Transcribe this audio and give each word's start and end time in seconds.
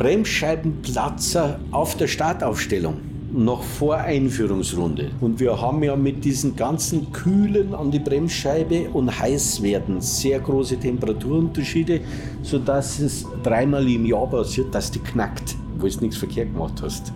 Bremsscheibenplatzer 0.00 1.60
auf 1.72 1.94
der 1.94 2.06
Startaufstellung 2.06 2.94
noch 3.34 3.62
vor 3.62 3.98
Einführungsrunde. 3.98 5.10
Und 5.20 5.40
wir 5.40 5.60
haben 5.60 5.82
ja 5.82 5.94
mit 5.94 6.24
diesen 6.24 6.56
ganzen 6.56 7.12
Kühlen 7.12 7.74
an 7.74 7.90
die 7.90 7.98
Bremsscheibe 7.98 8.88
und 8.94 9.20
Heißwerden 9.20 10.00
sehr 10.00 10.40
große 10.40 10.78
Temperaturunterschiede, 10.78 12.00
sodass 12.42 12.98
es 12.98 13.26
dreimal 13.42 13.86
im 13.86 14.06
Jahr 14.06 14.26
passiert, 14.26 14.74
dass 14.74 14.90
die 14.90 15.00
knackt, 15.00 15.54
wo 15.76 15.86
du 15.86 16.00
nichts 16.00 16.16
verkehrt 16.16 16.50
gemacht 16.54 16.80
hast. 16.80 17.12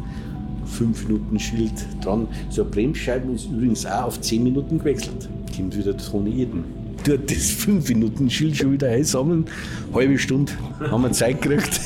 Fünf 0.67 1.09
Minuten 1.09 1.41
Schild 1.41 1.87
dran. 2.03 2.29
So 2.51 2.65
eine 2.65 2.71
Bremsscheibe 2.71 3.33
ist 3.33 3.47
übrigens 3.47 3.87
auch 3.87 4.09
auf 4.09 4.21
zehn 4.21 4.43
Minuten 4.43 4.79
gewechselt. 4.79 5.31
Kommt 5.57 5.75
wieder 5.75 5.97
ohne 6.13 6.29
jeden 6.29 6.84
dort 7.09 7.31
das 7.31 7.51
5-Minuten-Schild 7.51 8.57
schon 8.57 8.73
wieder 8.73 8.89
einsammeln. 8.89 9.47
Halbe 9.93 10.19
Stunde 10.19 10.53
haben 10.91 11.03
wir 11.03 11.13
Zeit 11.13 11.41
gekriegt. 11.43 11.81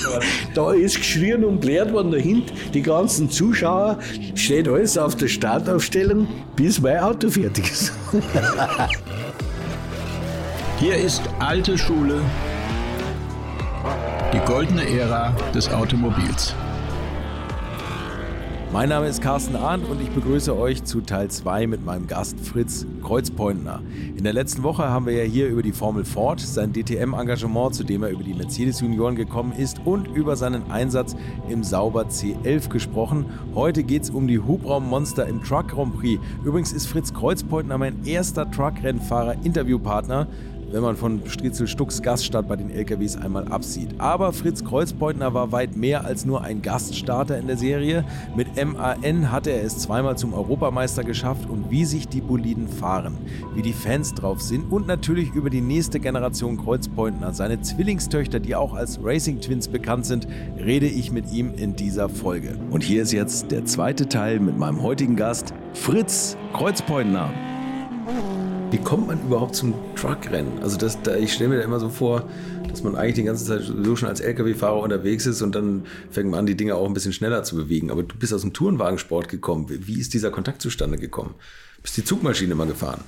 da 0.54 0.72
ist 0.72 0.96
geschrien 0.96 1.44
und 1.44 1.60
blärt 1.60 1.92
worden 1.92 2.12
dahinter. 2.12 2.54
Die 2.72 2.82
ganzen 2.82 3.30
Zuschauer 3.30 3.98
steht 4.34 4.68
alles 4.68 4.96
auf 4.98 5.16
der 5.16 5.28
Startaufstellung, 5.28 6.26
bis 6.56 6.80
mein 6.80 6.98
Auto 6.98 7.30
fertig 7.30 7.70
ist. 7.70 7.92
Hier 10.78 10.96
ist 10.96 11.22
alte 11.38 11.76
Schule, 11.76 12.20
die 14.32 14.38
goldene 14.46 14.88
Ära 14.88 15.36
des 15.54 15.68
Automobils. 15.68 16.54
Mein 18.72 18.90
Name 18.90 19.08
ist 19.08 19.20
Carsten 19.20 19.56
Arndt 19.56 19.88
und 19.88 20.00
ich 20.00 20.10
begrüße 20.10 20.56
euch 20.56 20.84
zu 20.84 21.00
Teil 21.00 21.28
2 21.28 21.66
mit 21.66 21.84
meinem 21.84 22.06
Gast 22.06 22.38
Fritz 22.38 22.86
Kreuzpointner. 23.02 23.82
In 24.16 24.22
der 24.22 24.32
letzten 24.32 24.62
Woche 24.62 24.88
haben 24.88 25.06
wir 25.06 25.12
ja 25.12 25.24
hier 25.24 25.48
über 25.48 25.64
die 25.64 25.72
Formel 25.72 26.04
Ford, 26.04 26.38
sein 26.38 26.72
DTM-Engagement, 26.72 27.74
zu 27.74 27.82
dem 27.82 28.04
er 28.04 28.10
über 28.10 28.22
die 28.22 28.32
Mercedes-Junioren 28.32 29.16
gekommen 29.16 29.54
ist 29.58 29.80
und 29.84 30.06
über 30.14 30.36
seinen 30.36 30.70
Einsatz 30.70 31.16
im 31.48 31.64
Sauber 31.64 32.04
C11 32.04 32.68
gesprochen. 32.68 33.26
Heute 33.56 33.82
geht 33.82 34.04
es 34.04 34.10
um 34.10 34.28
die 34.28 34.38
Hubraummonster 34.38 35.26
im 35.26 35.42
Truck 35.42 35.66
Grand 35.66 35.98
Prix. 35.98 36.22
Übrigens 36.44 36.72
ist 36.72 36.86
Fritz 36.86 37.12
Kreuzpointner 37.12 37.76
mein 37.76 38.06
erster 38.06 38.48
Truckrennfahrer-Interviewpartner 38.48 40.28
wenn 40.70 40.82
man 40.82 40.96
von 40.96 41.20
Striezel 41.26 41.66
Stucks 41.66 42.02
Gaststart 42.02 42.48
bei 42.48 42.56
den 42.56 42.70
LKWs 42.70 43.16
einmal 43.16 43.48
absieht. 43.48 43.94
Aber 43.98 44.32
Fritz 44.32 44.64
Kreuzbeutner 44.64 45.34
war 45.34 45.52
weit 45.52 45.76
mehr 45.76 46.04
als 46.04 46.24
nur 46.24 46.42
ein 46.42 46.62
Gaststarter 46.62 47.38
in 47.38 47.46
der 47.46 47.56
Serie. 47.56 48.04
Mit 48.36 48.48
MAN 48.56 49.30
hatte 49.30 49.50
er 49.50 49.64
es 49.64 49.78
zweimal 49.78 50.16
zum 50.16 50.34
Europameister 50.34 51.04
geschafft 51.04 51.48
und 51.48 51.70
wie 51.70 51.84
sich 51.84 52.08
die 52.08 52.20
Boliden 52.20 52.68
fahren, 52.68 53.18
wie 53.54 53.62
die 53.62 53.72
Fans 53.72 54.14
drauf 54.14 54.40
sind 54.40 54.70
und 54.70 54.86
natürlich 54.86 55.32
über 55.34 55.50
die 55.50 55.60
nächste 55.60 56.00
Generation 56.00 56.56
Kreuzbeutner, 56.56 57.32
seine 57.32 57.60
Zwillingstöchter, 57.60 58.40
die 58.40 58.54
auch 58.54 58.74
als 58.74 58.98
Racing 59.02 59.40
Twins 59.40 59.68
bekannt 59.68 60.06
sind, 60.06 60.26
rede 60.58 60.86
ich 60.86 61.10
mit 61.10 61.32
ihm 61.32 61.54
in 61.54 61.76
dieser 61.76 62.08
Folge. 62.08 62.56
Und 62.70 62.82
hier 62.82 63.02
ist 63.02 63.12
jetzt 63.12 63.50
der 63.50 63.64
zweite 63.64 64.08
Teil 64.08 64.40
mit 64.40 64.58
meinem 64.58 64.82
heutigen 64.82 65.16
Gast, 65.16 65.54
Fritz 65.72 66.36
Kreuzbeutner. 66.52 67.30
Wie 68.70 68.78
kommt 68.78 69.08
man 69.08 69.20
überhaupt 69.20 69.56
zum 69.56 69.74
Truckrennen? 69.96 70.60
Also 70.62 70.76
das, 70.76 71.02
da, 71.02 71.16
ich 71.16 71.32
stelle 71.32 71.50
mir 71.50 71.56
da 71.56 71.64
immer 71.64 71.80
so 71.80 71.88
vor, 71.88 72.28
dass 72.68 72.84
man 72.84 72.94
eigentlich 72.94 73.16
die 73.16 73.24
ganze 73.24 73.44
Zeit 73.44 73.62
so 73.62 73.96
schon 73.96 74.08
als 74.08 74.20
LKW-Fahrer 74.20 74.80
unterwegs 74.80 75.26
ist 75.26 75.42
und 75.42 75.56
dann 75.56 75.86
fängt 76.10 76.30
man 76.30 76.40
an, 76.40 76.46
die 76.46 76.56
Dinge 76.56 76.76
auch 76.76 76.86
ein 76.86 76.94
bisschen 76.94 77.12
schneller 77.12 77.42
zu 77.42 77.56
bewegen. 77.56 77.90
Aber 77.90 78.04
du 78.04 78.14
bist 78.16 78.32
aus 78.32 78.42
dem 78.42 78.52
Tourenwagensport 78.52 79.28
gekommen. 79.28 79.66
Wie 79.68 79.98
ist 79.98 80.14
dieser 80.14 80.30
Kontakt 80.30 80.62
zustande 80.62 80.98
gekommen? 80.98 81.34
Bist 81.82 81.96
die 81.96 82.04
Zugmaschine 82.04 82.54
mal 82.54 82.68
gefahren? 82.68 83.00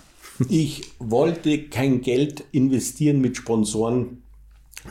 Ich 0.48 0.82
wollte 0.98 1.62
kein 1.69 2.00
Geld 2.00 2.42
investieren 2.50 3.20
mit 3.20 3.36
Sponsoren 3.36 4.22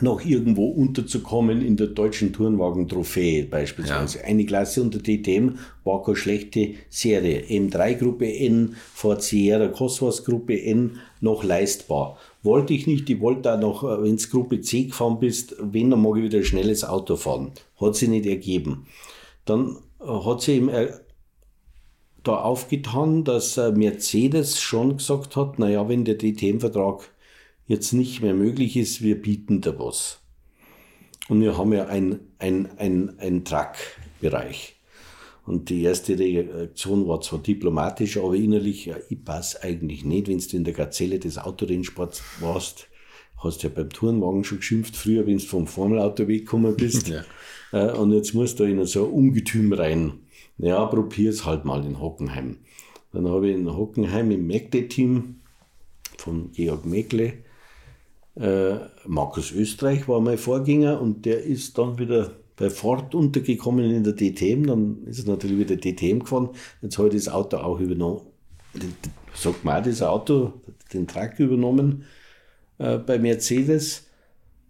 noch 0.00 0.24
irgendwo 0.24 0.68
unterzukommen 0.68 1.60
in 1.60 1.76
der 1.76 1.88
deutschen 1.88 2.32
Turnwagen-Trophäe 2.32 3.44
beispielsweise. 3.44 4.18
Ja. 4.18 4.24
Eine 4.24 4.46
Klasse 4.46 4.82
unter 4.82 4.98
DTM 4.98 5.58
war 5.84 6.02
keine 6.02 6.16
schlechte 6.16 6.74
Serie. 6.88 7.42
M3 7.42 7.94
Gruppe 7.94 8.32
N 8.32 8.76
vor 8.94 9.20
Sierra 9.20 9.68
Cosworth 9.68 10.24
Gruppe 10.24 10.62
N 10.62 10.98
noch 11.20 11.44
leistbar. 11.44 12.16
Wollte 12.42 12.72
ich 12.72 12.86
nicht, 12.86 13.08
ich 13.10 13.20
wollte 13.20 13.54
auch 13.54 13.60
noch, 13.60 13.84
äh, 13.84 14.02
wenn 14.02 14.14
es 14.14 14.30
Gruppe 14.30 14.60
C 14.62 14.84
gefahren 14.84 15.20
bist, 15.20 15.54
wenn, 15.60 15.90
dann 15.90 16.02
mag 16.02 16.16
ich 16.16 16.24
wieder 16.24 16.38
ein 16.38 16.44
schnelles 16.44 16.84
Auto 16.84 17.16
fahren. 17.16 17.52
Hat 17.80 17.94
sich 17.94 18.08
nicht 18.08 18.26
ergeben. 18.26 18.86
Dann 19.44 19.76
äh, 20.00 20.06
hat 20.06 20.40
sie 20.40 20.56
ihm 20.56 20.68
äh, 20.70 20.88
da 22.22 22.36
aufgetan, 22.36 23.24
dass 23.24 23.56
Mercedes 23.56 24.60
schon 24.60 24.96
gesagt 24.96 25.34
hat, 25.34 25.58
naja, 25.58 25.88
wenn 25.88 26.04
der 26.04 26.18
DTM-Vertrag 26.18 27.10
jetzt 27.66 27.92
nicht 27.92 28.22
mehr 28.22 28.34
möglich 28.34 28.76
ist, 28.76 29.02
wir 29.02 29.20
bieten 29.20 29.60
da 29.60 29.78
was. 29.78 30.20
Und 31.28 31.40
wir 31.40 31.56
haben 31.56 31.72
ja 31.72 31.86
ein, 31.86 32.20
ein, 32.38 32.68
ein, 32.78 33.18
ein 33.18 33.44
Truck-Bereich. 33.44 34.76
Und 35.44 35.70
die 35.70 35.82
erste 35.82 36.18
Reaktion 36.18 37.08
war 37.08 37.20
zwar 37.20 37.40
diplomatisch, 37.40 38.16
aber 38.16 38.34
innerlich, 38.34 38.86
ja, 38.86 38.96
ich 39.08 39.24
passe 39.24 39.62
eigentlich 39.62 40.04
nicht, 40.04 40.28
wenn 40.28 40.38
du 40.38 40.56
in 40.56 40.64
der 40.64 40.74
Gazelle 40.74 41.18
des 41.18 41.38
Autorennsports 41.38 42.22
warst. 42.40 42.88
Hast 43.38 43.64
ja 43.64 43.70
beim 43.70 43.90
Tourenwagen 43.90 44.44
schon 44.44 44.58
geschimpft, 44.58 44.96
früher, 44.96 45.26
wenn 45.26 45.38
du 45.38 45.44
vom 45.44 45.66
Formelauto 45.66 46.28
weggekommen 46.28 46.76
bist. 46.76 47.08
ja. 47.08 47.24
Äh, 47.72 47.92
und 47.92 48.12
jetzt 48.12 48.34
musst 48.34 48.60
du 48.60 48.64
in 48.64 48.84
so 48.86 49.06
ein 49.06 49.12
Ungetüm 49.12 49.72
rein. 49.72 50.20
Ja, 50.58 50.84
probier's 50.86 51.44
halt 51.44 51.64
mal 51.64 51.84
in 51.84 51.98
Hockenheim. 51.98 52.58
Dann 53.12 53.28
habe 53.28 53.48
ich 53.48 53.56
in 53.56 53.74
Hockenheim 53.74 54.30
im 54.30 54.46
Magde-Team 54.46 55.40
von 56.18 56.52
Georg 56.52 56.86
Meckle 56.86 57.32
äh, 58.34 58.74
Markus 59.06 59.52
Österreich 59.52 60.08
war 60.08 60.20
mein 60.20 60.38
Vorgänger 60.38 61.00
und 61.00 61.24
der 61.26 61.42
ist 61.42 61.76
dann 61.76 61.98
wieder 61.98 62.32
bei 62.56 62.70
Ford 62.70 63.14
untergekommen 63.14 63.90
in 63.90 64.04
der 64.04 64.14
DTM. 64.14 64.66
Dann 64.66 65.04
ist 65.04 65.26
er 65.26 65.32
natürlich 65.32 65.58
wieder 65.58 65.76
DTM 65.76 66.20
gefahren. 66.20 66.50
Jetzt 66.80 66.98
ich 66.98 67.24
das 67.24 67.28
Auto 67.28 67.58
auch 67.58 67.80
übernommen. 67.80 68.22
Sagt 69.34 69.64
man 69.64 69.80
auch, 69.80 69.84
das 69.84 70.02
Auto, 70.02 70.52
den 70.92 71.06
Truck 71.06 71.38
übernommen 71.38 72.04
äh, 72.78 72.98
bei 72.98 73.18
Mercedes. 73.18 74.06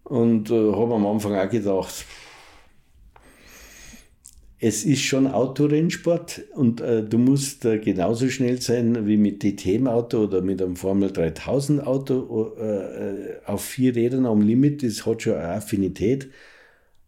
Und 0.04 0.50
äh, 0.50 0.72
habe 0.72 0.94
am 0.94 1.06
Anfang 1.06 1.34
auch 1.34 1.48
gedacht, 1.48 2.04
es 4.64 4.84
ist 4.84 5.02
schon 5.02 5.26
Autorennsport 5.26 6.42
und 6.54 6.80
äh, 6.80 7.02
du 7.02 7.18
musst 7.18 7.64
äh, 7.64 7.80
genauso 7.80 8.28
schnell 8.28 8.62
sein 8.62 9.08
wie 9.08 9.16
mit 9.16 9.42
DTM-Auto 9.42 10.18
oder 10.22 10.40
mit 10.40 10.62
einem 10.62 10.76
Formel 10.76 11.10
3000 11.10 11.84
Auto 11.84 12.54
äh, 12.56 12.62
äh, 12.62 13.36
auf 13.44 13.64
vier 13.64 13.96
Rädern 13.96 14.24
am 14.24 14.40
Limit. 14.40 14.84
Das 14.84 15.04
hat 15.04 15.22
schon 15.22 15.34
eine 15.34 15.48
Affinität. 15.48 16.30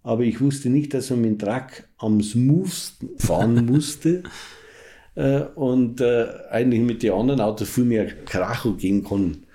Aber 0.02 0.24
ich 0.24 0.40
wusste 0.40 0.68
nicht, 0.68 0.94
dass 0.94 1.10
man 1.10 1.20
mit 1.20 1.30
dem 1.30 1.38
Truck 1.38 1.84
am 1.98 2.20
smoothsten 2.20 3.10
fahren 3.18 3.66
musste. 3.70 4.24
Äh, 5.14 5.42
und 5.54 6.00
äh, 6.00 6.26
eigentlich 6.50 6.80
mit 6.80 7.04
den 7.04 7.12
anderen 7.12 7.40
Autos 7.40 7.70
viel 7.70 7.84
mehr 7.84 8.06
Kracho 8.06 8.72
gehen 8.72 9.04
kann. 9.04 9.46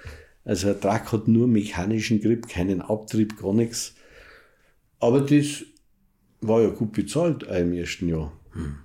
Also 0.46 0.70
ein 0.70 0.80
Truck 0.80 1.12
hat 1.12 1.28
nur 1.28 1.50
mechanischen 1.50 2.22
Grip, 2.22 2.48
keinen 2.48 2.82
Abtrieb, 2.82 3.38
gar 3.38 3.54
nichts. 3.54 3.94
Aber 5.02 5.20
das 5.20 5.66
war 6.42 6.62
ja 6.62 6.70
gut 6.70 6.94
bezahlt 6.94 7.44
im 7.44 7.74
ersten 7.74 8.10
Jahr. 8.10 8.32
Hm. 8.54 8.78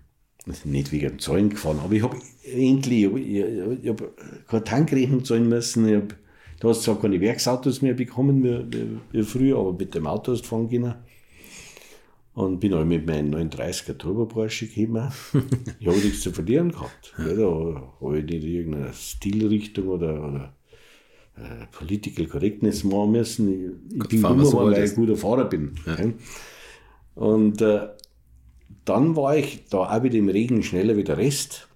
Also 0.47 0.69
nicht 0.69 0.93
wegen 0.93 1.09
dem 1.09 1.19
Zahlen 1.19 1.49
gefahren, 1.49 1.81
aber 1.83 1.95
ich 1.95 2.03
habe 2.03 2.19
endlich, 2.45 3.05
ich, 3.05 3.15
ich, 3.15 3.45
ich 3.83 3.89
habe 3.89 4.13
keine 4.47 4.65
Tankrechnung 4.65 5.25
zahlen 5.25 5.49
müssen. 5.49 5.89
Ich 5.89 5.95
hab, 5.95 6.15
du 6.61 6.69
hast 6.69 6.83
zwar 6.83 7.01
keine 7.01 7.21
Werksautos 7.21 7.81
mehr 7.81 7.95
bekommen 7.95 8.45
wie, 8.45 8.99
wie, 9.13 9.23
früher, 9.23 9.59
aber 9.59 9.73
mit 9.73 9.95
dem 9.95 10.07
Auto 10.07 10.33
hast 10.33 10.43
du 10.43 10.49
fahren 10.49 10.69
können. 10.69 10.95
Und 12.35 12.59
bin 12.59 12.75
auch 12.75 12.85
mit 12.85 13.07
meinem 13.07 13.33
39er 13.33 13.97
Turbo 13.97 14.27
Porsche 14.27 14.67
gekommen. 14.67 15.11
ich 15.81 15.87
habe 15.87 15.97
nichts 15.99 16.23
zu 16.23 16.33
verlieren 16.33 16.73
gehabt. 16.73 17.15
Ja, 17.17 17.33
da 17.33 17.93
habe 18.01 18.19
ich 18.19 18.25
nicht 18.25 18.45
irgendeine 18.45 18.93
Stilrichtung 18.93 19.87
oder, 19.87 20.15
oder 20.15 20.55
äh, 21.37 21.67
Political 21.71 22.27
Correctness 22.27 22.85
machen 22.85 23.13
müssen. 23.13 23.49
Ich, 23.89 24.03
ich 24.03 24.09
bin 24.09 24.23
dummer, 24.23 24.53
weil 24.53 24.85
ich 24.85 24.91
ein 24.91 24.97
guter 24.97 25.17
Fahrer 25.17 25.45
bin. 25.45 25.75
Ja. 25.87 25.97
Und 27.15 27.63
äh, 27.63 27.89
dann 28.85 29.17
war 29.17 29.37
ich 29.37 29.65
da 29.71 29.79
auch 29.79 30.03
wieder 30.03 30.17
im 30.17 30.29
Regen 30.29 30.63
schneller 30.63 30.97
wie 30.97 31.05
der 31.05 31.19
Rest. 31.19 31.69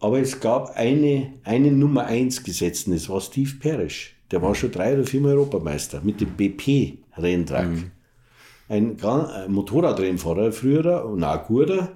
Aber 0.00 0.20
es 0.20 0.40
gab 0.40 0.76
eine, 0.76 1.34
eine 1.44 1.70
Nummer 1.70 2.06
eins 2.06 2.42
gesetzt, 2.42 2.88
das 2.88 3.08
war 3.08 3.20
Steve 3.20 3.52
Parrish. 3.60 4.16
Der 4.30 4.42
war 4.42 4.54
schon 4.54 4.72
drei 4.72 4.94
oder 4.94 5.04
viermal 5.04 5.32
Europameister 5.32 6.00
mit 6.02 6.20
dem 6.20 6.36
BP-Renntrack. 6.36 7.68
Mhm. 7.68 7.90
Ein, 8.68 9.04
ein 9.04 9.52
Motorradrennfahrer 9.52 10.50
früher 10.52 11.04
und 11.04 11.22
auch 11.22 11.46
guter. 11.46 11.92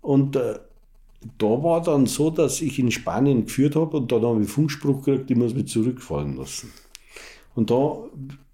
Und 0.00 0.36
äh, 0.36 0.54
da 1.36 1.46
war 1.46 1.82
dann 1.82 2.06
so, 2.06 2.30
dass 2.30 2.60
ich 2.62 2.78
in 2.78 2.90
Spanien 2.90 3.46
geführt 3.46 3.74
habe 3.76 3.96
und 3.96 4.10
dann 4.12 4.22
habe 4.22 4.42
ich 4.42 4.48
Funkspruch 4.48 5.02
gekriegt, 5.02 5.30
ich 5.30 5.36
muss 5.36 5.54
mich 5.54 5.66
zurückfallen 5.66 6.36
lassen. 6.36 6.72
Und 7.54 7.70
da, 7.70 8.04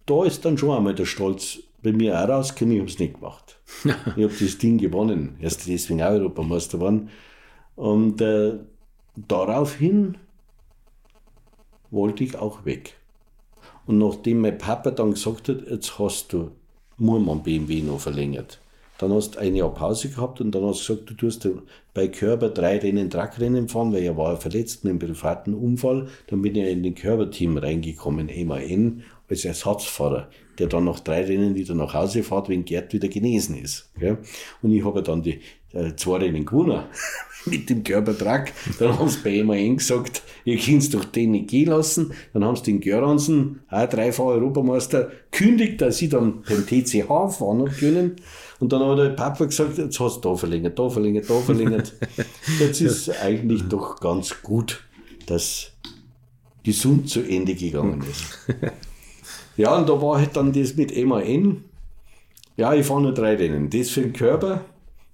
da 0.07 0.25
ist 0.25 0.45
dann 0.45 0.57
schon 0.57 0.75
einmal 0.77 0.95
der 0.95 1.05
Stolz 1.05 1.59
bei 1.85 1.93
mir 1.93 2.19
auch 2.19 2.29
rausgekommen, 2.29 2.75
ich 2.75 2.81
habe 2.81 2.91
es 2.91 2.99
nicht 2.99 3.15
gemacht. 3.15 3.61
ich 3.85 3.91
habe 4.25 4.35
das 4.41 4.59
Ding 4.59 4.79
gewonnen. 4.79 5.37
Erst 5.41 5.69
deswegen 5.69 6.03
auch 6.03 6.11
Europameister 6.11 6.79
geworden. 6.79 7.11
Und 7.77 8.21
äh, 8.21 8.55
daraufhin 9.17 10.17
wollte 11.91 12.25
ich 12.25 12.37
auch 12.37 12.65
weg. 12.65 12.97
Und 13.87 13.99
nachdem 13.99 14.41
mein 14.41 14.57
Papa 14.57 14.91
dann 14.91 15.13
gesagt 15.13 15.49
hat, 15.49 15.69
jetzt 15.69 15.99
hast 15.99 16.33
du 16.33 16.53
Murmann 16.97 17.43
BMW 17.43 17.83
noch 17.83 18.01
verlängert. 18.01 18.61
Dann 18.99 19.13
hast 19.13 19.35
du 19.35 19.41
ein 19.41 19.57
Jahr 19.57 19.75
Pause 19.75 20.09
gehabt 20.09 20.41
und 20.41 20.53
dann 20.53 20.65
hast 20.65 20.89
du 20.89 20.95
gesagt, 20.95 21.11
du 21.11 21.15
tust 21.15 21.49
bei 21.93 22.09
Körper 22.09 22.49
drei 22.49 22.79
Rennen, 22.79 23.11
Trackrennen 23.11 23.69
fahren, 23.69 23.93
weil 23.93 24.05
er 24.05 24.17
war 24.17 24.37
verletzt 24.37 24.85
mit 24.85 24.93
einem 24.93 25.01
privaten 25.01 25.53
Unfall. 25.53 26.09
Dann 26.29 26.41
bin 26.41 26.55
ich 26.55 26.67
in 26.67 26.83
den 26.83 26.95
Körperteam 26.95 27.59
reingekommen, 27.59 28.31
MAN, 28.47 29.03
als 29.29 29.45
Ersatzfahrer, 29.45 30.29
der 30.59 30.67
dann 30.67 30.85
nach 30.85 31.01
drei 31.01 31.25
Rennen 31.25 31.55
wieder 31.55 31.75
nach 31.75 31.95
Hause 31.95 32.23
fährt, 32.23 32.49
wenn 32.49 32.65
Gerd 32.65 32.93
wieder 32.93 33.09
genesen 33.09 33.57
ist. 33.57 33.91
Gell? 33.99 34.19
Und 34.63 34.73
ich 34.73 34.85
habe 34.85 35.03
dann 35.03 35.23
die 35.23 35.41
äh, 35.73 35.95
zwei 35.97 36.19
Rennen 36.19 36.45
gewonnen 36.45 36.85
mit 37.47 37.69
dem 37.69 37.83
Körpertrack. 37.83 38.53
Dann 38.79 38.99
haben 38.99 39.09
sie 39.09 39.19
bei 39.23 39.43
MAN 39.43 39.77
gesagt, 39.77 40.23
ihr 40.45 40.59
könnt 40.59 40.93
doch 40.95 41.05
den 41.05 41.33
nicht 41.33 41.49
gehen 41.49 41.71
lassen. 41.71 42.13
Dann 42.33 42.45
haben 42.45 42.57
sie 42.57 42.65
den 42.65 42.81
Göransen, 42.81 43.61
auch 43.69 43.89
dreifacher 43.89 44.29
Europameister, 44.29 45.11
kündigt, 45.31 45.81
dass 45.81 45.99
sie 45.99 46.09
dann 46.09 46.43
beim 46.49 46.67
TCH 46.67 47.07
fahren 47.07 47.71
können. 47.79 48.17
Und 48.61 48.73
dann 48.73 48.83
hat 48.83 48.99
der 48.99 49.11
Papa 49.11 49.47
gesagt, 49.47 49.79
jetzt 49.79 49.99
hast 50.01 50.25
du 50.25 50.31
da 50.31 50.37
verlängert, 50.37 50.79
da 50.79 50.89
verlängert, 50.89 51.29
da 51.29 51.41
verlängert. 51.41 51.93
Jetzt 52.61 52.81
ist 52.81 53.09
es 53.09 53.21
eigentlich 53.21 53.65
doch 53.65 54.01
ganz 54.01 54.43
gut, 54.43 54.85
dass 55.27 55.73
gesund 56.63 57.11
zu 57.11 57.21
Ende 57.21 57.55
gegangen 57.55 58.03
ist. 58.09 58.39
Ja, 59.57 59.77
und 59.77 59.89
da 59.89 60.01
war 60.01 60.19
halt 60.19 60.37
dann 60.37 60.53
das 60.53 60.77
mit 60.77 60.97
MAN. 61.07 61.65
Ja, 62.57 62.75
ich 62.75 62.87
fahre 62.87 63.03
nur 63.03 63.15
drei 63.15 63.37
Rennen. 63.37 63.71
Das 63.71 63.91
für 63.91 64.03
den 64.03 64.13
Körper, 64.13 64.65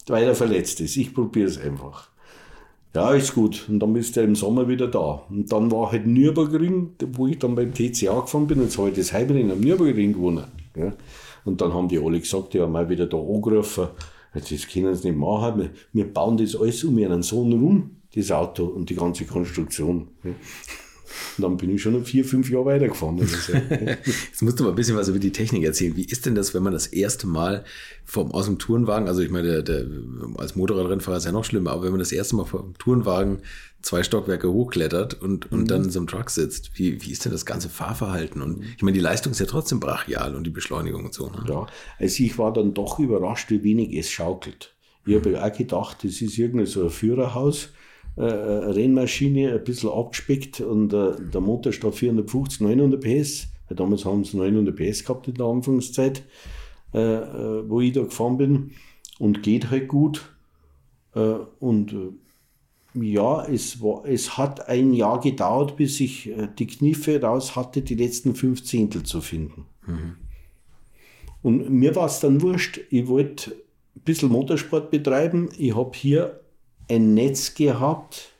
weil 0.06 0.24
er 0.24 0.34
verletzt 0.34 0.80
ist. 0.80 0.96
Ich 0.96 1.14
probiere 1.14 1.48
es 1.48 1.58
einfach. 1.58 2.08
Ja, 2.94 3.12
ist 3.12 3.34
gut. 3.34 3.66
Und 3.68 3.80
dann 3.80 3.92
bist 3.92 4.16
du 4.16 4.22
im 4.22 4.34
Sommer 4.34 4.66
wieder 4.66 4.88
da. 4.88 5.22
Und 5.28 5.50
dann 5.52 5.70
war 5.70 5.92
halt 5.92 6.06
Nürburgring, 6.06 6.90
wo 7.12 7.26
ich 7.28 7.38
dann 7.38 7.54
beim 7.54 7.72
TCA 7.72 8.20
gefahren 8.20 8.46
bin. 8.46 8.60
Jetzt 8.62 8.78
habe 8.78 8.90
ich 8.90 8.96
das 8.96 9.12
Heimrennen 9.12 9.52
am 9.52 9.60
Nürburgring 9.60 10.12
gewonnen. 10.12 10.44
Ja. 10.76 10.92
Und 11.44 11.60
dann 11.60 11.72
haben 11.72 11.88
die 11.88 11.98
alle 11.98 12.20
gesagt, 12.20 12.54
die 12.54 12.60
haben 12.60 12.72
mal 12.72 12.88
wieder 12.88 13.06
da 13.06 13.16
angerufen, 13.16 13.88
das 14.34 14.68
können 14.68 14.94
sie 14.94 15.08
nicht 15.08 15.18
machen. 15.18 15.60
Wir, 15.60 15.70
wir 15.92 16.12
bauen 16.12 16.36
das 16.36 16.54
alles 16.54 16.84
um 16.84 16.98
ihren 16.98 17.22
Sohn 17.22 17.52
rum, 17.52 17.96
das 18.14 18.30
Auto 18.30 18.66
und 18.66 18.90
die 18.90 18.96
ganze 18.96 19.24
Konstruktion. 19.24 20.08
Ja. 20.22 20.30
Und 21.36 21.42
dann 21.42 21.56
bin 21.56 21.70
ich 21.70 21.82
schon 21.82 22.04
vier, 22.04 22.24
fünf 22.24 22.50
Jahre 22.50 22.66
weitergefahren. 22.66 23.18
Jetzt 24.04 24.42
musst 24.42 24.60
du 24.60 24.64
mal 24.64 24.70
ein 24.70 24.76
bisschen 24.76 24.96
was 24.96 25.08
über 25.08 25.18
die 25.18 25.32
Technik 25.32 25.64
erzählen. 25.64 25.96
Wie 25.96 26.04
ist 26.04 26.26
denn 26.26 26.34
das, 26.34 26.54
wenn 26.54 26.62
man 26.62 26.72
das 26.72 26.86
erste 26.86 27.26
Mal 27.26 27.64
vom, 28.04 28.32
aus 28.32 28.46
dem 28.46 28.58
Tourenwagen, 28.58 29.08
also 29.08 29.22
ich 29.22 29.30
meine, 29.30 29.62
der, 29.62 29.62
der, 29.62 29.86
als 30.36 30.56
Motorradrennfahrer 30.56 31.18
ist 31.18 31.24
ja 31.24 31.32
noch 31.32 31.44
schlimmer, 31.44 31.72
aber 31.72 31.84
wenn 31.84 31.90
man 31.90 32.00
das 32.00 32.12
erste 32.12 32.36
Mal 32.36 32.44
vom 32.44 32.74
Tourenwagen 32.78 33.38
zwei 33.82 34.02
Stockwerke 34.02 34.50
hochklettert 34.52 35.14
und, 35.14 35.50
und 35.50 35.60
mhm. 35.60 35.66
dann 35.66 35.84
in 35.84 35.90
so 35.90 36.00
einem 36.00 36.06
Truck 36.06 36.30
sitzt, 36.30 36.72
wie, 36.74 37.02
wie 37.02 37.10
ist 37.10 37.24
denn 37.24 37.32
das 37.32 37.46
ganze 37.46 37.68
Fahrverhalten? 37.68 38.42
Und 38.42 38.62
ich 38.76 38.82
meine, 38.82 38.94
die 38.94 39.00
Leistung 39.00 39.32
ist 39.32 39.40
ja 39.40 39.46
trotzdem 39.46 39.80
brachial 39.80 40.34
und 40.34 40.44
die 40.44 40.50
Beschleunigung 40.50 41.04
und 41.06 41.14
so. 41.14 41.28
Ne? 41.30 41.44
Ja, 41.48 41.66
also 41.98 42.22
ich 42.22 42.36
war 42.38 42.52
dann 42.52 42.74
doch 42.74 42.98
überrascht, 42.98 43.50
wie 43.50 43.62
wenig 43.62 43.94
es 43.94 44.10
schaukelt. 44.10 44.74
Ich 45.06 45.14
habe 45.14 45.30
ja 45.30 45.44
auch 45.44 45.56
gedacht, 45.56 46.04
das 46.04 46.20
ist 46.20 46.36
irgendwie 46.36 46.66
so 46.66 46.84
ein 46.84 46.90
Führerhaus 46.90 47.70
äh, 48.20 48.24
Rennmaschine, 48.24 49.52
ein 49.54 49.64
bisschen 49.64 49.88
abgespeckt 49.88 50.60
und 50.60 50.92
äh, 50.92 51.12
der 51.32 51.40
Motor 51.40 51.72
steht 51.72 51.94
450, 51.94 52.60
900 52.60 53.00
PS. 53.00 53.48
Damals 53.70 54.04
haben 54.04 54.24
sie 54.24 54.36
900 54.36 54.76
PS 54.76 55.04
gehabt 55.04 55.28
in 55.28 55.34
der 55.34 55.46
Anfangszeit, 55.46 56.22
äh, 56.92 56.98
äh, 56.98 57.68
wo 57.68 57.80
ich 57.80 57.92
da 57.92 58.02
gefahren 58.02 58.36
bin 58.36 58.72
und 59.18 59.42
geht 59.42 59.70
halt 59.70 59.88
gut. 59.88 60.34
Äh, 61.14 61.36
und 61.60 61.92
äh, 61.94 63.00
ja, 63.00 63.46
es, 63.46 63.80
war, 63.80 64.04
es 64.04 64.36
hat 64.36 64.68
ein 64.68 64.92
Jahr 64.92 65.20
gedauert, 65.20 65.76
bis 65.76 66.00
ich 66.00 66.28
die 66.58 66.66
Kniffe 66.66 67.22
raus 67.22 67.54
hatte, 67.54 67.82
die 67.82 67.94
letzten 67.94 68.34
fünf 68.34 68.64
Zehntel 68.64 69.04
zu 69.04 69.20
finden. 69.20 69.66
Mhm. 69.86 70.16
Und 71.40 71.70
mir 71.70 71.94
war 71.94 72.06
es 72.06 72.18
dann 72.18 72.42
wurscht, 72.42 72.80
ich 72.90 73.06
wollte 73.06 73.52
ein 73.52 74.02
bisschen 74.04 74.30
Motorsport 74.30 74.90
betreiben. 74.90 75.50
Ich 75.56 75.76
habe 75.76 75.92
hier 75.94 76.39
ein 76.90 77.14
Netz 77.14 77.54
gehabt, 77.54 78.32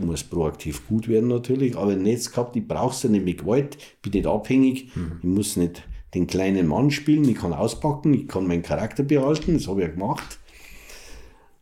muss 0.00 0.24
proaktiv 0.24 0.86
gut 0.88 1.08
werden 1.08 1.28
natürlich, 1.28 1.76
aber 1.76 1.92
ein 1.92 2.02
Netz 2.02 2.30
gehabt, 2.30 2.56
ich 2.56 2.66
brauche 2.66 2.94
es 2.94 3.02
ja 3.02 3.10
nicht 3.10 3.24
mit 3.24 3.38
Gewalt, 3.38 3.78
bin 4.02 4.12
nicht 4.12 4.26
abhängig, 4.26 4.94
mhm. 4.96 5.18
ich 5.22 5.28
muss 5.28 5.56
nicht 5.56 5.82
den 6.14 6.26
kleinen 6.26 6.66
Mann 6.66 6.90
spielen, 6.90 7.28
ich 7.28 7.36
kann 7.36 7.52
auspacken, 7.52 8.14
ich 8.14 8.28
kann 8.28 8.46
meinen 8.46 8.62
Charakter 8.62 9.02
behalten, 9.02 9.54
das 9.54 9.68
habe 9.68 9.82
ich 9.82 9.88
ja 9.88 9.92
gemacht. 9.92 10.38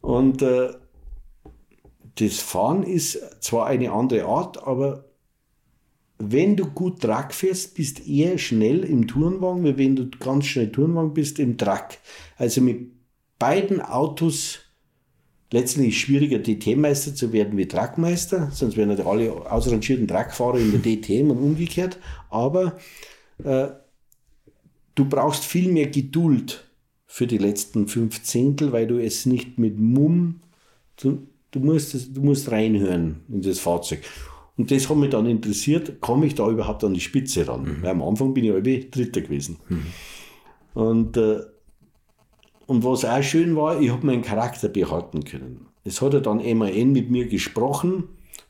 Und 0.01 0.43
äh, 0.43 0.73
das 2.17 2.39
Fahren 2.39 2.83
ist 2.85 3.19
zwar 3.43 3.67
eine 3.67 3.91
andere 3.91 4.27
Art, 4.27 4.63
aber 4.67 5.07
wenn 6.19 6.57
du 6.57 6.67
gut 6.67 7.01
Truck 7.01 7.33
fährst, 7.33 7.75
bist 7.75 8.07
eher 8.07 8.39
schnell 8.39 8.85
im 8.85 9.09
Tourenwagen, 9.09 9.65
wie 9.65 9.79
wenn 9.79 9.97
du 9.97 10.09
ganz 10.11 10.47
schnell 10.47 10.71
Tourenwagen 10.71 11.15
bist 11.15 11.39
im 11.39 11.59
Truck. 11.59 11.89
Also 12.37 12.61
mit 12.61 12.93
beiden 13.39 13.81
Autos 13.81 14.61
letztlich 15.55 16.01
schwieriger, 16.01 16.41
DT-Meister 16.41 17.15
zu 17.15 17.33
werden 17.33 17.57
wie 17.57 17.69
Truckmeister, 17.69 18.51
sonst 18.53 18.77
wären 18.77 18.91
ja 18.91 19.07
alle 19.07 19.31
ausrangierten 19.51 20.09
Truckfahrer 20.09 20.59
in 20.59 20.73
der 20.73 20.83
DTM 20.83 21.31
und 21.31 21.39
umgekehrt. 21.39 21.97
Aber 22.29 22.77
äh, 23.43 23.69
du 24.97 25.05
brauchst 25.05 25.45
viel 25.45 25.71
mehr 25.71 25.87
Geduld 25.87 26.69
für 27.07 27.29
die 27.29 27.39
letzten 27.39 27.87
fünf 27.87 28.25
Zehntel, 28.25 28.73
weil 28.73 28.89
du 28.89 28.99
es 28.99 29.27
nicht 29.27 29.57
mit 29.57 29.79
Mumm, 29.79 30.41
du, 31.01 31.29
du, 31.53 31.61
musst, 31.61 32.17
du 32.17 32.21
musst 32.21 32.51
reinhören 32.51 33.21
in 33.29 33.43
das 33.43 33.61
Fahrzeug. 33.61 34.01
Und 34.57 34.73
das 34.73 34.89
hat 34.89 34.97
mich 34.97 35.11
dann 35.11 35.27
interessiert, 35.27 36.01
komme 36.01 36.27
ich 36.27 36.35
da 36.35 36.51
überhaupt 36.51 36.83
an 36.83 36.95
die 36.95 37.01
Spitze 37.01 37.47
ran? 37.47 37.63
Mhm. 37.63 37.83
Weil 37.83 37.91
am 37.91 38.03
Anfang 38.03 38.35
bin 38.35 38.45
ich 38.45 38.51
halb 38.51 38.91
Dritter 38.91 39.21
gewesen. 39.21 39.59
Mhm. 39.69 39.87
Und 40.75 41.17
äh, 41.17 41.43
und 42.67 42.85
was 42.85 43.05
auch 43.05 43.23
schön 43.23 43.57
war, 43.57 43.81
ich 43.81 43.91
habe 43.91 44.07
meinen 44.07 44.23
Charakter 44.23 44.69
behalten 44.69 45.25
können. 45.25 45.67
Es 45.85 46.01
hat 46.01 46.15
er 46.15 46.21
dann 46.21 46.39
MAN 46.39 46.93
mit 46.93 47.11
mir 47.11 47.27
gesprochen. 47.27 48.05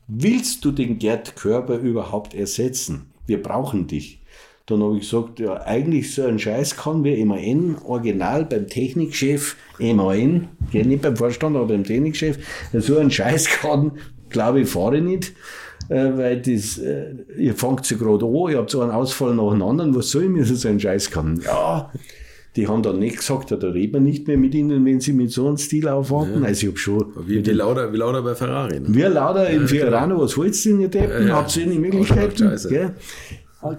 Willst 0.07 0.65
du 0.65 0.71
den 0.71 0.99
Gerd 0.99 1.37
Körper 1.37 1.79
überhaupt 1.79 2.35
ersetzen? 2.35 3.07
Wir 3.27 3.43
brauchen 3.43 3.87
dich. 3.87 4.21
Dann 4.67 4.83
habe 4.83 4.97
ich 4.97 5.11
gesagt, 5.11 5.41
ja, 5.41 5.61
eigentlich 5.63 6.15
so 6.15 6.25
ein 6.25 6.39
Scheiß 6.39 6.77
kann 6.77 7.05
wie 7.05 7.23
MAN, 7.25 7.77
original 7.85 8.47
beim 8.47 8.67
Technikchef 8.67 9.57
MAN, 9.79 10.49
ja, 10.73 10.85
nicht 10.85 11.03
beim 11.03 11.17
Vorstand, 11.17 11.57
aber 11.57 11.67
beim 11.67 11.85
Technikchef, 11.85 12.39
so 12.73 12.97
ein 12.97 13.11
Scheiß 13.11 13.47
kann, 13.49 13.93
glaube 14.31 14.61
ich, 14.61 14.69
fahre 14.69 14.99
ich 14.99 15.03
nicht, 15.03 15.33
äh, 15.91 16.17
weil 16.17 16.41
das, 16.41 16.79
äh, 16.79 17.15
ihr 17.37 17.55
fangt 17.55 17.85
sie 17.85 17.99
gerade 17.99 18.25
an, 18.25 18.53
ihr 18.53 18.57
habt 18.57 18.71
so 18.71 18.81
einen 18.81 18.91
Ausfall 18.91 19.35
nach 19.35 19.51
dem 19.51 19.63
anderen, 19.63 19.95
was 19.95 20.11
soll 20.11 20.25
ich 20.25 20.31
mir 20.31 20.47
so 20.47 20.67
ein 20.67 20.81
Scheiß 20.81 21.11
kann? 21.11 21.43
Ja, 21.45 21.93
die 22.57 22.69
haben 22.69 22.83
dann 22.83 23.01
nicht 23.01 23.17
gesagt, 23.17 23.51
da 23.51 23.57
reden 23.57 23.95
wir 23.95 24.01
nicht 24.01 24.29
mehr 24.29 24.37
mit 24.37 24.55
ihnen, 24.55 24.85
wenn 24.85 25.01
sie 25.01 25.13
mit 25.13 25.33
so 25.33 25.49
einem 25.49 25.57
Stil 25.57 25.89
aufwarten. 25.89 26.43
Ja. 26.43 26.49
Also 26.49 26.63
ich 26.63 26.69
habe 26.69 26.79
schon. 26.79 27.13
Wie, 27.27 27.45
wie, 27.45 27.51
lauter, 27.51 27.93
wie 27.93 27.97
lauter 27.97 28.23
bei 28.23 28.35
Ferrari. 28.35 28.81
Ne? 28.81 28.87
Wie 28.89 29.03
lauter 29.03 29.51
im 29.51 29.67
Fiorano, 29.67 30.21
was 30.21 30.37
holst 30.37 30.65
du 30.65 30.71
denn, 30.71 30.81
ihr 30.83 30.89
Deppen? 30.89 31.29
Ja, 31.29 31.37
Habt 31.37 31.57
ihr 31.57 31.65
eine 31.65 31.75
Möglichkeiten? 31.75 32.57
Gell? 32.69 32.95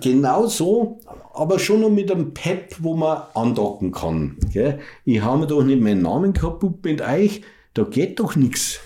Genau 0.01 0.47
so, 0.47 0.99
aber 1.33 1.59
schon 1.59 1.81
noch 1.81 1.91
mit 1.91 2.11
einem 2.11 2.33
Pep, 2.33 2.75
wo 2.79 2.95
man 2.95 3.21
andocken 3.35 3.91
kann. 3.91 4.37
Gell? 4.51 4.79
Ich 5.05 5.21
habe 5.21 5.41
mir 5.41 5.47
doch 5.47 5.63
nicht 5.63 5.79
meinen 5.79 6.01
Namen 6.01 6.33
kaputt 6.33 6.83
mit 6.83 7.01
euch, 7.01 7.41
da 7.75 7.83
geht 7.83 8.19
doch 8.19 8.35
nichts. 8.35 8.79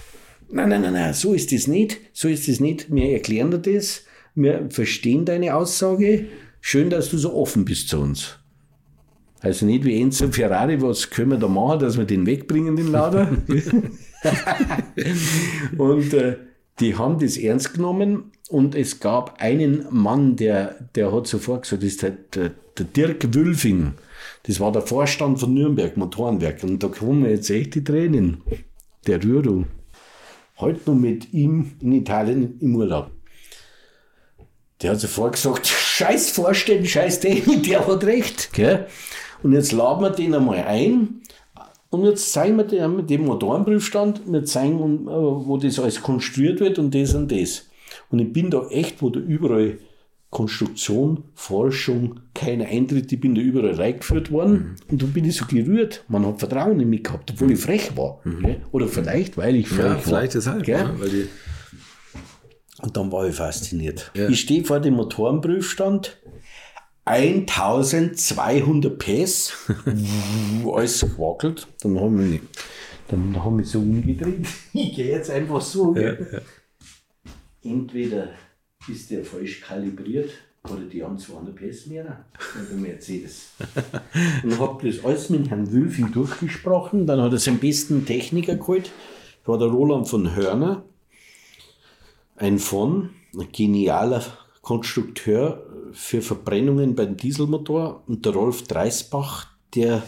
Nein, 0.52 0.70
nein, 0.70 0.82
nein, 0.82 0.94
nein, 0.94 1.14
so 1.14 1.34
ist 1.34 1.52
das 1.54 1.68
nicht, 1.68 2.00
so 2.12 2.28
ist 2.28 2.48
das 2.48 2.60
nicht. 2.60 2.94
Wir 2.94 3.14
erklären 3.14 3.52
dir 3.52 3.60
das, 3.60 4.04
wir 4.36 4.68
verstehen 4.70 5.26
deine 5.26 5.56
Aussage. 5.56 6.26
Schön, 6.60 6.90
dass 6.90 7.10
du 7.10 7.18
so 7.18 7.34
offen 7.34 7.66
bist 7.66 7.88
zu 7.88 8.00
uns. 8.00 8.39
Also 9.42 9.66
nicht 9.66 9.86
wie 9.86 10.02
Enzo 10.02 10.28
Ferrari, 10.30 10.82
was 10.82 11.10
können 11.10 11.32
wir 11.32 11.38
da 11.38 11.48
machen, 11.48 11.80
dass 11.80 11.98
wir 11.98 12.06
den 12.06 12.26
wegbringen, 12.26 12.76
den 12.76 12.92
Lader. 12.92 13.30
und 15.78 16.14
äh, 16.14 16.38
die 16.80 16.98
haben 16.98 17.20
das 17.20 17.38
ernst 17.38 17.74
genommen 17.74 18.32
und 18.50 18.76
es 18.76 19.00
gab 19.00 19.42
einen 19.42 19.86
Mann, 19.92 20.36
der, 20.36 20.76
der 20.96 21.14
hat 21.14 21.28
sofort 21.28 21.64
gesagt, 21.64 21.84
das 21.84 21.90
ist 21.90 22.02
der, 22.02 22.12
der, 22.34 22.52
der 22.78 22.86
Dirk 22.86 23.34
Wülfing. 23.34 23.94
Das 24.44 24.60
war 24.60 24.72
der 24.72 24.82
Vorstand 24.82 25.40
von 25.40 25.54
Nürnberg 25.54 25.96
Motorenwerk. 25.98 26.64
Und 26.64 26.82
da 26.82 26.88
kommen 26.88 27.26
jetzt 27.30 27.50
echt 27.50 27.76
die 27.76 27.84
Tränen. 27.84 28.42
Der 29.08 29.24
Rührung. 29.24 29.68
Heute 30.58 30.92
noch 30.92 31.00
mit 31.00 31.34
ihm 31.34 31.72
in 31.82 31.94
Italien 31.94 32.58
im 32.60 32.76
Urlaub. 32.76 33.12
Der 34.82 34.92
hat 34.92 35.00
sofort 35.00 35.34
gesagt, 35.34 35.68
scheiß 35.68 36.32
Vorstellen, 36.32 36.86
scheiß 36.86 37.20
Technik, 37.20 37.64
der 37.64 37.86
hat 37.86 38.04
recht. 38.04 38.52
Gell? 38.54 38.88
Und 39.44 39.54
jetzt 39.54 39.72
laden 39.72 40.04
wir 40.04 40.10
den 40.10 40.34
einmal 40.34 40.58
ein 40.58 41.22
und 41.90 42.06
jetzt 42.06 42.32
zeigen 42.32 42.58
wir 42.58 42.66
dem, 42.66 43.08
dem 43.08 43.26
Motorenprüfstand, 43.26 44.22
wir 44.26 44.46
zeigen, 44.46 45.08
äh, 45.08 45.12
wo 45.12 45.58
das 45.58 45.80
alles 45.80 46.02
konstruiert 46.02 46.60
wird 46.60 46.78
und 46.78 46.94
das 46.94 47.16
und 47.16 47.32
das. 47.32 47.68
Und 48.12 48.20
ich 48.20 48.32
bin 48.32 48.52
da 48.52 48.68
echt, 48.68 49.02
wo 49.02 49.10
da 49.10 49.20
überall 49.20 49.80
Konstruktion, 50.30 51.24
Forschung, 51.34 52.20
kein 52.36 52.62
Eintritt, 52.62 53.12
ich 53.12 53.20
bin 53.20 53.34
da 53.34 53.42
überall 53.42 53.74
reingeführt 53.74 54.32
worden 54.32 54.54
mhm. 54.54 54.76
und 54.92 55.02
dann 55.02 55.12
bin 55.12 55.26
ich 55.26 55.38
so 55.38 55.46
gerührt. 55.46 56.06
Man 56.08 56.26
hat 56.26 56.40
Vertrauen 56.40 56.80
in 56.80 56.90
mich 56.90 57.04
gehabt, 57.04 57.32
obwohl 57.32 57.52
ich 57.52 57.60
frech 57.60 57.98
war. 57.98 58.20
Mhm. 58.24 58.58
Oder 58.72 58.88
vielleicht, 58.88 59.38
weil 59.38 59.56
ich 59.56 59.68
frech 59.68 59.80
ja, 59.80 59.90
war. 59.92 60.00
Vielleicht 60.00 60.36
deshalb, 60.36 60.68
ja, 60.68 60.94
weil 61.00 61.30
und 62.82 62.96
dann 62.96 63.12
war 63.12 63.28
ich 63.28 63.36
fasziniert. 63.36 64.12
Ja. 64.16 64.30
Ich 64.30 64.40
stehe 64.40 64.64
vor 64.64 64.80
dem 64.80 64.94
Motorenprüfstand 64.94 66.18
1200 67.10 69.00
PS, 69.00 69.54
alles 70.72 71.02
gewackelt. 71.02 71.68
Dann 71.82 72.00
haben 72.00 72.32
wir, 72.32 72.40
dann 73.08 73.44
haben 73.44 73.58
wir 73.58 73.66
so 73.66 73.80
umgedreht. 73.80 74.46
Ich 74.74 74.96
gehe 74.96 75.10
jetzt 75.10 75.32
einfach 75.32 75.60
so. 75.60 75.96
Ja, 75.96 76.14
ja. 76.14 76.42
Entweder 77.64 78.30
ist 78.88 79.10
der 79.10 79.26
falsch 79.26 79.62
kalibriert 79.62 80.30
oder 80.64 80.82
die 80.82 81.04
haben 81.04 81.18
200 81.18 81.56
PS 81.56 81.88
mehr, 81.88 82.26
der 82.70 82.78
Mercedes. 82.78 83.54
und 84.44 84.60
habe 84.60 84.88
das 84.88 85.04
alles 85.04 85.32
mit 85.32 85.50
Herrn 85.50 85.72
Wülfing 85.72 86.12
durchgesprochen. 86.12 87.08
Dann 87.08 87.20
hat 87.22 87.32
er 87.32 87.40
seinen 87.40 87.58
besten 87.58 88.06
Techniker 88.06 88.56
geholt. 88.56 88.92
Das 89.42 89.48
war 89.48 89.58
der 89.58 89.70
Roland 89.70 90.08
von 90.08 90.36
Hörner. 90.36 90.84
Ein 92.36 92.60
von, 92.60 93.10
ein 93.36 93.52
genialer 93.52 94.24
Konstrukteur 94.62 95.69
für 95.94 96.22
Verbrennungen 96.22 96.96
beim 96.96 97.18
Dieselmotor. 97.18 98.04
Und 98.08 98.26
der 98.26 98.34
Rolf 98.34 98.64
Dreisbach, 98.64 99.48
der 99.76 100.04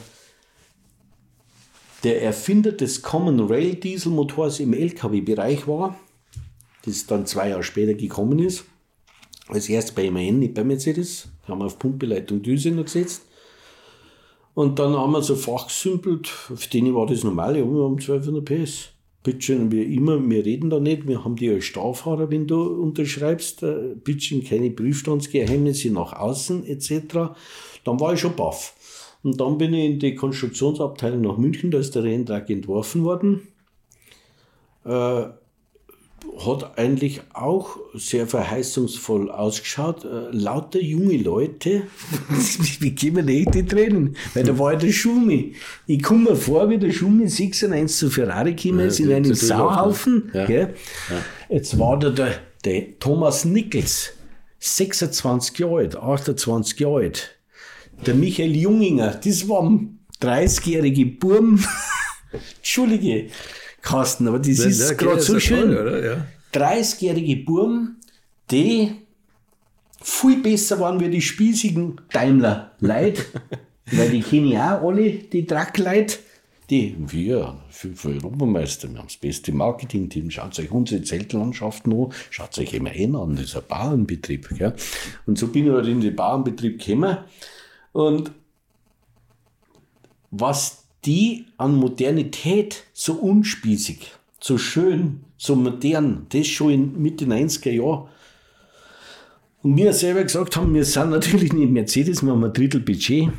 der 2.04 2.24
Erfinder 2.24 2.72
des 2.72 3.04
Common 3.04 3.40
Rail 3.42 3.76
Dieselmotors 3.76 4.60
im 4.60 4.74
LKW-Bereich 4.74 5.68
war, 5.68 5.96
das 6.84 7.06
dann 7.06 7.28
zwei 7.28 7.50
Jahre 7.50 7.62
später 7.62 7.94
gekommen 7.94 8.40
ist 8.40 8.66
als 9.48 9.70
erst 9.70 9.96
bei 9.96 10.10
MAN, 10.10 10.40
nicht 10.40 10.54
bei 10.54 10.64
Mercedes. 10.64 11.28
Haben 11.48 11.60
wir 11.60 11.66
auf 11.66 11.78
Pumpeleitung 11.78 12.42
Düse 12.42 12.72
noch 12.72 12.86
gesetzt. 12.86 13.24
Und 14.54 14.80
dann 14.80 14.96
haben 14.96 15.12
wir 15.12 15.22
so 15.22 15.36
fachgesümpelt, 15.36 16.28
für 16.28 16.70
denen 16.70 16.96
war 16.96 17.06
das 17.06 17.24
normal, 17.24 17.58
ja, 17.58 17.64
wir 17.64 17.84
haben 17.84 18.00
1200 18.00 18.44
PS. 18.44 18.90
Bitteschön, 19.24 19.72
wir 19.72 19.86
immer, 19.88 20.18
wir 20.30 20.44
reden 20.44 20.70
da 20.72 20.80
nicht, 20.80 21.08
wir 21.08 21.24
haben 21.24 21.36
die 21.36 21.50
als 21.50 21.66
Staufahrer, 21.66 22.32
wenn 22.32 22.48
du 22.48 22.62
unterschreibst, 22.63 23.62
äh, 23.62 23.96
bitteschön, 23.96 24.44
keine 24.44 24.72
Prüfstandsgeheimnisse 24.72 25.92
nach 25.92 26.13
außen 26.13 26.66
etc. 26.66 27.36
Dann 27.84 28.00
war 28.00 28.13
ich 28.13 28.20
schon 28.20 28.36
baff. 28.36 28.74
Und 29.24 29.40
dann 29.40 29.60
bin 29.60 29.74
ich 29.75 29.86
in 29.86 30.00
die 30.00 30.16
Konstruktionsabteilung 30.16 31.22
nach 31.22 31.38
München, 31.38 31.70
da 31.70 31.78
ist 31.78 31.94
der 31.94 32.04
Renntrag 32.04 32.50
entworfen 32.50 33.04
worden. 33.04 33.48
Äh, 34.86 35.25
hat 36.40 36.78
eigentlich 36.78 37.22
auch 37.34 37.78
sehr 37.94 38.26
verheißungsvoll 38.28 39.30
ausgeschaut. 39.30 40.06
Äh, 40.06 40.32
lauter 40.32 40.80
junge 40.80 41.18
Leute, 41.18 41.84
wie 42.80 42.92
gehen 42.92 43.16
wir 43.16 43.24
nicht 43.24 43.54
die 43.54 43.66
Tränen? 43.66 44.16
Weil 44.34 44.44
da 44.44 44.58
war 44.58 44.74
ja 44.74 44.80
der 44.80 44.92
Schumi. 44.92 45.56
Ich 45.88 46.02
komme 46.02 46.32
mir 46.32 46.36
vor, 46.36 46.70
wie 46.70 46.78
der 46.78 46.92
Schumi 46.92 47.28
96 47.28 47.98
zu 47.98 48.10
Ferrari 48.10 48.56
gekommen 48.56 48.88
ist, 48.88 49.00
ja, 49.00 49.06
in 49.06 49.14
einem 49.14 49.34
Sauhaufen. 49.34 50.32
Ja. 50.34 50.50
Ja. 50.50 50.70
Jetzt 51.50 51.78
war 51.78 52.00
da 52.00 52.10
der, 52.10 52.40
der 52.64 53.00
Thomas 53.00 53.46
Nickels, 53.46 54.14
26 54.60 55.60
Jahre 55.60 55.78
alt, 55.78 55.96
28 55.96 56.80
Jahre 56.80 56.96
alt. 57.02 57.38
Der 58.06 58.16
Michael 58.16 58.56
Junginger, 58.56 59.20
das 59.24 59.48
waren 59.48 60.00
30-jährige 60.22 61.06
Burm. 61.06 61.64
Entschuldige. 62.58 63.28
Carsten, 63.82 64.28
aber 64.28 64.40
das 64.40 64.58
ja, 64.58 64.66
ist 64.66 64.98
gerade 64.98 65.22
so 65.22 65.40
schön. 65.40 65.72
Toll, 65.72 66.04
ja. 66.54 66.60
30-jährige 66.60 67.38
Burm, 67.44 67.98
die 68.50 68.92
viel 70.02 70.42
besser 70.42 70.80
waren 70.80 71.00
wie 71.00 71.10
die 71.10 71.22
spießigen 71.22 72.02
Daimler 72.12 72.72
Leute, 72.80 73.24
weil 73.92 74.10
die 74.10 74.22
kennen 74.22 74.48
ja 74.48 74.80
auch 74.80 74.90
alle, 74.90 75.12
die 75.12 75.46
Truck-Leute. 75.46 76.18
Die, 76.70 76.96
wir, 76.98 77.60
fünf 77.70 78.06
Europameister, 78.06 78.90
wir 78.90 79.00
haben 79.00 79.08
das 79.08 79.18
beste 79.18 79.52
Marketing-Team, 79.52 80.32
schaut 80.32 80.58
euch 80.58 80.72
unsere 80.72 81.04
Zeltlandschaften 81.04 81.92
an, 81.92 82.14
schaut 82.30 82.58
euch 82.58 82.80
MAN 82.80 83.16
an, 83.16 83.36
das 83.36 83.46
ist 83.46 83.58
ein 83.58 83.64
Bauernbetrieb. 83.68 84.48
Gell? 84.58 84.74
Und 85.26 85.38
so 85.38 85.48
bin 85.48 85.66
ich 85.66 85.72
halt 85.74 85.88
in 85.88 86.00
den 86.00 86.16
Bauernbetrieb 86.16 86.80
gekommen. 86.80 87.18
Und 87.92 88.32
was 90.30 90.81
die 91.05 91.46
an 91.58 91.75
Modernität 91.75 92.84
so 92.93 93.13
unspießig, 93.13 94.12
so 94.39 94.58
schön, 94.58 95.22
so 95.38 95.55
modern, 95.55 96.27
das 96.29 96.48
schon 96.48 96.72
in 96.72 97.01
Mitte 97.01 97.25
90er 97.25 97.72
Jahren. 97.72 98.08
Und 99.63 99.77
wir 99.77 99.93
selber 99.93 100.24
gesagt 100.24 100.55
haben, 100.55 100.74
wir 100.74 100.86
sind 100.86 101.12
natürlich 101.12 101.53
nicht 101.53 101.72
Mercedes, 101.72 102.24
wir 102.24 102.31
haben 102.31 102.43
ein 102.43 102.53
Drittel 102.53 102.81
Budget, 102.81 103.29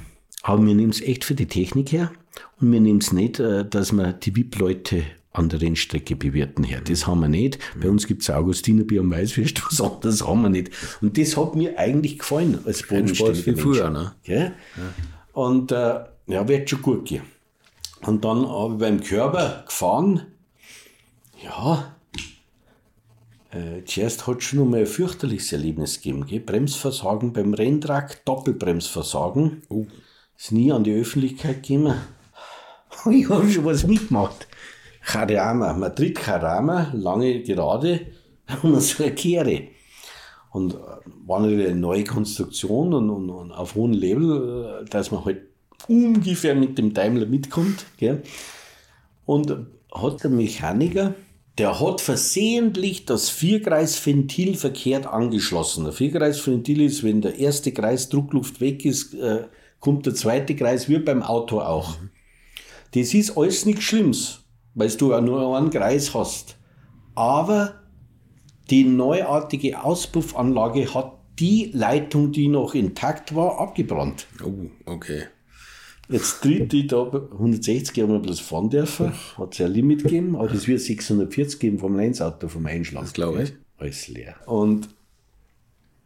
aber 0.42 0.64
wir 0.64 0.74
nehmen 0.74 0.90
es 0.90 1.00
echt 1.00 1.24
für 1.24 1.34
die 1.34 1.46
Technik 1.46 1.92
her 1.92 2.12
und 2.60 2.72
wir 2.72 2.80
nehmen 2.80 3.00
es 3.00 3.12
nicht, 3.12 3.40
äh, 3.40 3.64
dass 3.64 3.92
wir 3.92 4.12
die 4.12 4.34
VIP-Leute 4.34 5.04
an 5.32 5.48
der 5.48 5.62
Rennstrecke 5.62 6.14
bewerten 6.14 6.62
her. 6.62 6.80
Das 6.84 7.06
haben 7.06 7.20
wir 7.20 7.28
nicht. 7.28 7.58
Bei 7.80 7.88
uns 7.88 8.06
gibt 8.06 8.22
es 8.22 8.30
Augustiner 8.30 8.84
Bier 8.84 9.00
und 9.00 9.10
Weißwürst, 9.10 9.64
was 9.70 9.80
anderes 9.80 10.26
haben 10.26 10.42
wir 10.42 10.50
nicht. 10.50 10.70
Und 11.00 11.16
das 11.16 11.36
hat 11.36 11.56
mir 11.56 11.78
eigentlich 11.78 12.18
gefallen 12.18 12.58
als 12.64 12.86
Bodenständiger 12.86 13.56
früher, 13.56 13.90
ne? 13.90 14.12
Ja. 14.24 14.52
Und 15.32 15.72
äh, 15.72 16.00
ja, 16.26 16.46
wird 16.46 16.68
schon 16.68 16.82
gut 16.82 17.06
gehen. 17.06 17.22
Und 18.06 18.24
dann 18.24 18.48
habe 18.48 18.74
ich 18.74 18.80
beim 18.80 19.00
Körper 19.00 19.62
gefahren. 19.66 20.26
Ja, 21.42 21.94
äh, 23.52 23.84
zuerst 23.84 24.26
hat 24.26 24.38
es 24.38 24.44
schon 24.44 24.70
mal 24.70 24.80
ein 24.80 24.86
fürchterliches 24.86 25.52
Erlebnis 25.52 25.96
gegeben. 25.96 26.26
Gell? 26.26 26.40
Bremsversagen 26.40 27.32
beim 27.32 27.52
Renntrag, 27.52 28.24
Doppelbremsversagen. 28.24 29.62
Oh. 29.68 29.86
Ist 30.38 30.52
nie 30.52 30.72
an 30.72 30.84
die 30.84 30.94
Öffentlichkeit 30.94 31.62
gekommen. 31.62 31.94
Ich 33.10 33.28
habe 33.28 33.50
schon 33.50 33.64
was 33.64 33.86
mitgemacht. 33.86 34.46
Charama, 35.00 35.72
Madrid 35.72 36.18
Charama, 36.18 36.92
lange 36.92 37.42
Gerade 37.42 38.06
und 38.62 38.80
so 38.80 39.02
eine 39.02 39.14
Kehre. 39.14 39.68
Und 40.50 40.74
äh, 40.74 40.78
war 41.26 41.42
eine 41.42 41.74
neue 41.74 42.04
Konstruktion 42.04 42.92
und, 42.92 43.10
und, 43.10 43.30
und 43.30 43.52
auf 43.52 43.74
hohem 43.74 43.92
Level, 43.92 44.82
äh, 44.82 44.88
dass 44.88 45.10
man 45.10 45.24
halt 45.24 45.51
ungefähr 45.88 46.54
mit 46.54 46.78
dem 46.78 46.94
Daimler 46.94 47.26
mitkommt. 47.26 47.86
Gell? 47.96 48.22
Und 49.24 49.56
hat 49.92 50.22
der 50.22 50.30
Mechaniker, 50.30 51.14
der 51.58 51.80
hat 51.80 52.00
versehentlich 52.00 53.04
das 53.04 53.28
Vierkreisventil 53.28 54.56
verkehrt 54.56 55.06
angeschlossen. 55.06 55.84
Der 55.84 55.92
Vierkreisventil 55.92 56.80
ist, 56.80 57.02
wenn 57.02 57.20
der 57.20 57.38
erste 57.38 57.72
Kreis 57.72 58.08
Druckluft 58.08 58.60
weg 58.60 58.84
ist, 58.84 59.14
äh, 59.14 59.46
kommt 59.80 60.06
der 60.06 60.14
zweite 60.14 60.56
Kreis, 60.56 60.88
wie 60.88 60.98
beim 60.98 61.22
Auto 61.22 61.60
auch. 61.60 61.96
Das 62.94 63.12
ist 63.14 63.36
alles 63.36 63.66
nichts 63.66 63.84
Schlimmes, 63.84 64.40
weil 64.74 64.90
du 64.90 65.14
auch 65.14 65.20
nur 65.20 65.56
einen 65.56 65.70
Kreis 65.70 66.14
hast. 66.14 66.56
Aber 67.14 67.82
die 68.70 68.84
neuartige 68.84 69.82
Auspuffanlage 69.82 70.94
hat 70.94 71.18
die 71.38 71.70
Leitung, 71.74 72.32
die 72.32 72.48
noch 72.48 72.74
intakt 72.74 73.34
war, 73.34 73.58
abgebrannt. 73.60 74.26
Oh, 74.44 74.70
okay. 74.86 75.24
Jetzt 76.08 76.42
tritt 76.42 76.72
die 76.72 76.86
da 76.86 77.04
160 77.04 78.02
haben 78.02 78.12
wir 78.12 78.18
bloß 78.18 78.40
fahren 78.40 78.70
dürfen. 78.70 79.12
Hat 79.38 79.52
es 79.52 79.58
ja 79.58 79.66
ein 79.66 79.72
Limit 79.72 80.02
gegeben, 80.02 80.36
aber 80.36 80.48
das 80.48 80.66
wird 80.66 80.80
640 80.80 81.58
geben 81.58 81.78
vom 81.78 81.96
Lenzauto, 81.96 82.48
vom 82.48 82.66
Einschlag. 82.66 83.02
Das 83.02 83.12
glaube 83.12 83.44
ich. 83.44 83.52
Alles 83.78 84.08
leer. 84.08 84.36
Und 84.46 84.88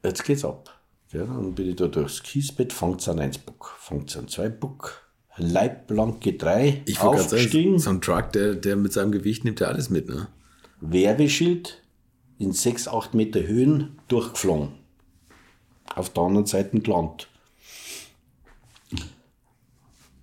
jetzt 0.05 0.25
geht's 0.25 0.45
ab. 0.45 0.73
Ja, 1.13 1.25
dann 1.25 1.55
bin 1.55 1.71
ich 1.71 1.77
da 1.77 1.87
durchs 1.87 2.23
Kiesbett, 2.23 2.73
fängt 2.73 3.01
es 3.01 3.09
an 3.09 3.19
1 3.19 3.39
Buck, 3.39 3.77
fängt 3.79 4.11
es 4.11 4.17
an 4.17 4.29
2 4.29 4.49
Buck, 4.49 5.09
Leibblanke 5.37 6.35
3, 6.35 6.83
ich 6.85 7.01
aufgestiegen. 7.01 7.79
Sagen, 7.79 7.79
so 7.79 7.91
ein 7.91 8.01
Truck, 8.01 8.33
der, 8.33 8.55
der 8.55 8.77
mit 8.77 8.93
seinem 8.93 9.13
Gewicht 9.13 9.45
nimmt 9.45 9.61
ja 9.61 9.69
alles 9.69 9.89
mit, 9.89 10.09
ne? 10.09 10.29
Werbeschild 10.81 11.83
in 12.39 12.53
6, 12.53 12.89
8 12.89 13.15
Meter 13.15 13.47
Höhen 13.47 13.99
durchgeflogen. 14.09 14.71
Auf 15.95 16.11
der 16.11 16.25
anderen 16.25 16.47
Seite 16.47 16.79
gelandet 16.81 17.29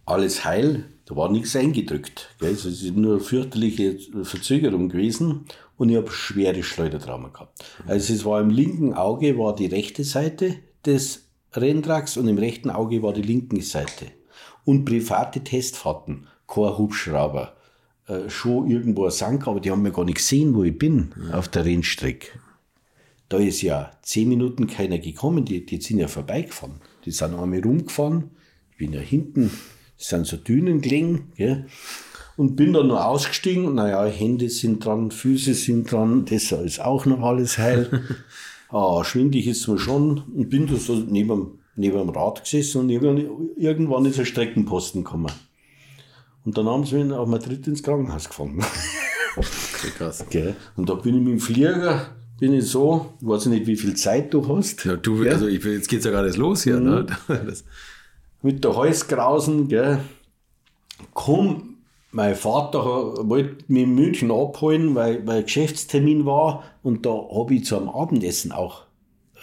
alles 0.05 0.45
heil, 0.45 0.85
da 1.05 1.15
war 1.15 1.31
nichts 1.31 1.55
eingedrückt. 1.55 2.35
Gell? 2.39 2.49
Also 2.49 2.69
es 2.69 2.81
ist 2.81 2.95
nur 2.95 3.15
eine 3.15 3.23
fürchterliche 3.23 3.97
Verzögerung 4.23 4.89
gewesen 4.89 5.45
und 5.77 5.89
ich 5.89 5.97
habe 5.97 6.11
schwere 6.11 6.63
Schleudertrauma 6.63 7.29
gehabt. 7.29 7.63
Also 7.87 8.13
es 8.13 8.25
war 8.25 8.41
im 8.41 8.49
linken 8.49 8.93
Auge 8.93 9.37
war 9.37 9.55
die 9.55 9.65
rechte 9.65 10.03
Seite 10.03 10.55
des 10.85 11.27
Renntracks 11.53 12.17
und 12.17 12.27
im 12.27 12.37
rechten 12.37 12.69
Auge 12.69 13.01
war 13.03 13.13
die 13.13 13.21
linke 13.21 13.61
Seite. 13.61 14.07
Und 14.65 14.85
private 14.85 15.43
Testfahrten, 15.43 16.27
kein 16.47 16.77
Hubschrauber, 16.77 17.55
äh, 18.07 18.29
schon 18.29 18.69
irgendwo 18.69 19.05
ein 19.05 19.11
Sank, 19.11 19.47
aber 19.47 19.59
die 19.59 19.71
haben 19.71 19.81
mir 19.81 19.91
gar 19.91 20.05
nicht 20.05 20.17
gesehen, 20.17 20.55
wo 20.55 20.63
ich 20.63 20.77
bin 20.77 21.13
auf 21.31 21.47
der 21.47 21.65
Rennstrecke. 21.65 22.39
Da 23.29 23.37
ist 23.37 23.61
ja 23.61 23.91
zehn 24.01 24.29
Minuten 24.29 24.67
keiner 24.67 24.99
gekommen, 24.99 25.45
die, 25.45 25.65
die 25.65 25.81
sind 25.81 25.99
ja 25.99 26.07
vorbeigefahren. 26.07 26.81
Die 27.05 27.11
sind 27.11 27.33
einmal 27.33 27.61
rumgefahren, 27.61 28.31
ich 28.71 28.77
bin 28.77 28.93
ja 28.93 28.99
hinten 28.99 29.51
das 30.03 30.09
sind 30.09 30.27
so 30.27 30.35
Dünen 30.35 30.81
gelegen, 30.81 31.31
gell? 31.37 31.65
Und 32.35 32.57
bin 32.57 32.73
dann 32.73 32.87
noch 32.87 33.05
ausgestiegen. 33.05 33.75
Naja, 33.75 34.03
Hände 34.03 34.49
sind 34.49 34.83
dran, 34.83 35.11
Füße 35.11 35.53
sind 35.53 35.89
dran, 35.89 36.25
das 36.25 36.51
ist 36.51 36.81
auch 36.81 37.05
noch 37.05 37.21
alles 37.21 37.57
heil. 37.57 38.01
ah, 38.69 39.01
schwindlig 39.05 39.47
ist 39.47 39.65
mir 39.69 39.79
schon. 39.79 40.23
Und 40.35 40.49
bin 40.49 40.67
da 40.67 40.75
so 40.75 40.95
neben, 40.95 41.59
neben 41.77 41.97
dem 41.99 42.09
Rad 42.09 42.43
gesessen 42.43 42.81
und 42.81 42.89
irgendwann 42.89 44.05
ist 44.05 44.19
ein 44.19 44.25
Streckenposten 44.25 45.05
gekommen. 45.05 45.31
Und 46.43 46.57
dann 46.57 46.67
haben 46.67 46.85
sie 46.85 47.01
mich 47.01 47.13
auf 47.13 47.29
Madrid 47.29 47.65
ins 47.67 47.81
Krankenhaus 47.81 48.27
gefahren. 48.27 48.61
krass. 49.97 50.25
Gell? 50.29 50.55
Und 50.75 50.89
da 50.89 50.95
bin 50.95 51.15
ich 51.15 51.21
mit 51.21 51.31
dem 51.31 51.39
Flieger 51.39 52.09
bin 52.39 52.55
ich 52.55 52.65
so, 52.65 53.13
ich 53.21 53.27
weiß 53.27 53.45
nicht, 53.45 53.67
wie 53.67 53.77
viel 53.77 53.95
Zeit 53.95 54.33
du 54.33 54.45
hast. 54.49 54.83
Ja, 54.83 54.97
du, 54.97 55.23
also 55.29 55.47
ich, 55.47 55.63
jetzt 55.63 55.87
geht 55.87 55.99
es 55.99 56.05
ja 56.05 56.11
gerade 56.11 56.29
los 56.31 56.63
hier. 56.63 56.77
Mhm. 56.77 56.85
Ne? 56.85 57.05
Das. 57.27 57.63
Mit 58.43 58.63
der 58.65 58.75
Halskrausen, 58.75 59.69
gell, 59.69 60.03
komm, 61.13 61.77
mein 62.11 62.35
Vater 62.35 62.83
wollte 63.27 63.63
mich 63.69 63.83
in 63.83 63.95
München 63.95 64.31
abholen, 64.31 64.95
weil, 64.95 65.25
weil 65.25 65.43
Geschäftstermin 65.43 66.25
war 66.25 66.63
und 66.83 67.05
da 67.05 67.09
habe 67.09 67.55
ich 67.55 67.65
zu 67.65 67.77
einem 67.77 67.87
Abendessen 67.87 68.51
auch 68.51 68.83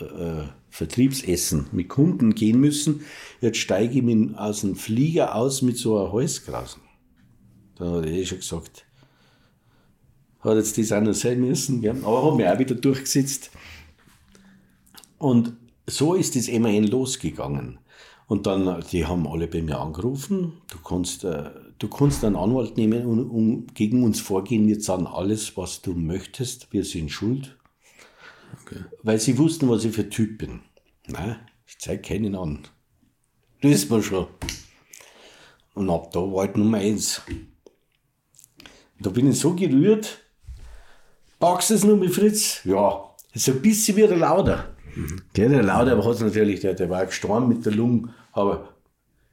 äh, 0.01 0.05
äh, 0.05 0.43
Vertriebsessen 0.69 1.67
mit 1.73 1.89
Kunden 1.89 2.35
gehen 2.35 2.61
müssen. 2.61 3.01
Jetzt 3.41 3.57
steige 3.57 3.95
ich 3.99 4.03
mit, 4.03 4.37
aus 4.37 4.61
dem 4.61 4.77
Flieger 4.77 5.35
aus 5.35 5.63
mit 5.63 5.79
so 5.79 5.99
einer 5.99 6.13
Halskrausen. 6.13 6.83
Da 7.77 7.91
hat 7.91 8.05
er 8.05 8.13
eh 8.13 8.27
schon 8.27 8.39
gesagt, 8.39 8.85
hat 10.41 10.57
jetzt 10.57 10.77
das 10.77 10.93
auch 10.93 11.01
noch 11.01 11.15
sein 11.15 11.41
müssen, 11.41 11.81
gell? 11.81 11.97
aber 12.05 12.23
habe 12.23 12.37
mich 12.37 12.47
auch 12.47 12.59
wieder 12.59 12.75
durchgesetzt. 12.75 13.51
Und 15.17 15.55
so 15.87 16.15
ist 16.15 16.37
das 16.37 16.49
immerhin 16.49 16.87
losgegangen. 16.87 17.79
Und 18.31 18.47
dann, 18.47 18.85
die 18.93 19.07
haben 19.07 19.27
alle 19.27 19.49
bei 19.49 19.61
mir 19.61 19.81
angerufen, 19.81 20.53
du 20.71 20.79
kannst, 20.79 21.25
äh, 21.25 21.51
du 21.81 21.89
kannst 21.89 22.25
einen 22.25 22.37
Anwalt 22.37 22.77
nehmen 22.77 23.05
und, 23.05 23.29
und 23.29 23.75
gegen 23.75 24.05
uns 24.05 24.21
vorgehen, 24.21 24.69
wir 24.69 24.79
zahlen 24.79 25.09
alles, 25.09 25.57
was 25.57 25.83
du 25.83 25.95
möchtest, 25.95 26.73
wir 26.73 26.85
sind 26.85 27.11
schuld. 27.11 27.59
Okay. 28.63 28.85
Weil 29.03 29.19
sie 29.19 29.37
wussten, 29.37 29.69
was 29.69 29.85
ich 29.85 29.93
für 29.93 30.09
Typ 30.09 30.39
bin. 30.39 30.61
Nein, 31.09 31.41
ich 31.67 31.81
zeige 31.81 32.03
keinen 32.03 32.37
an. 32.37 32.61
Das 33.63 33.73
ist 33.73 33.91
mir 33.91 34.01
schon. 34.01 34.29
Und 35.75 35.91
ab 35.91 36.13
da 36.13 36.21
war 36.21 36.47
halt 36.47 36.57
Nummer 36.57 36.79
eins. 36.79 37.23
Da 39.01 39.11
bin 39.11 39.29
ich 39.29 39.41
so 39.41 39.57
gerührt. 39.57 40.19
Packst 41.41 41.71
du 41.71 41.75
es 41.75 41.83
nur 41.83 41.97
mit 41.97 42.15
Fritz? 42.15 42.61
Ja. 42.63 43.11
So 43.35 43.51
ein 43.51 43.61
bisschen 43.61 43.97
wie 43.97 44.07
der 44.07 44.17
Lauder. 44.17 44.77
Mhm. 44.95 45.21
der 45.37 45.63
Lauder 45.65 46.05
hat 46.05 46.21
natürlich, 46.21 46.61
der, 46.61 46.75
der 46.75 46.89
war 46.91 47.07
gestorben 47.07 47.49
mit 47.49 47.67
der 47.67 47.73
Lunge. 47.73 48.15
Aber 48.33 48.69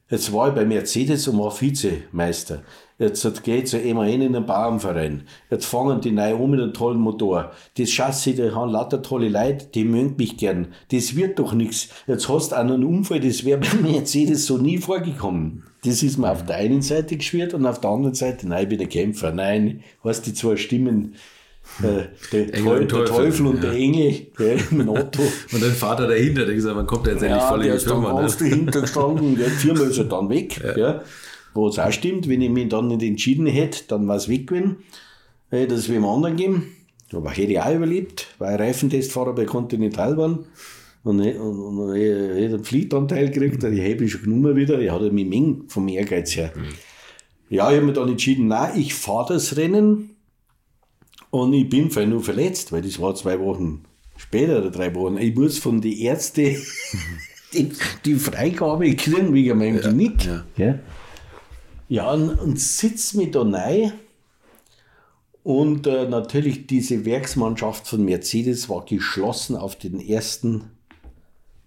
jetzt 0.10 0.32
war 0.34 0.50
ich 0.50 0.56
bei 0.56 0.66
Mercedes 0.66 1.28
und 1.28 1.40
war 1.40 1.60
Vizemeister. 1.60 2.64
Jetzt 3.00 3.44
geht 3.44 3.68
so 3.68 3.78
immer 3.78 4.08
in 4.08 4.34
den 4.34 4.46
Bauernverein. 4.46 5.28
Jetzt 5.52 5.66
fangen 5.66 6.02
die 6.02 6.12
neu 6.12 6.36
um 6.36 6.50
mit 6.50 6.60
einem 6.60 6.74
tollen 6.74 7.00
Motor. 7.00 7.52
Das 7.78 7.92
Chassis, 7.92 8.36
die 8.36 8.52
haben 8.52 8.72
lauter 8.72 9.04
tolle 9.04 9.30
Leute, 9.30 9.68
die 9.68 9.84
mögen 9.84 10.16
mich 10.18 10.36
gern. 10.38 10.70
Das 10.92 11.16
wird 11.16 11.38
doch 11.38 11.54
nichts. 11.54 11.90
Jetzt 12.08 12.28
hast 12.28 12.52
du 12.52 12.56
einen 12.56 12.84
Unfall, 12.84 13.20
das 13.20 13.46
wäre 13.46 13.60
bei 13.84 13.88
Mercedes 13.88 14.48
so 14.48 14.58
nie 14.58 14.80
vorgekommen. 14.80 15.64
Das 15.84 16.02
ist 16.02 16.18
mir 16.18 16.32
auf 16.32 16.44
der 16.46 16.56
einen 16.56 16.82
Seite 16.82 17.18
geschwert 17.18 17.54
und 17.54 17.68
auf 17.68 17.80
der 17.80 17.92
anderen 17.92 18.16
Seite, 18.16 18.48
nein, 18.48 18.64
ich 18.64 18.70
bin 18.70 18.82
ein 18.82 18.90
Kämpfer. 18.90 19.32
Nein, 19.32 19.84
hast 20.04 20.26
die 20.26 20.34
zwei 20.34 20.58
Stimmen 20.58 21.14
äh, 21.84 22.08
der, 22.32 22.52
Teufel, 22.52 22.88
der 22.88 23.06
Teufel 23.06 23.46
und 23.48 23.56
ja. 23.64 23.70
der 23.70 23.74
Engel 23.74 24.28
gell, 24.36 24.60
im 24.72 24.90
Auto. 24.90 25.22
und 25.52 25.64
dein 25.64 25.72
Vater 25.72 26.08
dahinter, 26.08 26.46
der 26.46 26.56
gesagt 26.56 26.76
wann 26.76 26.88
kommt 26.88 27.06
der 27.06 27.14
jetzt 27.14 27.24
endlich 27.24 27.42
ja, 27.42 27.48
voll 27.48 27.66
in 27.66 27.74
die 27.74 27.80
Firma? 27.80 28.14
Der 28.18 28.26
ist 28.26 28.42
dann 28.42 28.50
dahinter 28.50 28.82
gestanden, 28.82 29.36
gell, 29.36 29.50
viermal 29.50 29.90
ist 29.90 29.98
er 29.98 30.04
dann 30.06 30.30
weg. 30.30 30.62
Ja. 30.76 31.02
Wo 31.54 31.68
es 31.68 31.80
auch 31.80 31.92
stimmt, 31.92 32.28
wenn 32.28 32.42
ich 32.42 32.50
mich 32.50 32.70
dann 32.70 32.88
nicht 32.88 33.04
entschieden 33.04 33.48
hätte, 33.48 33.84
dann 33.88 34.08
war 34.08 34.16
es 34.16 34.30
weg 34.30 34.48
gewesen. 34.48 34.78
Hätte 35.50 35.76
es 35.76 35.90
wem 35.90 36.06
anderen 36.06 36.36
gegeben. 36.36 36.76
Aber 37.14 37.32
hätte 37.32 37.52
ich 37.52 37.60
auch 37.60 37.74
überlebt, 37.74 38.28
weil 38.38 38.56
ich 38.56 38.62
Reifentestfahrer 38.62 39.34
bei 39.34 39.46
Continental 39.46 40.18
waren. 40.18 40.46
Und, 41.04 41.22
und, 41.22 41.38
und, 41.38 41.80
und 41.80 41.96
ich 41.96 42.04
hätte 42.04 42.56
einen 42.56 42.64
Fleetanteil 42.64 43.30
gekriegt, 43.30 43.64
die 43.64 43.82
habe 43.82 44.04
ich 44.04 44.12
schon 44.12 44.24
genommen 44.24 44.56
wieder. 44.56 44.80
Ich 44.80 44.92
hatte 44.92 45.10
mich 45.12 45.26
Menge 45.26 45.62
vom 45.68 45.88
Ehrgeiz 45.88 46.36
her. 46.36 46.52
Mhm. 46.54 46.66
Ja, 47.50 47.70
ich 47.72 47.78
habe 47.78 47.86
mich 47.86 47.96
dann 47.96 48.10
entschieden, 48.10 48.48
nein, 48.48 48.74
ich 48.78 48.94
fahre 48.94 49.36
das 49.36 49.56
Rennen 49.56 50.17
und 51.30 51.54
ich 51.54 51.70
bin 51.70 51.92
vielleicht 51.92 52.10
nur 52.10 52.24
verletzt, 52.24 52.72
weil 52.72 52.82
das 52.82 53.00
war 53.00 53.16
zwei 53.16 53.40
Wochen 53.40 53.84
später 54.16 54.60
oder 54.60 54.72
drei 54.72 54.94
Wochen. 54.96 55.18
Ich 55.18 55.36
muss 55.36 55.58
von 55.58 55.82
den 55.82 55.98
Ärzten 55.98 56.58
die, 57.54 57.72
die 58.06 58.16
Freigabe 58.16 58.96
kriegen 58.96 59.34
wegen 59.34 59.58
meinem 59.58 59.78
ja, 59.78 59.82
Genick. 59.82 60.26
Ja. 60.26 60.46
ja. 60.58 60.80
Ja, 61.90 62.12
und, 62.12 62.32
und 62.32 62.60
sitzt 62.60 63.16
mich 63.16 63.32
da 63.32 63.44
rein. 63.44 63.94
Und 65.44 65.88
äh, 65.88 66.10
natürlich 66.10 66.68
diese 66.68 67.06
Werksmannschaft 67.06 67.88
von 67.88 68.04
Mercedes 68.04 68.68
war 68.68 68.84
geschlossen 68.84 69.56
auf 69.56 69.78
den 69.78 70.02
ersten 70.02 70.72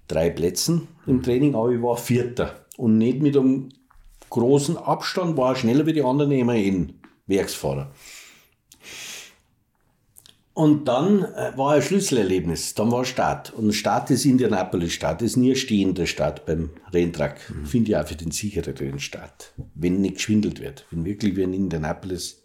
drei 0.06 0.28
Plätzen 0.28 0.88
im 1.06 1.16
mhm. 1.16 1.22
Training, 1.22 1.54
aber 1.54 1.70
ich 1.70 1.80
war 1.80 1.96
Vierter. 1.96 2.66
Und 2.76 2.98
nicht 2.98 3.22
mit 3.22 3.36
einem 3.36 3.70
großen 4.28 4.76
Abstand, 4.76 5.38
war 5.38 5.56
schneller 5.56 5.86
wie 5.86 5.94
die 5.94 6.02
anderen 6.02 6.32
immerhin 6.32 6.92
Werksfahrer. 7.26 7.90
Und 10.52 10.88
dann 10.88 11.22
äh, 11.22 11.52
war 11.56 11.74
ein 11.74 11.82
Schlüsselerlebnis. 11.82 12.74
Dann 12.74 12.90
war 12.90 13.04
Start. 13.04 13.52
Und 13.52 13.72
Start 13.72 14.10
ist 14.10 14.24
Indianapolis 14.24 14.92
Start. 14.92 15.22
Ist 15.22 15.36
nie 15.36 15.52
ein 15.52 15.56
stehender 15.56 16.06
Start 16.06 16.44
beim 16.44 16.70
Renntrack. 16.92 17.38
Mhm. 17.50 17.66
Finde 17.66 17.90
ich 17.90 17.96
auch 17.96 18.06
für 18.06 18.16
den 18.16 18.32
sichereren 18.32 18.98
Start. 18.98 19.52
Wenn 19.74 20.00
nicht 20.00 20.16
geschwindelt 20.16 20.60
wird. 20.60 20.86
Wenn 20.90 21.04
wirklich 21.04 21.36
wie 21.36 21.42
in 21.42 21.54
Indianapolis 21.54 22.42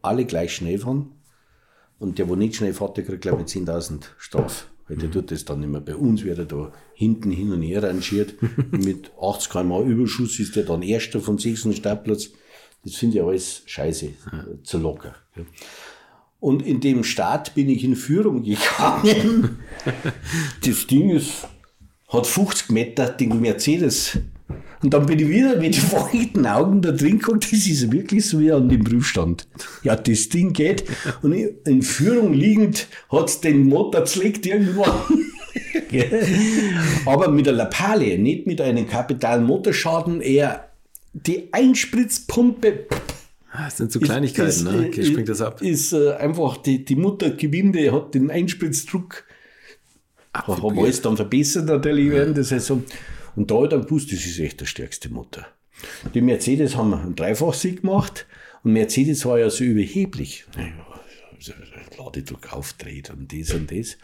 alle 0.00 0.24
gleich 0.24 0.54
schnell 0.54 0.78
fahren. 0.78 1.12
Und 1.98 2.18
der, 2.18 2.28
wo 2.28 2.36
nicht 2.36 2.56
schnell 2.56 2.72
fährt, 2.72 2.96
der 2.96 3.04
kriegt, 3.04 3.22
glaube 3.22 3.42
ich, 3.42 3.48
10.000 3.48 4.04
Straf. 4.16 4.68
Weil 4.88 4.96
der 4.96 5.08
mhm. 5.08 5.12
tut 5.12 5.30
das 5.30 5.44
dann 5.44 5.62
immer. 5.62 5.80
Bei 5.80 5.96
uns 5.96 6.24
wird 6.24 6.38
er 6.38 6.46
da 6.46 6.72
hinten 6.94 7.30
hin 7.30 7.52
und 7.52 7.62
her 7.62 7.82
rangiert. 7.82 8.34
Mit 8.70 9.12
80 9.20 9.50
km 9.50 9.82
Überschuss 9.82 10.38
ist 10.38 10.56
der 10.56 10.64
dann 10.64 10.82
erster 10.82 11.20
von 11.20 11.36
sechs 11.36 11.66
Startplatz. 11.76 12.30
Das 12.84 12.94
finde 12.94 13.18
ich 13.18 13.22
alles 13.22 13.62
scheiße. 13.66 14.06
Mhm. 14.06 14.64
Zu 14.64 14.78
locker. 14.78 15.14
Und 16.40 16.66
in 16.66 16.80
dem 16.80 17.04
Start 17.04 17.54
bin 17.54 17.68
ich 17.68 17.84
in 17.84 17.96
Führung 17.96 18.42
gegangen. 18.42 19.58
das 20.64 20.86
Ding 20.86 21.10
ist, 21.10 21.46
hat 22.08 22.26
50 22.26 22.70
Meter 22.70 23.08
den 23.08 23.40
Mercedes. 23.40 24.18
Und 24.82 24.94
dann 24.94 25.04
bin 25.04 25.18
ich 25.18 25.28
wieder 25.28 25.56
mit 25.56 25.76
feuchten 25.76 26.46
Augen 26.46 26.80
da 26.80 26.92
drin 26.92 27.18
geguckt, 27.18 27.52
das 27.52 27.66
ist 27.66 27.92
wirklich 27.92 28.26
so 28.26 28.40
wie 28.40 28.50
an 28.50 28.68
dem 28.68 28.82
Prüfstand. 28.82 29.46
Ja, 29.82 29.94
das 29.94 30.30
Ding 30.30 30.54
geht. 30.54 30.84
Und 31.22 31.34
in 31.34 31.82
Führung 31.82 32.32
liegend 32.32 32.86
hat 33.10 33.28
es 33.28 33.40
den 33.40 33.68
Motor 33.68 34.06
zerlegt 34.06 34.46
irgendwann. 34.46 35.02
Aber 37.06 37.28
mit 37.28 37.46
der 37.46 37.52
Lappalie, 37.52 38.18
nicht 38.18 38.46
mit 38.46 38.60
einem 38.60 38.88
kapitalen 38.88 39.44
Motorschaden, 39.44 40.22
eher 40.22 40.70
die 41.12 41.52
Einspritzpumpe 41.52 42.86
das 43.52 43.76
sind 43.76 43.92
so 43.92 44.00
Kleinigkeiten, 44.00 44.48
ist, 44.48 44.62
ne? 44.62 44.86
Okay, 44.88 45.04
springt 45.04 45.28
das 45.28 45.40
ab. 45.40 45.60
Ist 45.60 45.92
äh, 45.92 46.12
einfach, 46.12 46.56
die, 46.58 46.84
die 46.84 46.96
Muttergewinde 46.96 47.92
hat 47.92 48.14
den 48.14 48.30
Einspritzdruck. 48.30 49.24
Haben 50.32 50.78
alles 50.78 51.02
dann 51.02 51.16
verbessert 51.16 51.66
natürlich 51.66 52.10
während 52.10 52.36
der 52.36 52.44
Saison. 52.44 52.84
Und 53.34 53.50
da 53.50 53.64
ich 53.64 53.70
dann 53.70 53.82
gewusst, 53.82 54.12
das 54.12 54.24
ist 54.24 54.38
echt 54.38 54.60
der 54.60 54.66
stärkste 54.66 55.08
Mutter. 55.08 55.46
Die 56.14 56.20
Mercedes 56.20 56.76
haben 56.76 56.94
einen 56.94 57.16
Dreifachsieg 57.16 57.80
gemacht 57.80 58.26
und 58.62 58.72
Mercedes 58.72 59.24
war 59.24 59.38
ja 59.38 59.50
so 59.50 59.64
überheblich. 59.64 60.46
Also, 61.34 61.52
Ladedruck 61.98 62.52
aufdreht 62.52 63.10
und 63.10 63.32
das 63.32 63.52
und 63.52 63.70
das. 63.72 63.96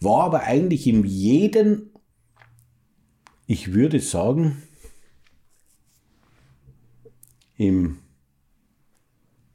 War 0.00 0.24
aber 0.24 0.42
eigentlich 0.44 0.86
in 0.86 1.04
jedem, 1.04 1.90
ich 3.46 3.72
würde 3.72 4.00
sagen, 4.00 4.62
im 7.56 7.98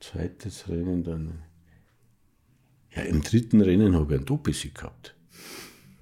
zweites 0.01 0.67
Rennen 0.67 1.03
dann. 1.03 1.43
Ja, 2.95 3.03
im 3.03 3.21
dritten 3.21 3.61
Rennen 3.61 3.95
habe 3.95 4.13
ich 4.13 4.17
einen 4.17 4.25
Doppelsieg 4.25 4.75
gehabt. 4.75 5.15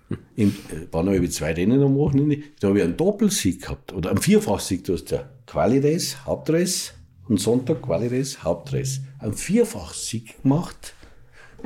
Im, 0.36 0.50
äh, 0.50 0.92
waren 0.92 1.08
aber 1.08 1.30
zwei 1.30 1.54
Rennen 1.54 1.84
am 1.84 1.96
Wochenende, 1.96 2.40
da 2.60 2.70
habe 2.70 2.80
ich 2.80 2.84
einen 2.84 2.98
Doppelsieg 2.98 3.62
gehabt. 3.62 3.94
Oder 3.94 4.10
einen 4.10 4.22
Vierfachsieg. 4.22 4.84
Du 4.84 4.94
hast 4.94 5.12
ja 5.12 5.30
Quali-Race, 5.46 6.18
und 7.28 7.40
Sonntag 7.40 7.84
Quali-Race, 7.84 8.44
Hauptrace. 8.44 9.02
Einen 9.20 9.34
Vierfachsieg 9.34 10.42
gemacht. 10.42 10.96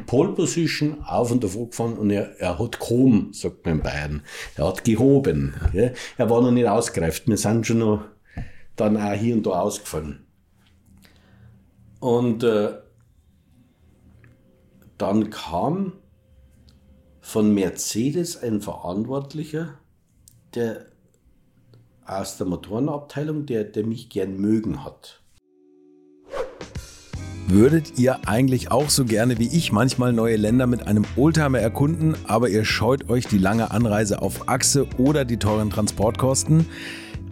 Pole 0.08 0.34
Position 0.34 1.04
auf 1.04 1.32
und 1.32 1.44
davor 1.44 1.70
gefahren 1.70 1.94
und 1.94 2.10
er, 2.10 2.40
er 2.40 2.58
hat 2.58 2.80
gehoben, 2.80 3.32
sagt 3.32 3.64
man 3.64 3.76
in 3.76 3.84
Bayern. 3.84 4.22
Er 4.56 4.68
hat 4.68 4.84
gehoben. 4.84 5.54
Ja. 5.72 5.92
Er 6.18 6.30
war 6.30 6.42
noch 6.42 6.52
nicht 6.52 6.68
ausgereift. 6.68 7.28
Wir 7.28 7.38
sind 7.38 7.68
schon 7.68 7.78
noch 7.78 8.04
dann 8.76 8.98
auch 8.98 9.14
hier 9.14 9.36
und 9.36 9.46
da 9.46 9.52
ausgefallen. 9.52 10.23
Und 12.04 12.44
äh, 12.44 12.74
dann 14.98 15.30
kam 15.30 15.94
von 17.22 17.54
Mercedes 17.54 18.36
ein 18.44 18.60
Verantwortlicher, 18.60 19.76
der 20.54 20.88
aus 22.06 22.36
der 22.36 22.46
Motorenabteilung, 22.48 23.46
der, 23.46 23.64
der 23.64 23.86
mich 23.86 24.10
gern 24.10 24.36
mögen 24.36 24.84
hat. 24.84 25.22
Würdet 27.48 27.98
ihr 27.98 28.28
eigentlich 28.28 28.70
auch 28.70 28.90
so 28.90 29.06
gerne 29.06 29.40
wie 29.40 29.48
ich 29.48 29.72
manchmal 29.72 30.12
neue 30.12 30.36
Länder 30.36 30.68
mit 30.68 30.86
einem 30.86 31.06
Oldtimer 31.16 31.60
erkunden, 31.60 32.18
aber 32.28 32.50
ihr 32.50 32.66
scheut 32.66 33.10
euch 33.10 33.28
die 33.28 33.38
lange 33.38 33.72
Anreise 33.72 34.22
auf 34.22 34.50
Achse 34.50 34.88
oder 34.98 35.24
die 35.24 35.38
teuren 35.38 35.70
Transportkosten? 35.70 36.66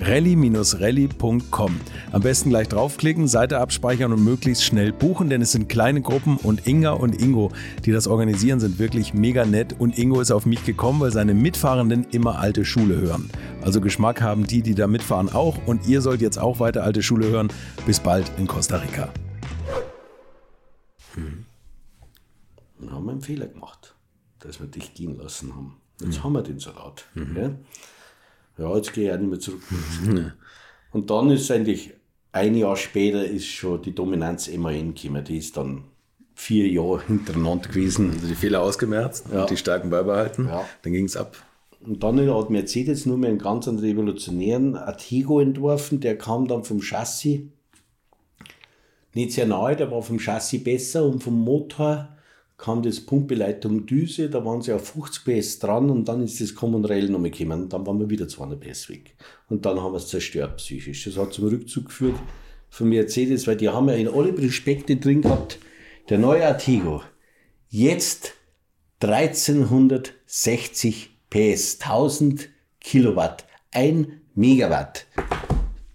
rally-rally.com. 0.00 1.80
Am 2.12 2.22
besten 2.22 2.50
gleich 2.50 2.68
draufklicken, 2.68 3.28
Seite 3.28 3.58
abspeichern 3.58 4.12
und 4.12 4.24
möglichst 4.24 4.64
schnell 4.64 4.92
buchen, 4.92 5.30
denn 5.30 5.42
es 5.42 5.52
sind 5.52 5.68
kleine 5.68 6.00
Gruppen 6.00 6.36
und 6.36 6.66
Inga 6.66 6.92
und 6.92 7.20
Ingo, 7.20 7.52
die 7.84 7.92
das 7.92 8.06
organisieren, 8.06 8.60
sind 8.60 8.78
wirklich 8.78 9.14
mega 9.14 9.44
nett 9.44 9.74
und 9.78 9.98
Ingo 9.98 10.20
ist 10.20 10.30
auf 10.30 10.46
mich 10.46 10.64
gekommen, 10.64 11.00
weil 11.00 11.12
seine 11.12 11.34
Mitfahrenden 11.34 12.06
immer 12.10 12.38
alte 12.38 12.64
Schule 12.64 13.00
hören. 13.00 13.30
Also 13.62 13.80
Geschmack 13.80 14.20
haben 14.20 14.46
die, 14.46 14.62
die 14.62 14.74
da 14.74 14.86
mitfahren 14.86 15.32
auch 15.32 15.58
und 15.66 15.86
ihr 15.86 16.00
sollt 16.00 16.20
jetzt 16.20 16.38
auch 16.38 16.60
weiter 16.60 16.84
alte 16.84 17.02
Schule 17.02 17.28
hören. 17.28 17.48
Bis 17.86 18.00
bald 18.00 18.30
in 18.38 18.46
Costa 18.46 18.76
Rica. 18.76 19.12
Hm. 21.14 21.46
Dann 22.78 22.92
haben 22.92 23.04
wir 23.04 23.12
einen 23.12 23.22
Fehler 23.22 23.46
gemacht, 23.46 23.94
dass 24.40 24.60
wir 24.60 24.66
dich 24.66 24.94
gehen 24.94 25.16
lassen 25.16 25.54
haben. 25.54 25.76
Jetzt 26.00 26.18
mhm. 26.18 26.24
haben 26.24 26.32
wir 26.32 26.42
den 26.42 26.58
Salat. 26.58 27.04
Mhm. 27.14 27.36
Ja? 27.36 27.50
Ja, 28.58 28.76
jetzt 28.76 28.92
gehe 28.92 29.06
ich 29.08 29.12
auch 29.12 29.18
nicht 29.18 29.30
mehr 29.30 29.40
zurück. 29.40 29.62
Und 30.92 31.10
dann 31.10 31.30
ist 31.30 31.50
eigentlich 31.50 31.92
ein 32.32 32.56
Jahr 32.56 32.76
später 32.76 33.24
ist 33.24 33.46
schon 33.46 33.82
die 33.82 33.94
Dominanz 33.94 34.48
MAN 34.48 34.94
gekommen. 34.94 35.24
Die 35.24 35.38
ist 35.38 35.56
dann 35.56 35.84
vier 36.34 36.68
Jahre 36.68 37.06
hintereinander 37.06 37.68
gewesen. 37.68 38.10
Also 38.10 38.26
die 38.26 38.34
Fehler 38.34 38.62
ausgemerzt 38.62 39.26
ja. 39.32 39.42
und 39.42 39.50
die 39.50 39.56
Stärken 39.56 39.90
beibehalten. 39.90 40.48
Ja. 40.48 40.64
Dann 40.82 40.92
ging 40.92 41.04
es 41.04 41.16
ab. 41.16 41.36
Und 41.84 42.02
dann 42.02 42.18
hat 42.34 42.50
Mercedes 42.50 43.06
nur 43.06 43.18
mehr 43.18 43.30
einen 43.30 43.38
ganz 43.38 43.68
revolutionären 43.68 44.76
Artigo 44.76 45.40
entworfen. 45.40 46.00
Der 46.00 46.16
kam 46.16 46.48
dann 46.48 46.64
vom 46.64 46.80
Chassis 46.80 47.42
nicht 49.14 49.32
sehr 49.32 49.46
nahe, 49.46 49.76
der 49.76 49.90
war 49.90 50.02
vom 50.02 50.18
Chassis 50.18 50.64
besser 50.64 51.04
und 51.04 51.22
vom 51.22 51.40
Motor 51.40 52.13
kam 52.56 52.82
das 52.82 53.00
Pumpeleitung 53.00 53.86
Düse, 53.86 54.30
da 54.30 54.44
waren 54.44 54.62
sie 54.62 54.72
auf 54.72 54.88
50 54.88 55.24
PS 55.24 55.58
dran 55.58 55.90
und 55.90 56.08
dann 56.08 56.22
ist 56.22 56.40
das 56.40 56.54
Common 56.54 56.84
Rail 56.84 57.08
nochmal 57.08 57.30
gekommen 57.30 57.62
und 57.62 57.72
dann 57.72 57.84
waren 57.86 57.98
wir 57.98 58.08
wieder 58.08 58.28
200 58.28 58.60
PS 58.60 58.88
weg. 58.88 59.16
Und 59.48 59.66
dann 59.66 59.80
haben 59.80 59.92
wir 59.92 59.98
es 59.98 60.08
zerstört 60.08 60.58
psychisch. 60.58 61.04
Das 61.04 61.16
hat 61.16 61.32
zum 61.32 61.48
Rückzug 61.48 61.86
geführt 61.86 62.16
von 62.70 62.88
Mercedes, 62.88 63.46
weil 63.46 63.56
die 63.56 63.68
haben 63.68 63.88
ja 63.88 63.94
in 63.94 64.08
alle 64.08 64.32
Prospekte 64.32 64.96
drin 64.96 65.22
gehabt, 65.22 65.58
der 66.08 66.18
neue 66.18 66.46
Artigo, 66.46 67.02
jetzt 67.68 68.34
1360 69.00 71.10
PS, 71.30 71.80
1000 71.80 72.48
Kilowatt, 72.80 73.44
ein 73.72 74.20
Megawatt 74.34 75.06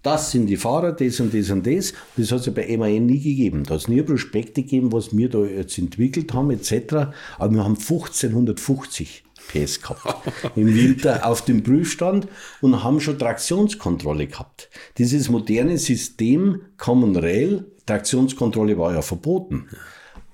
das 0.01 0.31
sind 0.31 0.47
die 0.47 0.57
Fahrer, 0.57 0.93
das 0.93 1.19
und 1.19 1.33
das 1.33 1.49
und 1.49 1.67
das. 1.67 1.93
Das 2.15 2.31
hat 2.31 2.39
es 2.39 2.45
ja 2.45 2.53
bei 2.53 2.77
MAN 2.77 3.05
nie 3.05 3.19
gegeben. 3.19 3.63
Da 3.63 3.73
hat 3.73 3.81
es 3.81 3.88
nie 3.88 4.01
Prospekte 4.01 4.63
gegeben, 4.63 4.93
was 4.93 5.15
wir 5.15 5.29
da 5.29 5.43
jetzt 5.43 5.77
entwickelt 5.77 6.33
haben, 6.33 6.51
etc. 6.51 7.12
Aber 7.38 7.53
wir 7.53 7.63
haben 7.63 7.75
1550 7.75 9.23
PS 9.49 9.81
gehabt 9.81 10.05
im 10.55 10.73
Winter 10.73 11.25
auf 11.25 11.43
dem 11.43 11.63
Prüfstand 11.63 12.27
und 12.62 12.83
haben 12.83 13.01
schon 13.01 13.19
Traktionskontrolle 13.19 14.27
gehabt. 14.27 14.69
Dieses 14.97 15.29
moderne 15.29 15.77
System 15.77 16.62
Common 16.77 17.17
Rail, 17.17 17.65
Traktionskontrolle 17.85 18.77
war 18.77 18.93
ja 18.93 19.01
verboten. 19.01 19.67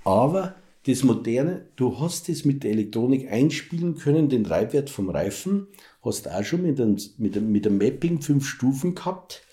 Aber 0.03 0.55
das 0.85 1.03
moderne, 1.03 1.65
du 1.75 1.99
hast 1.99 2.29
es 2.29 2.45
mit 2.45 2.63
der 2.63 2.71
Elektronik 2.71 3.31
einspielen 3.31 3.95
können, 3.95 4.29
den 4.29 4.43
Treibwert 4.43 4.91
vom 4.91 5.09
Reifen, 5.09 5.67
hast 6.03 6.29
auch 6.29 6.43
schon 6.43 6.61
mit 6.61 6.77
dem, 6.77 6.97
mit 7.17 7.35
dem, 7.35 7.51
mit 7.51 7.65
dem 7.65 7.79
Mapping 7.79 8.21
fünf 8.21 8.47
Stufen 8.47 8.93
gehabt 8.93 9.44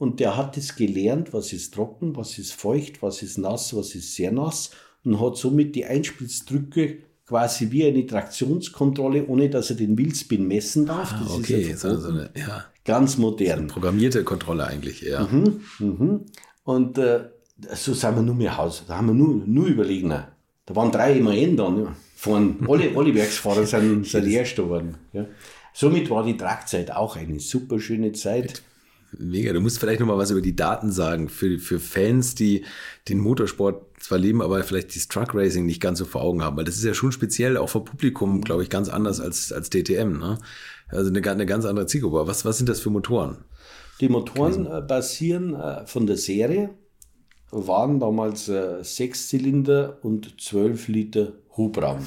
und 0.00 0.18
der 0.18 0.34
hat 0.38 0.56
es 0.56 0.76
gelernt, 0.76 1.34
was 1.34 1.52
ist 1.52 1.74
trocken, 1.74 2.16
was 2.16 2.38
ist 2.38 2.54
feucht, 2.54 3.02
was 3.02 3.20
ist 3.20 3.36
nass, 3.36 3.76
was 3.76 3.94
ist 3.94 4.14
sehr 4.14 4.32
nass 4.32 4.70
und 5.04 5.20
hat 5.20 5.36
somit 5.36 5.76
die 5.76 5.84
Einspritzdrücke 5.84 7.00
quasi 7.26 7.70
wie 7.70 7.84
eine 7.84 8.06
Traktionskontrolle, 8.06 9.26
ohne 9.26 9.50
dass 9.50 9.68
er 9.68 9.76
den 9.76 9.98
Wheelspin 9.98 10.48
messen 10.48 10.86
darf. 10.86 11.12
Das 11.20 11.30
ah, 11.30 11.34
okay, 11.34 11.60
ist 11.60 11.84
ja 11.84 11.94
so 11.94 12.08
eine, 12.08 12.30
ja. 12.34 12.64
ganz 12.82 13.18
modern. 13.18 13.68
So 13.68 13.74
programmierte 13.74 14.24
Kontrolle 14.24 14.66
eigentlich, 14.66 15.02
ja. 15.02 15.28
Mhm, 15.30 15.60
mhm. 15.78 16.20
Und 16.64 16.96
äh, 16.96 17.28
so 17.74 17.92
sind 17.92 18.16
wir 18.16 18.22
nur 18.22 18.34
mehr 18.34 18.56
Haus. 18.56 18.84
Da 18.88 18.96
haben 18.96 19.08
wir 19.08 19.14
nur, 19.14 19.44
nur 19.44 19.66
überlegen. 19.66 20.08
Da 20.08 20.76
waren 20.76 20.90
drei 20.90 21.12
immerhin 21.12 21.58
dann. 21.58 21.78
Ja. 21.78 21.96
Von 22.16 22.66
alle, 22.66 22.90
alle 22.96 23.14
Werksfahrer 23.14 23.66
sind, 23.66 24.06
sind 24.06 24.26
erst 24.26 24.56
geworden. 24.56 24.96
Ja. 25.12 25.26
Somit 25.74 26.08
war 26.08 26.24
die 26.24 26.38
Tragzeit 26.38 26.90
auch 26.90 27.16
eine 27.16 27.38
super 27.38 27.78
schöne 27.78 28.12
Zeit. 28.12 28.62
Mega. 29.18 29.52
Du 29.52 29.60
musst 29.60 29.78
vielleicht 29.78 30.00
nochmal 30.00 30.18
was 30.18 30.30
über 30.30 30.40
die 30.40 30.54
Daten 30.54 30.92
sagen 30.92 31.28
für, 31.28 31.58
für 31.58 31.80
Fans, 31.80 32.34
die 32.34 32.64
den 33.08 33.18
Motorsport 33.18 33.84
zwar 34.00 34.18
lieben, 34.18 34.40
aber 34.40 34.62
vielleicht 34.62 34.94
das 34.94 35.08
Truck 35.08 35.34
Racing 35.34 35.66
nicht 35.66 35.80
ganz 35.80 35.98
so 35.98 36.04
vor 36.04 36.22
Augen 36.22 36.42
haben, 36.42 36.56
weil 36.56 36.64
das 36.64 36.76
ist 36.76 36.84
ja 36.84 36.94
schon 36.94 37.12
speziell 37.12 37.56
auch 37.56 37.68
für 37.68 37.80
Publikum, 37.80 38.40
glaube 38.42 38.62
ich, 38.62 38.70
ganz 38.70 38.88
anders 38.88 39.20
als, 39.20 39.52
als 39.52 39.70
DTM. 39.70 40.18
Ne? 40.18 40.38
Also 40.88 41.10
eine, 41.10 41.28
eine 41.28 41.46
ganz 41.46 41.64
andere 41.64 41.86
Zielgruppe. 41.86 42.26
Was, 42.26 42.44
was 42.44 42.58
sind 42.58 42.68
das 42.68 42.80
für 42.80 42.90
Motoren? 42.90 43.38
Die 44.00 44.08
Motoren 44.08 44.66
äh, 44.66 44.80
basieren 44.80 45.54
äh, 45.54 45.86
von 45.86 46.06
der 46.06 46.16
Serie, 46.16 46.70
waren 47.50 48.00
damals 48.00 48.48
äh, 48.48 48.82
Sechszylinder 48.82 49.98
und 50.02 50.40
12 50.40 50.88
Liter 50.88 51.32
Hubraum. 51.56 52.06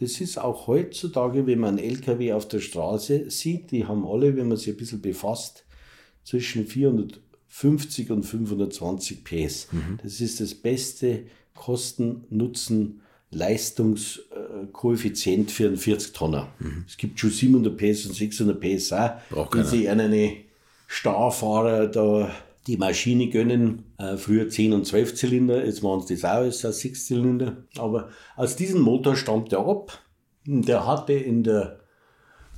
Das 0.00 0.20
ist 0.20 0.38
auch 0.38 0.66
heutzutage, 0.66 1.46
wenn 1.46 1.60
man 1.60 1.78
einen 1.78 1.88
LKW 1.90 2.32
auf 2.32 2.48
der 2.48 2.60
Straße 2.60 3.30
sieht, 3.30 3.70
die 3.70 3.86
haben 3.86 4.06
alle, 4.06 4.36
wenn 4.36 4.48
man 4.48 4.56
sich 4.56 4.68
ein 4.68 4.76
bisschen 4.76 5.00
befasst, 5.00 5.64
zwischen 6.24 6.66
450 6.66 8.10
und 8.10 8.24
520 8.24 9.24
PS. 9.24 9.68
Mhm. 9.72 9.98
Das 10.02 10.20
ist 10.20 10.40
das 10.40 10.54
beste 10.54 11.24
Kosten-Nutzen- 11.54 13.00
Leistungskoeffizient 13.32 15.52
für 15.52 15.68
einen 15.68 15.76
40-Tonner. 15.76 16.48
Mhm. 16.58 16.84
Es 16.86 16.96
gibt 16.96 17.20
schon 17.20 17.30
700 17.30 17.76
PS 17.76 18.06
und 18.06 18.14
600 18.14 18.60
PS 18.60 18.92
auch, 18.92 19.12
wenn 19.52 19.64
sie 19.64 19.88
einen 19.88 20.32
Starfahrer 20.88 21.86
da 21.86 22.30
die 22.66 22.76
Maschine 22.76 23.28
gönnen. 23.28 23.84
Äh, 23.98 24.16
früher 24.16 24.48
10 24.48 24.72
und 24.72 24.86
12 24.86 25.14
Zylinder, 25.14 25.64
jetzt 25.64 25.82
waren 25.82 26.00
es 26.00 26.06
das 26.06 26.24
auch 26.24 26.42
als 26.42 26.80
6 26.80 27.06
Zylinder. 27.06 27.58
Aber 27.78 28.08
aus 28.36 28.56
diesem 28.56 28.80
Motor 28.80 29.14
stammt 29.16 29.52
er 29.52 29.66
ab. 29.66 29.98
Der 30.46 30.86
hatte 30.86 31.12
in 31.12 31.44
der, 31.44 31.80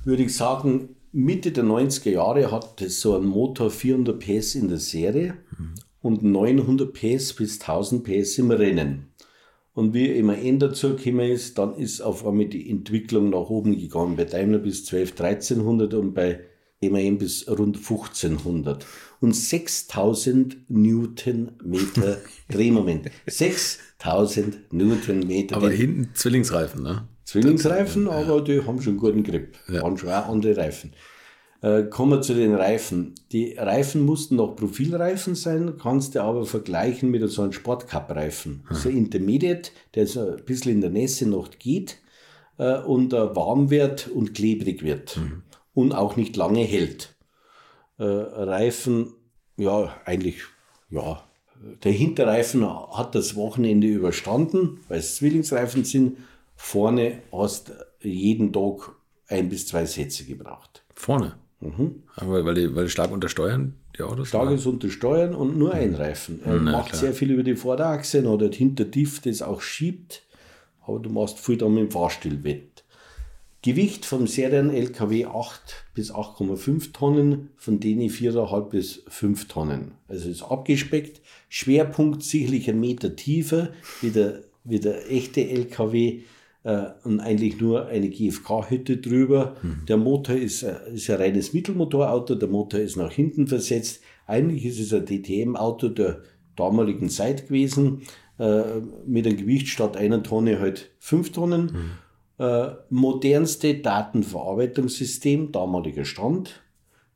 würde 0.03 0.23
ich 0.23 0.35
sagen, 0.35 0.95
Mitte 1.13 1.51
der 1.51 1.63
90er 1.63 2.09
Jahre 2.09 2.51
hat 2.51 2.81
es 2.81 2.99
so 2.99 3.15
ein 3.15 3.23
Motor 3.23 3.69
400 3.69 4.19
PS 4.19 4.55
in 4.55 4.67
der 4.67 4.79
Serie 4.79 5.35
mhm. 5.57 5.75
und 6.01 6.23
900 6.23 6.91
PS 6.91 7.33
bis 7.33 7.61
1000 7.61 8.03
PS 8.03 8.39
im 8.39 8.49
Rennen. 8.49 9.13
Und 9.73 9.93
wie 9.93 10.07
immer 10.07 10.37
N 10.37 10.57
dazu 10.57 10.95
gekommen 10.95 11.31
ist, 11.31 11.59
dann 11.59 11.75
ist 11.75 12.01
auf 12.01 12.25
einmal 12.25 12.47
die 12.47 12.67
Entwicklung 12.69 13.29
nach 13.29 13.49
oben 13.49 13.79
gegangen. 13.79 14.15
Bei 14.15 14.25
Daimler 14.25 14.57
bis 14.59 14.85
12, 14.85 15.11
1300 15.11 15.93
und 15.93 16.13
bei 16.13 16.41
MAN 16.81 17.19
bis 17.19 17.47
rund 17.47 17.77
1500. 17.77 18.85
Und 19.19 19.35
6000 19.35 20.69
Newtonmeter 20.69 22.17
Drehmoment. 22.49 23.09
6000 23.27 24.73
Newtonmeter. 24.73 25.55
Aber 25.55 25.69
hinten 25.69 26.09
Zwillingsreifen, 26.13 26.83
ne? 26.83 27.07
Zwillingsreifen, 27.25 28.07
aber 28.07 28.41
die 28.41 28.65
haben 28.65 28.81
schon 28.81 28.97
guten 28.97 29.23
Grip. 29.23 29.57
Ja. 29.67 29.81
Waren 29.81 29.97
schon 29.97 30.09
auch 30.09 30.27
andere 30.27 30.57
Reifen. 30.57 30.93
Äh, 31.61 31.83
kommen 31.83 32.11
wir 32.11 32.21
zu 32.21 32.33
den 32.33 32.53
Reifen. 32.53 33.15
Die 33.31 33.53
Reifen 33.53 34.05
mussten 34.05 34.35
noch 34.35 34.55
Profilreifen 34.55 35.33
sein, 35.33 35.75
kannst 35.81 36.15
du 36.15 36.21
aber 36.21 36.45
vergleichen 36.45 37.09
mit 37.09 37.27
so 37.29 37.41
einem 37.41 37.53
Sportcup-Reifen. 37.53 38.65
So 38.69 38.89
Intermediate, 38.89 39.71
der 39.95 40.05
so 40.05 40.31
ein 40.31 40.43
bisschen 40.45 40.73
in 40.73 40.81
der 40.81 40.89
Nässe 40.89 41.27
noch 41.27 41.51
geht 41.57 41.99
äh, 42.57 42.79
und 42.79 43.13
äh, 43.13 43.35
warm 43.35 43.69
wird 43.69 44.09
und 44.09 44.33
klebrig 44.33 44.83
wird 44.83 45.17
und 45.73 45.93
auch 45.93 46.17
nicht 46.17 46.35
lange 46.35 46.63
hält. 46.63 47.15
Äh, 47.97 48.03
Reifen, 48.03 49.13
ja, 49.55 49.95
eigentlich, 50.05 50.41
ja. 50.89 51.23
Der 51.85 51.93
Hinterreifen 51.93 52.67
hat 52.67 53.15
das 53.15 53.37
Wochenende 53.37 53.87
überstanden, 53.87 54.81
weil 54.89 54.99
es 54.99 55.15
Zwillingsreifen 55.15 55.85
sind. 55.85 56.17
Vorne 56.55 57.19
hast 57.31 57.71
jeden 58.01 58.53
Tag 58.53 58.91
ein 59.27 59.49
bis 59.49 59.67
zwei 59.67 59.85
Sätze 59.85 60.25
gebraucht. 60.25 60.83
Vorne. 60.93 61.35
Aber 62.15 62.43
weil 62.43 62.55
die, 62.55 62.75
weil 62.75 62.85
die 62.85 62.91
stark 62.91 63.11
untersteuern, 63.11 63.75
die 63.97 64.01
Autos? 64.03 64.27
Stark 64.29 64.51
ist 64.51 64.65
unter 64.65 64.89
Steuern 64.89 65.33
und 65.33 65.57
nur 65.57 65.73
ein 65.73 65.95
Reifen. 65.95 66.41
Er 66.43 66.55
Na, 66.55 66.71
macht 66.73 66.89
klar. 66.89 66.99
sehr 67.01 67.13
viel 67.13 67.31
über 67.31 67.43
die 67.43 67.55
Vorderachse 67.55 68.23
oder 68.25 68.49
hinter 68.49 68.83
Diff, 68.85 69.21
das 69.21 69.41
auch 69.41 69.61
schiebt, 69.61 70.23
aber 70.85 70.99
du 70.99 71.09
machst 71.09 71.39
viel 71.39 71.57
dann 71.57 71.73
mit 71.73 71.83
dem 71.83 71.91
Fahrstil 71.91 72.43
wett. 72.43 72.83
Gewicht 73.61 74.05
vom 74.05 74.27
Serien-LKW 74.27 75.25
8 75.25 75.85
bis 75.93 76.11
8,5 76.11 76.91
Tonnen, 76.91 77.49
von 77.55 77.79
denen 77.79 78.09
4,5 78.09 78.69
bis 78.69 79.03
5 79.07 79.47
Tonnen. 79.47 79.91
Also 80.09 80.29
ist 80.29 80.43
abgespeckt. 80.43 81.21
Schwerpunkt 81.47 82.23
sicherlich 82.23 82.69
ein 82.69 82.81
Meter 82.81 83.15
tiefer 83.15 83.69
wie 84.01 84.09
der, 84.09 84.41
wie 84.65 84.81
der 84.81 85.09
echte 85.09 85.47
LKW 85.47 86.23
äh, 86.63 86.85
und 87.03 87.19
eigentlich 87.19 87.59
nur 87.59 87.87
eine 87.87 88.09
GFK-Hütte 88.09 88.97
drüber. 88.97 89.55
Der 89.87 89.97
Motor 89.97 90.35
ist, 90.35 90.63
äh, 90.63 90.75
ist 90.93 91.09
ein 91.09 91.17
reines 91.17 91.53
Mittelmotorauto, 91.53 92.35
der 92.35 92.49
Motor 92.49 92.79
ist 92.79 92.97
nach 92.97 93.11
hinten 93.11 93.47
versetzt. 93.47 94.01
Eigentlich 94.27 94.65
ist 94.65 94.79
es 94.79 94.93
ein 94.93 95.05
DTM-Auto 95.05 95.89
der 95.89 96.21
damaligen 96.55 97.09
Zeit 97.09 97.47
gewesen, 97.47 98.01
äh, 98.39 98.61
mit 99.05 99.27
einem 99.27 99.37
Gewicht 99.37 99.67
statt 99.67 99.97
einer 99.97 100.23
Tonne 100.23 100.59
halt 100.59 100.91
5 100.99 101.31
Tonnen. 101.31 101.91
Äh, 102.39 102.71
modernste 102.89 103.75
Datenverarbeitungssystem, 103.75 105.51
damaliger 105.51 106.05
Stand. 106.05 106.63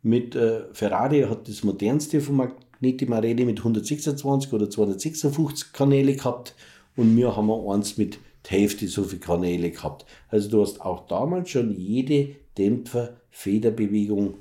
Mit 0.04 0.36
äh, 0.36 0.62
Ferrari 0.74 1.22
hat 1.22 1.48
das 1.48 1.64
modernste 1.64 2.22
von 2.22 2.36
Magneti 2.36 3.06
Marelli 3.08 3.46
mit 3.46 3.60
126 3.60 4.54
oder 4.54 4.70
256 4.70 5.74
Kanäle 5.74 6.16
gehabt 6.16 6.56
und 6.96 7.18
wir 7.18 7.36
haben 7.36 7.50
eins 7.52 7.98
mit 7.98 8.20
die 8.48 8.54
Hälfte 8.54 8.88
so 8.88 9.04
viele 9.04 9.20
Kanäle 9.20 9.72
gehabt. 9.72 10.06
Also 10.30 10.50
du 10.50 10.62
hast 10.62 10.82
auch 10.82 11.08
damals 11.08 11.50
schon 11.50 11.72
jede 11.72 12.36
Dämpfer, 12.58 13.18
Federbewegung 13.30 14.36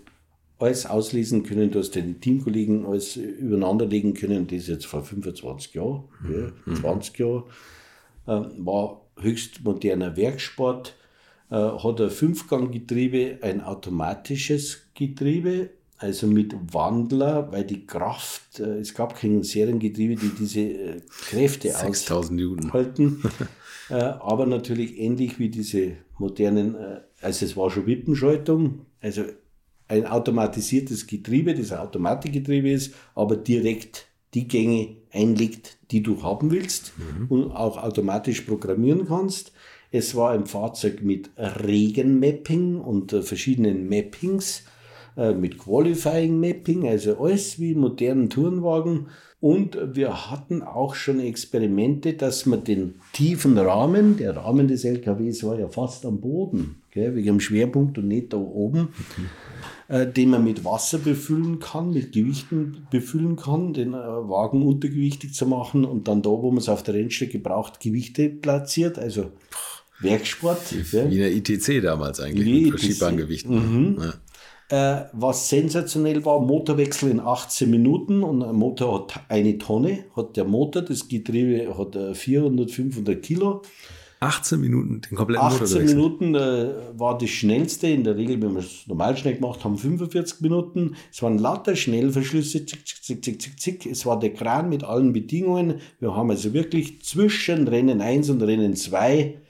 alles 0.59 0.87
auslesen 0.87 1.43
können, 1.43 1.71
du 1.71 1.81
hast 1.81 1.97
deine 1.97 2.15
Teamkollegen 2.15 2.87
alles 2.87 3.17
übereinander 3.17 3.87
legen 3.87 4.15
können, 4.15 4.47
das 4.47 4.69
jetzt 4.69 4.87
vor 4.87 5.03
25 5.03 5.75
Jahren, 5.75 6.05
ja, 6.31 6.75
20 6.75 7.19
Jahren, 7.19 7.43
äh, 8.27 8.41
war 8.59 9.03
höchst 9.21 9.65
moderner 9.65 10.17
Werksport, 10.17 10.97
äh, 11.51 11.57
hat 11.57 12.01
ein 12.01 12.11
Fünfganggetriebe, 12.11 13.39
ein 13.43 13.61
automatisches 13.61 14.87
Getriebe, 14.95 15.71
also 15.99 16.27
mit 16.27 16.55
Wandler, 16.73 17.51
weil 17.53 17.65
die 17.65 17.87
Kraft, 17.87 18.61
äh, 18.61 18.79
es 18.79 18.95
gab 18.95 19.17
kein 19.17 19.43
Seriengetriebe, 19.43 20.17
die 20.17 20.31
diese 20.39 20.61
äh, 20.61 21.01
Kräfte 21.29 21.71
6000 21.71 22.39
Newton. 22.39 22.71
aushalten, 22.71 23.23
äh, 23.91 23.95
aber 23.95 24.47
natürlich 24.47 24.99
ähnlich 24.99 25.39
wie 25.39 25.49
diese 25.49 25.93
modernen, 26.19 26.77
also 27.21 27.45
es 27.45 27.57
war 27.57 27.71
schon 27.71 27.87
Wippenschaltung, 27.87 28.87
also 29.01 29.23
ein 29.89 30.07
automatisiertes 30.07 31.07
Getriebe, 31.07 31.55
das 31.55 31.73
ein 31.73 31.79
Automatikgetriebe 31.79 32.71
ist, 32.71 32.95
aber 33.15 33.37
direkt 33.37 34.07
die 34.35 34.49
Gänge 34.49 34.97
einlegt, 35.13 35.79
die 35.91 36.03
du 36.03 36.23
haben 36.23 36.51
willst 36.51 36.93
und 37.29 37.53
auch 37.53 37.83
automatisch 37.83 38.41
programmieren 38.43 39.07
kannst. 39.07 39.53
Es 39.93 40.15
war 40.15 40.33
ein 40.33 40.47
Fahrzeug 40.47 41.03
mit 41.03 41.31
Regenmapping 41.37 42.81
und 42.81 43.13
verschiedenen 43.13 43.89
Mappings, 43.89 44.65
äh, 45.17 45.33
mit 45.33 45.59
Qualifying 45.59 46.39
Mapping, 46.39 46.87
also 46.87 47.19
alles 47.19 47.59
wie 47.59 47.75
modernen 47.75 48.31
Tourenwagen. 48.31 49.07
Und 49.41 49.79
wir 49.95 50.31
hatten 50.31 50.63
auch 50.63 50.95
schon 50.95 51.21
Experimente, 51.21 52.15
dass 52.15 52.47
man 52.47 52.65
den 52.65 52.95
tiefen 53.13 53.57
Rahmen, 53.59 54.17
der 54.17 54.37
Rahmen 54.37 54.67
des 54.67 54.85
LKWs 54.85 55.45
war 55.45 55.59
ja 55.59 55.69
fast 55.69 56.07
am 56.07 56.21
Boden, 56.21 56.83
gell, 56.91 57.15
wegen 57.15 57.27
dem 57.27 57.41
Schwerpunkt 57.41 57.99
und 57.99 58.09
nicht 58.09 58.33
da 58.33 58.39
oben, 58.39 58.89
äh, 59.89 60.07
den 60.07 60.31
man 60.31 60.43
mit 60.43 60.65
Wasser 60.65 60.99
befüllen 60.99 61.61
kann, 61.61 61.93
mit 61.93 62.13
Gewichten 62.13 62.87
befüllen 62.91 63.37
kann, 63.37 63.75
den 63.75 63.93
äh, 63.93 63.97
Wagen 63.97 64.63
untergewichtig 64.63 65.35
zu 65.35 65.47
machen 65.47 65.85
und 65.85 66.09
dann 66.09 66.23
da, 66.23 66.31
wo 66.31 66.51
man 66.51 66.59
es 66.59 66.69
auf 66.71 66.83
der 66.83 66.95
Rennstrecke 66.95 67.39
braucht, 67.39 67.81
Gewichte 67.81 68.31
platziert, 68.31 68.99
also 68.99 69.33
Werksport. 70.01 70.75
Wie 70.93 71.23
eine 71.23 71.31
ITC 71.31 71.83
damals 71.83 72.21
eigentlich, 72.21 72.47
Wie 72.47 72.61
mit 72.63 72.81
verschiebbaren 72.81 73.17
Gewichten. 73.17 73.97
Ja. 74.01 74.15
Äh, 74.69 75.05
was 75.13 75.49
sensationell 75.49 76.25
war, 76.25 76.41
Motorwechsel 76.41 77.11
in 77.11 77.21
18 77.21 77.71
Minuten 77.71 78.25
und 78.25 78.43
ein 78.43 78.57
Motor 78.57 79.01
hat 79.01 79.21
eine 79.29 79.59
Tonne, 79.59 80.07
hat 80.17 80.37
der 80.37 80.45
Motor, 80.45 80.83
das 80.83 81.07
Getriebe 81.07 81.79
hat 81.79 81.95
äh, 81.95 82.15
400, 82.15 82.71
500 82.73 83.23
Kilo. 83.23 83.63
18 84.19 84.61
Minuten, 84.61 85.03
den 85.03 85.17
kompletten 85.17 85.47
Motor 85.47 85.63
18 85.63 85.77
durchwechseln. 85.77 85.99
Minuten 85.99 86.35
äh, 86.35 86.99
war 86.99 87.17
das 87.17 87.31
schnellste. 87.31 87.87
In 87.87 88.03
der 88.03 88.17
Regel, 88.17 88.43
wenn 88.43 88.55
wir 88.55 88.61
es 88.61 88.89
normal 88.89 89.17
schnell 89.17 89.35
gemacht 89.35 89.63
haben, 89.63 89.79
45 89.79 90.41
Minuten. 90.41 90.97
Es 91.13 91.23
waren 91.23 91.39
lauter 91.39 91.77
Schnellverschlüsse, 91.77 92.67
zick, 92.67 92.89
zick, 92.89 93.05
zick, 93.05 93.25
zick, 93.25 93.43
zick, 93.43 93.61
zick. 93.61 93.87
Es 93.87 94.05
war 94.05 94.19
der 94.19 94.33
Kran 94.33 94.69
mit 94.69 94.83
allen 94.83 95.13
Bedingungen. 95.13 95.81
Wir 96.01 96.17
haben 96.17 96.31
also 96.31 96.55
wirklich 96.55 97.05
zwischen 97.05 97.69
Rennen 97.69 98.01
1 98.01 98.31
und 98.31 98.43
Rennen 98.43 98.75
2 98.75 99.43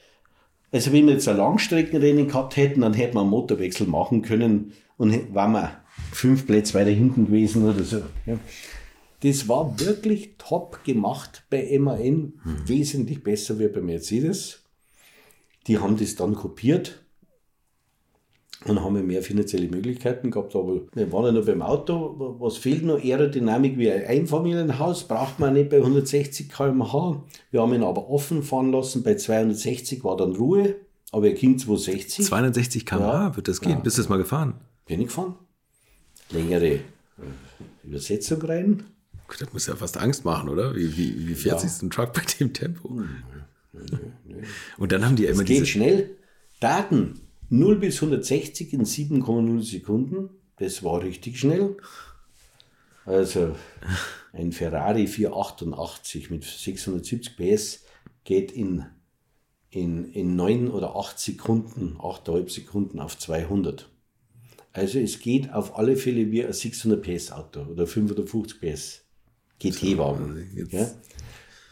also 0.72 0.92
wenn 0.92 1.06
wir 1.06 1.14
jetzt 1.14 1.28
ein 1.28 1.36
Langstreckenrennen 1.38 2.26
gehabt 2.26 2.56
hätten, 2.56 2.80
dann 2.82 2.92
hätten 2.92 3.14
wir 3.14 3.20
einen 3.20 3.30
Motorwechsel 3.30 3.86
machen 3.86 4.20
können 4.20 4.72
und 4.98 5.34
waren 5.34 5.52
wir 5.52 5.70
fünf 6.12 6.46
Plätze 6.46 6.74
weiter 6.74 6.90
hinten 6.90 7.26
gewesen 7.26 7.68
oder 7.68 7.82
so. 7.84 8.02
Ja. 8.26 8.38
Das 9.22 9.48
war 9.48 9.78
wirklich 9.80 10.34
top 10.38 10.84
gemacht 10.84 11.44
bei 11.50 11.76
MAN, 11.78 12.34
wesentlich 12.66 13.22
besser 13.22 13.58
wie 13.58 13.68
bei 13.68 13.80
Mercedes. 13.80 14.62
Die 15.66 15.78
haben 15.78 15.96
das 15.96 16.14
dann 16.14 16.34
kopiert 16.34 17.02
und 18.66 18.82
haben 18.82 18.96
ja 18.96 19.02
mehr 19.02 19.22
finanzielle 19.22 19.68
Möglichkeiten 19.68 20.30
gehabt, 20.30 20.54
aber 20.54 20.80
wir 20.92 21.12
waren 21.12 21.26
ja 21.26 21.32
noch 21.32 21.46
beim 21.46 21.62
Auto. 21.62 22.36
Was 22.38 22.56
fehlt 22.56 22.84
noch? 22.84 22.98
Aerodynamik 23.02 23.78
wie 23.78 23.90
ein 23.90 24.04
Einfamilienhaus, 24.06 25.04
braucht 25.04 25.38
man 25.40 25.54
nicht 25.54 25.70
bei 25.70 25.78
160 25.78 26.48
km/h. 26.50 27.22
Wir 27.50 27.62
haben 27.62 27.72
ihn 27.74 27.82
aber 27.82 28.08
offen 28.10 28.42
fahren 28.42 28.70
lassen, 28.72 29.02
bei 29.02 29.16
260 29.16 30.04
war 30.04 30.16
dann 30.16 30.36
Ruhe, 30.36 30.76
aber 31.10 31.28
er 31.28 31.34
ging 31.34 31.58
260. 31.58 32.26
260 32.26 32.84
km/h 32.86 33.24
Ja. 33.28 33.36
wird 33.36 33.48
das 33.48 33.60
gehen. 33.60 33.82
Bist 33.82 33.98
du 33.98 34.02
das 34.02 34.08
mal 34.08 34.18
gefahren? 34.18 34.54
Bin 34.86 35.00
ich 35.00 35.08
gefahren. 35.08 35.36
Längere 36.30 36.66
äh, 36.66 36.80
Übersetzung 37.84 38.40
rein. 38.42 38.84
Gut, 39.28 39.40
Das 39.40 39.52
muss 39.52 39.66
ja 39.66 39.76
fast 39.76 39.96
Angst 39.98 40.24
machen, 40.24 40.48
oder? 40.48 40.74
Wie, 40.74 40.96
wie, 40.96 41.28
wie 41.28 41.34
fährt 41.34 41.60
sich 41.60 41.72
so 41.72 41.86
ein 41.86 41.90
Truck 41.90 42.12
bei 42.12 42.22
dem 42.38 42.52
Tempo? 42.52 43.02
Und 44.78 44.92
dann 44.92 45.04
haben 45.04 45.16
die 45.16 45.24
ja 45.24 45.30
immer 45.30 45.42
Es 45.42 45.46
geht 45.46 45.68
schnell. 45.68 46.16
Daten 46.60 47.20
0 47.50 47.78
bis 47.78 47.96
160 47.96 48.72
in 48.72 48.84
7,0 48.84 49.62
Sekunden. 49.62 50.30
Das 50.56 50.82
war 50.82 51.02
richtig 51.02 51.38
schnell. 51.38 51.76
Also 53.04 53.54
ein 54.32 54.52
Ferrari 54.52 55.06
488 55.06 56.30
mit 56.30 56.44
670 56.44 57.36
PS 57.36 57.84
geht 58.24 58.52
in, 58.52 58.84
in, 59.70 60.12
in 60.12 60.34
9 60.36 60.68
oder 60.68 60.96
8 60.96 61.18
Sekunden, 61.18 61.96
8,5 61.98 62.50
Sekunden 62.50 63.00
auf 63.00 63.18
200. 63.18 63.88
Also 64.76 64.98
es 64.98 65.18
geht 65.20 65.52
auf 65.52 65.78
alle 65.78 65.96
Fälle 65.96 66.30
wie 66.30 66.44
ein 66.44 66.52
600 66.52 67.00
PS 67.02 67.32
Auto 67.32 67.62
oder 67.62 67.86
550 67.86 68.60
PS 68.60 69.02
GT-Wagen. 69.58 70.46
jetzt- 70.54 70.72
ja. 70.72 70.90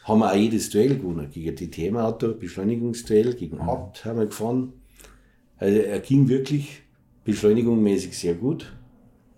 Haben 0.05 0.21
wir 0.21 0.33
auch 0.33 0.37
jedes 0.37 0.71
Duell 0.71 0.97
gewonnen. 0.97 1.29
Gegen 1.31 1.51
ein 1.51 1.57
DTM-Auto, 1.57 2.35
Beschleunigungsduell, 2.35 3.35
gegen 3.35 3.59
Abt 3.61 4.05
haben 4.05 4.19
wir 4.19 4.27
gefahren. 4.27 4.73
Also 5.57 5.79
er 5.81 6.01
ging 6.01 6.29
wirklich 6.29 6.83
beschleunigungsmäßig 7.25 8.17
sehr 8.19 8.35
gut. 8.35 8.73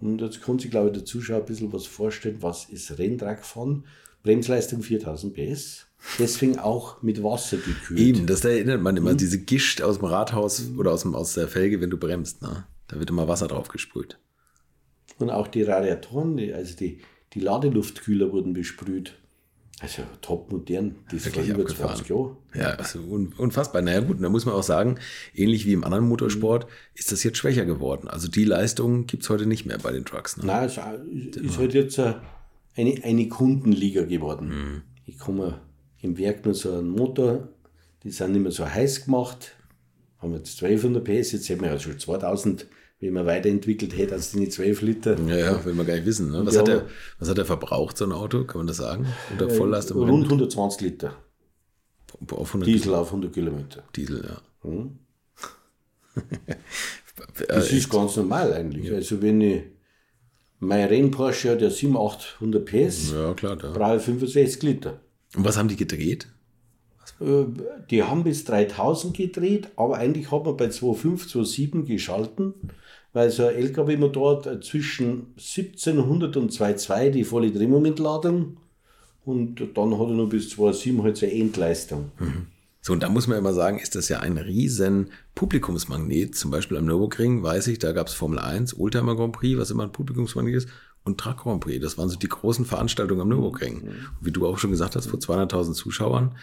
Und 0.01 0.21
jetzt 0.21 0.43
kann 0.43 0.59
sich, 0.59 0.71
glaube 0.71 0.89
ich, 0.89 0.93
der 0.95 1.05
Zuschauer 1.05 1.39
ein 1.41 1.47
bisschen 1.47 1.73
was 1.73 1.87
vorstellen, 1.87 2.39
was 2.41 2.67
ist 2.67 2.99
Rennradfahren. 2.99 3.85
Bremsleistung 4.23 4.83
4000 4.83 5.35
PS. 5.35 5.87
Deswegen 6.19 6.59
auch 6.59 7.03
mit 7.03 7.23
Wasser 7.23 7.57
gekühlt. 7.57 7.99
Eben, 8.01 8.27
das 8.27 8.45
erinnert 8.45 8.83
man 8.83 8.97
immer, 8.97 9.15
diese 9.15 9.39
Gischt 9.41 9.83
aus 9.83 9.99
dem 9.99 10.05
Rathaus 10.07 10.71
oder 10.77 10.93
aus, 10.93 11.03
dem, 11.03 11.15
aus 11.15 11.35
der 11.35 11.49
Felge, 11.49 11.81
wenn 11.81 11.91
du 11.91 11.97
bremst. 11.97 12.43
Ne? 12.43 12.65
Da 12.89 12.99
wird 12.99 13.11
immer 13.11 13.29
Wasser 13.29 13.49
drauf 13.49 13.69
gesprüht. 13.69 14.19
Und 15.19 15.31
auch 15.31 15.49
die 15.49 15.63
Radiatoren, 15.63 16.37
die, 16.37 16.53
also 16.53 16.77
die, 16.77 17.01
die 17.33 17.41
Ladeluftkühler 17.41 18.33
wurden 18.33 18.53
besprüht. 18.53 19.15
Also 19.81 20.03
top 20.23 20.51
modern, 20.51 20.97
das 21.11 21.27
war 21.27 21.35
Wirklich 21.35 21.49
über 21.51 21.61
abgefahren. 21.61 21.97
20 21.97 22.09
Jahre. 22.09 22.37
Ja, 22.55 22.71
also 22.77 23.01
un 23.01 23.35
unfassbar. 23.37 23.83
Naja 23.83 24.01
gut, 24.01 24.23
da 24.23 24.31
muss 24.31 24.47
man 24.47 24.55
auch 24.55 24.63
sagen, 24.63 24.99
ähnlich 25.35 25.67
wie 25.67 25.75
im 25.75 25.85
anderen 25.85 26.09
Motorsport 26.09 26.67
ist 26.95 27.13
das 27.13 27.23
jetzt 27.25 27.37
schwächer 27.37 27.67
geworden. 27.67 28.09
Also 28.09 28.29
die 28.29 28.45
Leistung 28.45 29.07
gibt 29.07 29.25
es 29.25 29.29
heute 29.29 29.45
nicht 29.45 29.67
mehr 29.67 29.77
bei 29.77 29.93
den 29.93 30.07
Trucks. 30.07 30.39
Ne? 30.39 30.47
Nein, 30.47 30.65
es 30.65 30.79
ist, 30.79 31.37
ist 31.37 31.59
halt 31.59 31.75
jetzt 31.75 31.99
eine, 31.99 33.05
eine 33.05 33.29
Kundenliga 33.29 34.05
geworden. 34.05 34.49
Mhm. 34.49 34.83
Ich 35.05 35.19
komme 35.19 35.61
im 36.01 36.17
Werk 36.17 36.47
nur 36.47 36.55
so 36.55 36.73
einen 36.73 36.89
Motor, 36.89 37.49
die 38.03 38.11
sind 38.11 38.33
nicht 38.33 38.43
mehr 38.43 38.53
so 38.53 38.67
heiß 38.67 39.05
gemacht, 39.05 39.57
haben 40.19 40.33
jetzt 40.33 40.63
1200 40.63 41.05
PS, 41.05 41.33
jetzt 41.33 41.49
hätten 41.51 41.63
wir 41.63 41.71
ja 41.71 41.79
schon 41.79 41.99
2000, 41.99 42.67
wenn 43.01 43.13
man 43.13 43.27
weiterentwickelt 43.27 43.97
hätte 43.97 44.15
als 44.15 44.33
die 44.33 44.49
12 44.49 44.83
Liter. 44.83 45.19
Ja, 45.29 45.37
ja, 45.37 45.65
will 45.65 45.75
man 45.75 45.87
gar 45.87 45.95
nicht 45.95 46.07
wissen. 46.07 46.31
Ne? 46.31 46.45
Was, 46.47 46.55
Ja, 46.55 46.61
hat 46.61 46.69
der, 46.69 46.87
was 47.19 47.29
hat 47.29 47.37
der 47.39 47.45
verbraucht, 47.45 47.97
so 47.99 48.05
ein 48.05 48.13
Auto? 48.13 48.45
Kann 48.45 48.59
man 48.61 48.67
das 48.67 48.79
sagen? 48.79 49.07
Unter 49.31 49.51
Vollleistung? 49.51 49.99
Rund 50.09 50.25
120 50.25 50.81
Liter 50.83 51.17
auf 52.31 52.49
100 52.49 52.67
Diesel 52.67 52.95
auf 52.95 53.09
100 53.09 53.33
Kilometer. 53.33 53.83
Diesel, 53.95 54.25
ja. 54.25 54.41
Das 57.49 57.71
Äh, 57.73 57.77
ist 57.77 57.89
ganz 57.91 58.17
normal 58.17 58.53
eigentlich. 58.53 58.91
Also 58.93 59.21
wenn 59.23 59.41
ich, 59.41 59.63
mein 60.59 60.87
Renn-Porsche 60.89 61.51
hat 61.51 61.61
ja 61.63 61.71
700, 61.71 62.37
800 62.37 62.65
PS, 62.65 63.13
ja, 63.13 63.35
klar. 63.35 63.57
Da. 63.57 63.73
brauche 63.73 63.97
ich 63.97 64.03
65 64.03 64.63
Liter. 64.63 65.01
Und 65.35 65.45
was 65.45 65.57
haben 65.57 65.69
die 65.69 65.77
gedreht? 65.77 66.29
Äh, 67.21 67.45
Die 67.91 68.03
haben 68.03 68.25
bis 68.25 68.45
3000 68.45 69.17
gedreht, 69.17 69.69
aber 69.77 69.97
eigentlich 69.99 70.31
hat 70.31 70.45
man 70.45 70.57
bei 70.57 70.67
2.5, 70.67 71.29
2.7 71.31 71.85
geschalten, 71.85 72.55
weil 73.17 73.31
so 73.31 73.47
ein 73.47 73.55
LKW-Motor 73.55 74.45
hat 74.45 74.63
zwischen 74.63 75.29
1700 75.39 76.37
und 76.37 76.53
2.2 76.53 77.09
die 77.09 77.25
volle 77.25 77.51
Drehmomentladung 77.51 78.59
und 79.25 79.63
dann 79.73 79.99
hat 79.99 80.09
er 80.09 80.15
nur 80.15 80.29
bis 80.29 80.53
2.7 80.53 81.03
halt 81.03 81.17
so 81.17 81.25
eine 81.25 81.35
Endleistung. 81.35 82.13
So, 82.83 82.93
und 82.93 83.03
da 83.03 83.09
muss 83.09 83.27
man 83.27 83.39
immer 83.39 83.55
sagen, 83.55 83.79
ist 83.79 83.95
das 83.95 84.11
ja 84.11 84.21
ein 84.21 84.37
riesen 84.37 85.13
Publikumsmagnet. 85.35 86.35
Zum 86.35 86.51
Beispiel 86.51 86.77
am 86.77 86.85
Nürburgring, 86.85 87.43
weiß 87.43 87.69
ich, 87.69 87.79
da 87.79 87.93
gab 87.93 88.09
es 88.09 88.13
Formel 88.13 88.39
1, 88.39 88.79
Oldtimer 88.79 89.17
Grand 89.17 89.33
Prix, 89.33 89.59
was 89.59 89.71
immer 89.71 89.85
ein 89.85 89.93
Publikumsmagnet 89.93 90.55
ist, 90.55 90.69
und 91.05 91.19
Truck 91.19 91.39
Grand 91.39 91.63
Prix. 91.63 91.83
Das 91.83 91.97
waren 91.97 92.11
so 92.11 92.19
die 92.19 92.29
großen 92.29 92.67
Veranstaltungen 92.67 93.23
am 93.23 93.31
Nürburgring. 93.31 93.81
Und 93.81 94.27
wie 94.27 94.31
du 94.31 94.47
auch 94.47 94.59
schon 94.59 94.73
gesagt 94.73 94.95
hast, 94.95 95.07
vor 95.07 95.21
200.000 95.21 95.73
Zuschauern. 95.73 96.37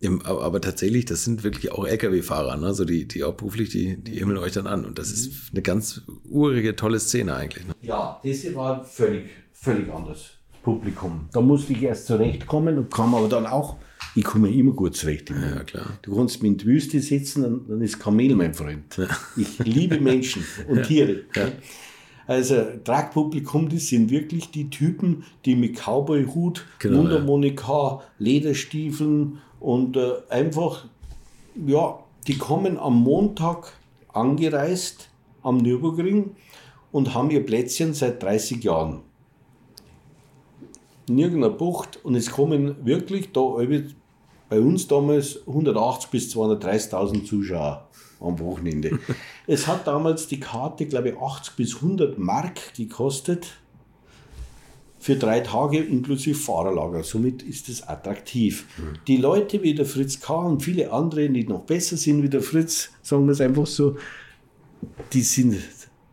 Im, 0.00 0.20
aber, 0.22 0.60
tatsächlich, 0.60 1.06
das 1.06 1.24
sind 1.24 1.44
wirklich 1.44 1.72
auch 1.72 1.86
Lkw-Fahrer, 1.86 2.56
ne? 2.56 2.74
so 2.74 2.84
die, 2.84 3.08
die 3.08 3.24
auch 3.24 3.34
beruflich, 3.34 3.70
die, 3.70 3.96
die 3.96 4.18
himmeln 4.18 4.38
euch 4.38 4.52
dann 4.52 4.66
an. 4.66 4.84
Und 4.84 4.98
das 4.98 5.10
ist 5.10 5.52
eine 5.52 5.62
ganz 5.62 6.02
urige, 6.28 6.76
tolle 6.76 7.00
Szene 7.00 7.34
eigentlich. 7.34 7.66
Ne? 7.66 7.74
Ja, 7.80 8.20
das 8.22 8.38
hier 8.38 8.54
war 8.54 8.84
völlig, 8.84 9.30
völlig 9.52 9.90
anders. 9.90 10.32
Publikum. 10.62 11.28
Da 11.32 11.40
musste 11.40 11.74
ich 11.74 11.82
erst 11.82 12.06
zurechtkommen 12.06 12.78
und 12.78 12.92
kam 12.92 13.14
aber 13.14 13.28
dann 13.28 13.46
auch, 13.46 13.76
ich 14.14 14.24
komme 14.24 14.50
immer 14.50 14.72
gut 14.72 14.96
zurecht. 14.96 15.30
Ja, 15.30 15.62
klar. 15.62 15.86
Du 16.02 16.16
kannst 16.16 16.42
mich 16.42 16.52
in 16.52 16.58
die 16.58 16.66
Wüste 16.66 17.00
setzen, 17.00 17.42
dann, 17.42 17.68
dann 17.68 17.80
ist 17.82 17.98
Kamel 17.98 18.34
mein 18.34 18.54
Freund. 18.54 18.98
Ich 19.36 19.58
liebe 19.58 20.00
Menschen 20.00 20.44
und 20.68 20.82
Tiere. 20.86 21.22
Also 22.26 22.62
Tragpublikum, 22.84 23.68
das 23.68 23.88
sind 23.88 24.10
wirklich 24.10 24.50
die 24.50 24.70
Typen, 24.70 25.24
die 25.44 25.56
mit 25.56 25.76
Cowboy-Hut, 25.76 26.64
Genau, 26.78 27.02
Mundharmonika, 27.02 28.02
Lederstiefeln 28.18 29.38
und 29.60 29.96
äh, 29.96 30.12
einfach, 30.30 30.86
ja, 31.66 31.98
die 32.26 32.38
kommen 32.38 32.78
am 32.78 33.02
Montag 33.02 33.74
angereist 34.12 35.10
am 35.42 35.58
Nürburgring 35.58 36.34
und 36.92 37.14
haben 37.14 37.30
ihr 37.30 37.44
Plätzchen 37.44 37.92
seit 37.92 38.22
30 38.22 38.64
Jahren. 38.64 39.00
In 41.06 41.18
irgendeiner 41.18 41.52
Bucht 41.52 42.02
und 42.02 42.14
es 42.14 42.30
kommen 42.30 42.76
wirklich 42.86 43.32
da 43.32 43.40
bei 44.48 44.60
uns 44.60 44.86
damals 44.86 45.46
180 45.46 46.10
bis 46.10 46.34
230.000 46.34 47.26
Zuschauer 47.26 47.88
am 48.20 48.38
Wochenende. 48.38 48.98
es 49.46 49.66
hat 49.66 49.86
damals 49.86 50.26
die 50.26 50.40
Karte, 50.40 50.86
glaube 50.86 51.10
ich, 51.10 51.16
80 51.18 51.54
bis 51.56 51.76
100 51.76 52.18
Mark 52.18 52.74
gekostet 52.74 53.46
für 54.98 55.16
drei 55.16 55.40
Tage 55.40 55.80
inklusive 55.80 56.34
Fahrerlager. 56.34 57.02
Somit 57.04 57.42
ist 57.42 57.68
es 57.68 57.86
attraktiv. 57.86 58.64
Die 59.06 59.18
Leute 59.18 59.62
wie 59.62 59.74
der 59.74 59.84
Fritz 59.84 60.18
K. 60.18 60.34
und 60.34 60.62
viele 60.62 60.90
andere, 60.90 61.28
die 61.28 61.46
noch 61.46 61.60
besser 61.60 61.98
sind 61.98 62.22
wie 62.22 62.30
der 62.30 62.40
Fritz, 62.40 62.90
sagen 63.02 63.26
wir 63.26 63.32
es 63.32 63.40
einfach 63.42 63.66
so, 63.66 63.96
die 65.12 65.20
sind, 65.20 65.56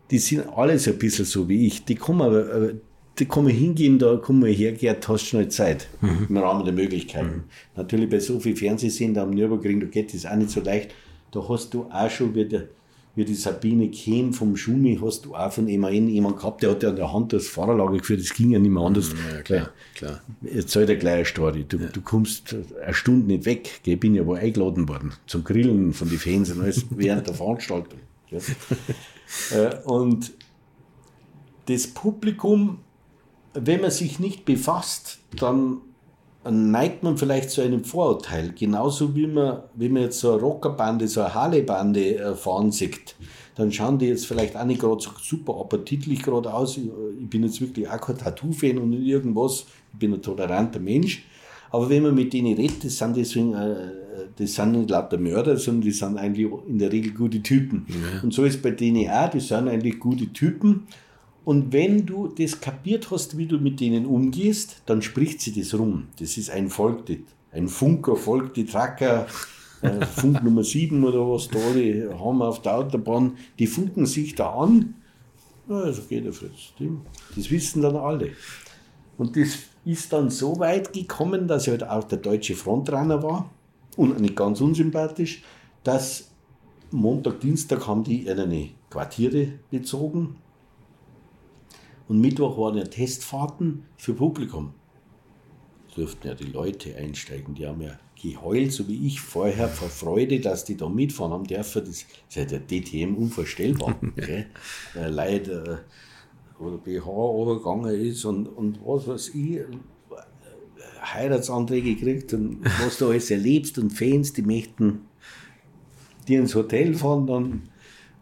die 0.10 0.20
sind 0.20 0.46
alle 0.58 0.78
so 0.78 0.92
ein 0.92 0.98
bisschen 0.98 1.24
so 1.24 1.48
wie 1.48 1.68
ich. 1.68 1.86
Die 1.86 1.96
kommen 1.96 2.22
aber, 2.22 2.54
äh, 2.54 2.76
die 3.18 3.26
kommen 3.26 3.48
hingehen, 3.48 3.98
da 3.98 4.18
kommen 4.18 4.44
wir 4.44 4.52
her, 4.52 4.74
Gerd, 4.74 5.08
hast 5.08 5.26
schnell 5.26 5.48
Zeit. 5.48 5.88
Im 6.28 6.36
Rahmen 6.36 6.66
der 6.66 6.74
Möglichkeiten. 6.74 7.46
Natürlich 7.78 8.10
bei 8.10 8.20
so 8.20 8.42
viel 8.42 8.58
Fernsehsender 8.58 9.22
am 9.22 9.32
Nürburgring, 9.32 9.80
da 9.80 9.86
geht 9.86 10.14
das 10.14 10.26
auch 10.26 10.36
nicht 10.36 10.50
so 10.50 10.60
leicht. 10.60 10.94
Da 11.32 11.48
hast 11.48 11.74
du 11.74 11.86
auch 11.90 12.10
schon 12.10 12.36
wieder, 12.36 12.64
wie 13.16 13.26
die 13.26 13.36
Sabine 13.36 13.90
Kehm 13.90 14.34
vom 14.34 14.56
Schumi, 14.56 14.98
hast 15.02 15.26
du 15.26 15.36
auch 15.36 15.52
von 15.52 15.66
MAN 15.66 16.08
jemanden 16.08 16.40
gehabt, 16.40 16.64
der 16.64 16.72
hat 16.72 16.84
ja 16.84 16.90
an 16.90 16.96
der 16.96 17.12
Hand 17.12 17.34
das 17.34 17.48
Fahrerlager 17.48 17.98
geführt, 17.98 18.22
das 18.22 18.34
ging 18.34 18.52
ja 18.52 18.60
nicht 18.60 18.72
mehr 18.72 18.84
anders. 18.84 19.14
Ja, 19.34 19.42
klar, 19.42 19.70
klar. 19.96 20.22
Erzähl 20.44 20.86
dir 20.86 20.96
gleich 20.96 21.16
eine 21.16 21.26
Story. 21.26 21.66
Du, 21.68 21.78
du 21.78 22.02
kommst 22.02 22.56
eine 22.82 22.94
Stunde 22.94 23.28
nicht 23.28 23.46
weg. 23.46 23.82
Ich 23.86 24.00
bin 24.00 24.16
ja 24.16 24.26
wohl 24.26 24.38
eingeladen 24.38 24.88
worden 24.88 25.12
zum 25.28 25.44
Grillen 25.44 25.94
von 25.94 26.10
den 26.10 26.20
Fans 26.20 26.52
und 26.52 26.62
alles 26.62 26.86
während 26.92 27.28
der 27.28 27.34
Veranstaltung. 27.34 28.00
Äh, 29.52 29.78
und 29.86 30.34
das 31.68 31.88
Publikum, 31.88 32.80
wenn 33.54 33.80
man 33.80 33.92
sich 33.92 34.20
nicht 34.20 34.44
befasst, 34.44 35.20
dann 35.38 35.78
neigt 36.50 37.04
man 37.04 37.18
vielleicht 37.18 37.52
zu 37.52 37.62
einem 37.62 37.84
Vorurteil. 37.84 38.54
Genauso 38.58 39.16
wie 39.16 39.28
man, 39.28 39.64
wenn 39.76 39.94
man 39.94 40.04
jetzt 40.04 40.20
so 40.20 40.32
eine 40.32 40.42
Rockerbande, 40.42 41.08
so 41.08 41.22
eine 41.22 41.34
Harley-Bande 41.34 42.18
äh, 42.18 42.36
fahren 42.36 42.72
sieht, 42.72 43.16
dann 43.56 43.72
schauen 43.72 44.00
die 44.00 44.08
jetzt 44.08 44.26
vielleicht 44.26 44.56
auch 44.56 44.66
nicht 44.66 44.82
gerade 44.82 45.02
so 45.02 45.12
super 45.22 45.60
appetitlich 45.60 46.24
gerade 46.24 46.52
aus. 46.52 46.78
Ich, 46.78 46.86
ich 46.86 47.30
bin 47.30 47.44
jetzt 47.44 47.62
wirklich 47.62 47.88
auch 47.88 48.02
kein 48.02 48.18
Tattoo-Fan 48.18 48.80
und 48.80 48.94
irgendwas. 48.94 49.66
Ich 49.94 50.00
bin 50.00 50.14
ein 50.14 50.22
toleranter 50.22 50.80
Mensch. 50.80 51.26
Aber 51.70 51.90
wenn 51.90 52.04
man 52.04 52.16
mit 52.16 52.34
denen 52.34 52.56
redet, 52.56 52.84
das 52.84 52.98
sind 52.98 53.16
deswegen, 53.16 53.54
äh, 53.54 53.76
das 54.36 54.56
sind 54.56 54.72
nicht 54.72 54.90
lauter 54.90 55.18
Mörder, 55.18 55.58
sondern 55.58 55.82
die 55.82 55.92
sind 55.92 56.18
eigentlich 56.18 56.50
in 56.68 56.80
der 56.80 56.92
Regel 56.92 57.14
gute 57.14 57.42
Typen. 57.44 57.86
Und 58.24 58.34
so 58.34 58.44
ist 58.44 58.62
bei 58.62 58.72
denen 58.72 59.08
auch, 59.10 59.30
die 59.30 59.40
sind 59.40 59.68
eigentlich 59.68 60.00
gute 60.00 60.34
Typen. 60.34 60.88
Und 61.44 61.74
wenn 61.74 62.06
du 62.06 62.28
das 62.28 62.60
kapiert 62.62 63.10
hast, 63.10 63.38
wie 63.38 63.48
du 63.48 63.58
mit 63.58 63.80
denen 63.80 64.06
umgehst, 64.06 64.84
dann 64.86 65.02
spricht 65.02 65.42
sie 65.42 65.52
das 65.60 65.74
rum. 65.78 66.08
Das 66.20 66.38
ist 66.38 66.50
ein 66.52 66.70
Volk, 66.70 67.06
die- 67.08 67.24
ein 67.52 67.68
Funker, 67.68 68.16
Volk, 68.16 68.54
die 68.54 68.66
Tracker, 68.66 69.26
äh, 69.82 70.06
Funk 70.06 70.44
Nummer 70.44 70.64
7 70.64 71.04
oder 71.04 71.20
was 71.28 71.48
da, 71.48 71.60
die 71.76 72.08
haben 72.08 72.38
wir 72.38 72.48
auf 72.48 72.62
der 72.62 72.78
Autobahn, 72.78 73.38
die 73.58 73.68
funken 73.68 74.06
sich 74.06 74.36
da 74.36 74.52
an. 74.54 74.94
Also 75.68 76.04
geht 76.04 76.26
der 76.26 76.34
Fritz. 76.34 76.74
Das 77.36 77.50
wissen 77.50 77.82
dann 77.82 77.96
alle. 77.96 78.32
Und 79.18 79.36
das 79.36 79.50
ist 79.86 80.14
dann 80.14 80.30
so 80.30 80.60
weit 80.60 80.94
gekommen, 80.94 81.48
dass 81.48 81.68
er 81.68 81.72
halt 81.72 81.84
auch 81.90 82.04
der 82.04 82.20
deutsche 82.20 82.56
Frontrunner 82.56 83.24
war 83.24 83.50
und 83.98 84.20
nicht 84.20 84.36
ganz 84.36 84.62
unsympathisch, 84.62 85.44
dass 85.84 86.30
Montag, 86.92 87.40
Dienstag 87.40 87.88
haben 87.88 88.04
die 88.04 88.30
eine 88.30 88.70
Quartiere 88.90 89.54
bezogen 89.72 90.36
und 92.12 92.20
Mittwoch 92.20 92.58
waren 92.58 92.78
ja 92.78 92.84
Testfahrten 92.84 93.86
für 93.96 94.14
Publikum. 94.14 94.74
Es 95.88 95.96
durften 95.96 96.28
ja 96.28 96.34
die 96.34 96.52
Leute 96.52 96.94
einsteigen, 96.98 97.56
die 97.56 97.66
haben 97.66 97.80
ja 97.80 97.98
geheult, 98.22 98.74
so 98.74 98.86
wie 98.90 99.08
ich 99.08 99.22
vorher, 99.22 99.70
vor 99.70 99.88
Freude, 99.88 100.42
dass 100.42 100.66
die 100.66 100.76
da 100.76 100.90
mitfahren 100.90 101.32
haben 101.32 101.46
dürfen. 101.46 101.86
Das 101.86 102.04
ist 102.04 102.08
ja 102.32 102.44
der 102.44 102.60
DTM 102.68 103.16
unvorstellbar. 103.16 103.96
gell? 104.18 104.48
Äh, 104.94 105.08
Leider 105.08 105.86
oder 106.60 106.80
BH 106.80 107.42
übergegangen 107.44 107.96
ist 108.02 108.26
und, 108.26 108.48
und 108.48 108.80
was 108.86 109.08
weiß 109.08 109.30
ich, 109.30 109.52
äh, 109.60 109.66
Heiratsanträge 111.02 111.96
gekriegt 111.96 112.34
und 112.34 112.60
was 112.84 112.98
du 112.98 113.08
alles 113.08 113.32
erlebst 113.32 113.78
und 113.78 113.92
Fans, 113.92 114.34
die 114.34 114.42
möchten 114.42 115.06
dir 116.28 116.42
ins 116.42 116.56
Hotel 116.56 116.94
fahren, 116.94 117.26
dann, 117.26 117.70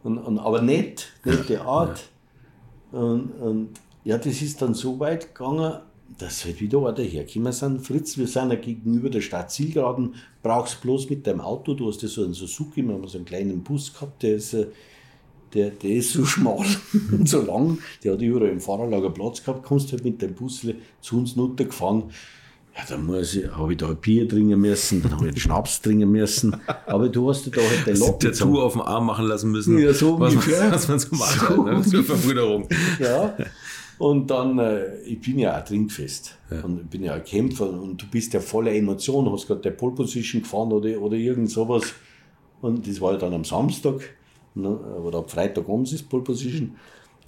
und, 0.04 0.20
und, 0.20 0.38
aber 0.38 0.62
nett, 0.62 1.12
nette 1.26 1.62
Art. 1.62 2.08
Und, 2.92 3.32
und 3.40 3.70
ja, 4.04 4.18
das 4.18 4.42
ist 4.42 4.62
dann 4.62 4.74
so 4.74 5.00
weit 5.00 5.34
gegangen, 5.34 5.80
dass 6.18 6.46
halt 6.46 6.60
wieder 6.60 6.80
einer 6.80 7.04
hergekommen 7.04 7.54
sind. 7.54 7.82
Fritz, 7.82 8.18
wir 8.18 8.28
sind 8.28 8.52
ja 8.52 8.56
gegenüber 8.56 9.10
der 9.10 9.22
Stadt 9.22 9.52
Zielgeraden, 9.52 10.16
brauchst 10.42 10.82
bloß 10.82 11.10
mit 11.10 11.28
deinem 11.28 11.42
Auto, 11.42 11.74
du 11.74 11.88
hast 11.88 12.02
ja 12.02 12.08
so 12.08 12.24
einen 12.24 12.34
Suzuki, 12.34 12.82
wir 12.84 12.94
haben 12.94 13.08
so 13.08 13.18
einen 13.18 13.26
kleinen 13.26 13.64
Bus 13.64 13.94
gehabt, 13.94 14.24
der 14.24 14.36
ist, 14.36 14.54
äh, 14.54 14.68
der, 15.54 15.72
der 15.72 15.92
ist 15.92 16.14
so 16.14 16.26
schmal 16.26 16.66
und 17.12 17.30
so 17.30 17.42
lang, 17.42 17.80
der 18.04 18.14
hat 18.14 18.22
überall 18.22 18.50
im 18.50 18.60
Fahrerlager 18.60 19.12
Platz 19.12 19.44
gehabt, 19.44 19.64
kommst 19.64 19.92
halt 19.92 20.04
mit 20.04 20.22
dem 20.22 20.34
Bus 20.34 20.66
zu 21.02 21.18
uns 21.18 21.38
runtergefahren. 21.38 22.06
Ja, 22.76 22.84
dann 22.88 23.06
muss 23.06 23.36
ich, 23.36 23.52
habe 23.52 23.74
ich 23.74 23.78
da 23.78 23.90
ein 23.90 23.98
Bier 23.98 24.28
trinken 24.28 24.60
müssen, 24.60 25.02
dann 25.02 25.12
habe 25.12 25.26
ich 25.26 25.32
einen 25.32 25.40
Schnaps 25.40 25.82
trinken 25.82 26.10
müssen. 26.10 26.56
Aber 26.86 27.10
du 27.10 27.30
hast 27.30 27.48
da 27.48 27.62
halt 27.62 27.88
dein 27.88 27.98
Locken. 27.98 28.32
Tattoo 28.32 28.62
auf 28.62 28.74
dem 28.74 28.82
Arm 28.82 29.06
machen 29.08 29.26
lassen 29.26 29.52
müssen. 29.52 29.78
Ja, 29.78 29.94
so 29.94 30.20
was, 30.20 30.34
ungefähr. 30.34 30.72
Was 30.72 30.88
man 30.88 31.00
so 31.00 31.16
macht, 31.16 31.48
so 31.48 31.64
ne? 31.64 31.82
zur 31.82 32.04
Verbrüderung. 32.04 32.68
Ja. 33.00 33.36
Und 33.98 34.32
dann, 34.32 34.58
äh, 34.60 35.02
ich 35.02 35.20
bin 35.20 35.40
ja 35.40 35.60
auch 35.60 35.66
trinkfest. 35.66 36.38
Ja. 36.50 36.64
Und 36.64 36.80
ich 36.82 36.88
bin 36.88 37.04
ja 37.04 37.16
ein 37.16 37.24
Kämpfer 37.24 37.70
und 37.70 38.02
du 38.02 38.06
bist 38.08 38.34
ja 38.34 38.40
voller 38.40 38.74
Emotion, 38.74 39.30
hast 39.30 39.46
gerade 39.46 39.60
der 39.60 39.72
Pole 39.72 39.94
Position 39.94 40.42
gefahren 40.42 40.72
oder, 40.72 41.02
oder 41.02 41.18
irgend 41.18 41.52
sowas. 41.52 41.94
Und 42.62 42.88
das 42.88 43.02
war 43.02 43.12
ja 43.14 43.18
dann 43.18 43.34
am 43.34 43.44
Samstag, 43.44 44.02
ne, 44.56 44.70
oder 44.70 45.20
am 45.20 45.28
Freitag 45.28 45.66
sie 45.84 45.98
das 45.98 46.04
Pole 46.04 46.24
Position. 46.24 46.76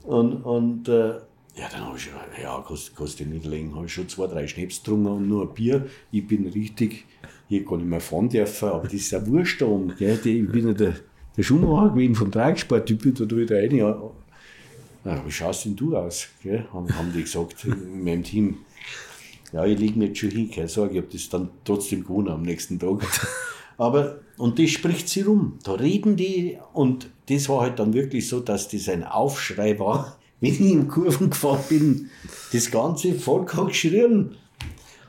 Und, 0.04 0.44
und 0.44 0.88
äh, 0.88 1.16
ja, 1.56 1.68
dann 1.70 1.86
habe 1.86 1.98
ich 1.98 2.04
schon, 2.04 2.14
ja, 2.42 2.64
kannst, 2.66 2.96
kannst 2.96 3.20
nicht 3.20 3.46
legen, 3.46 3.76
habe 3.76 3.86
ich 3.86 3.94
schon 3.94 4.08
zwei, 4.08 4.28
drei 4.28 4.48
Schnaps 4.48 4.82
getrunken 4.82 5.08
und 5.08 5.28
nur 5.28 5.48
ein 5.48 5.54
Bier. 5.54 5.88
Ich 6.12 6.26
bin 6.26 6.48
richtig, 6.48 7.06
hier 7.50 7.66
kann 7.66 7.82
ich 7.82 7.86
mal 7.86 8.00
fahren 8.00 8.30
dürfen, 8.30 8.70
aber 8.70 8.84
das 8.84 8.94
ist 8.94 9.12
ja 9.12 9.26
wurscht 9.28 9.62
da 9.62 9.66
oben. 9.66 9.94
Ich 10.00 10.24
bin 10.24 10.68
ja 10.68 10.74
der, 10.74 10.96
der 11.36 11.44
Schuhmacher 11.44 11.90
gewesen 11.90 12.16
vom 12.16 12.32
Tragsport, 12.32 12.90
ich 12.90 12.98
bin 12.98 13.14
da 13.14 13.36
wieder 13.36 13.58
rein. 13.58 13.76
Ja, 13.76 15.26
wie 15.26 15.32
schaust 15.32 15.66
denn 15.66 15.76
du 15.76 15.96
aus? 15.96 16.28
Gell? 16.44 16.66
Haben, 16.72 16.96
haben 16.96 17.12
die 17.12 17.24
gesagt 17.24 17.66
in 17.66 18.04
meinem 18.04 18.24
Team. 18.24 18.60
Ja, 19.52 19.66
ich 19.66 19.78
liege 19.78 20.00
nicht 20.00 20.18
schon 20.18 20.30
hin, 20.30 20.50
keine 20.50 20.70
Sorge, 20.70 20.94
ich 20.94 20.98
habe 21.00 21.12
das 21.12 21.28
dann 21.28 21.50
trotzdem 21.66 22.04
gewonnen 22.04 22.30
am 22.30 22.44
nächsten 22.44 22.80
Tag. 22.80 23.06
Aber, 23.78 24.20
und 24.38 24.60
das 24.60 24.70
spricht 24.70 25.10
sie 25.10 25.22
rum. 25.22 25.58
Da 25.64 25.74
reden 25.74 26.16
die, 26.16 26.58
und 26.72 27.10
das 27.28 27.50
war 27.50 27.62
halt 27.62 27.80
dann 27.80 27.94
wirklich 27.94 28.30
so, 28.30 28.40
dass 28.40 28.70
das 28.70 28.88
ein 28.88 29.04
Aufschrei 29.04 29.78
war, 29.80 30.18
wenn 30.42 30.54
ich 30.54 30.60
in 30.60 30.88
Kurven 30.88 31.30
gefahren 31.30 31.64
bin. 31.70 32.10
Das 32.52 32.70
ganze 32.70 33.14
hat 33.14 33.68
geschrien. 33.68 34.36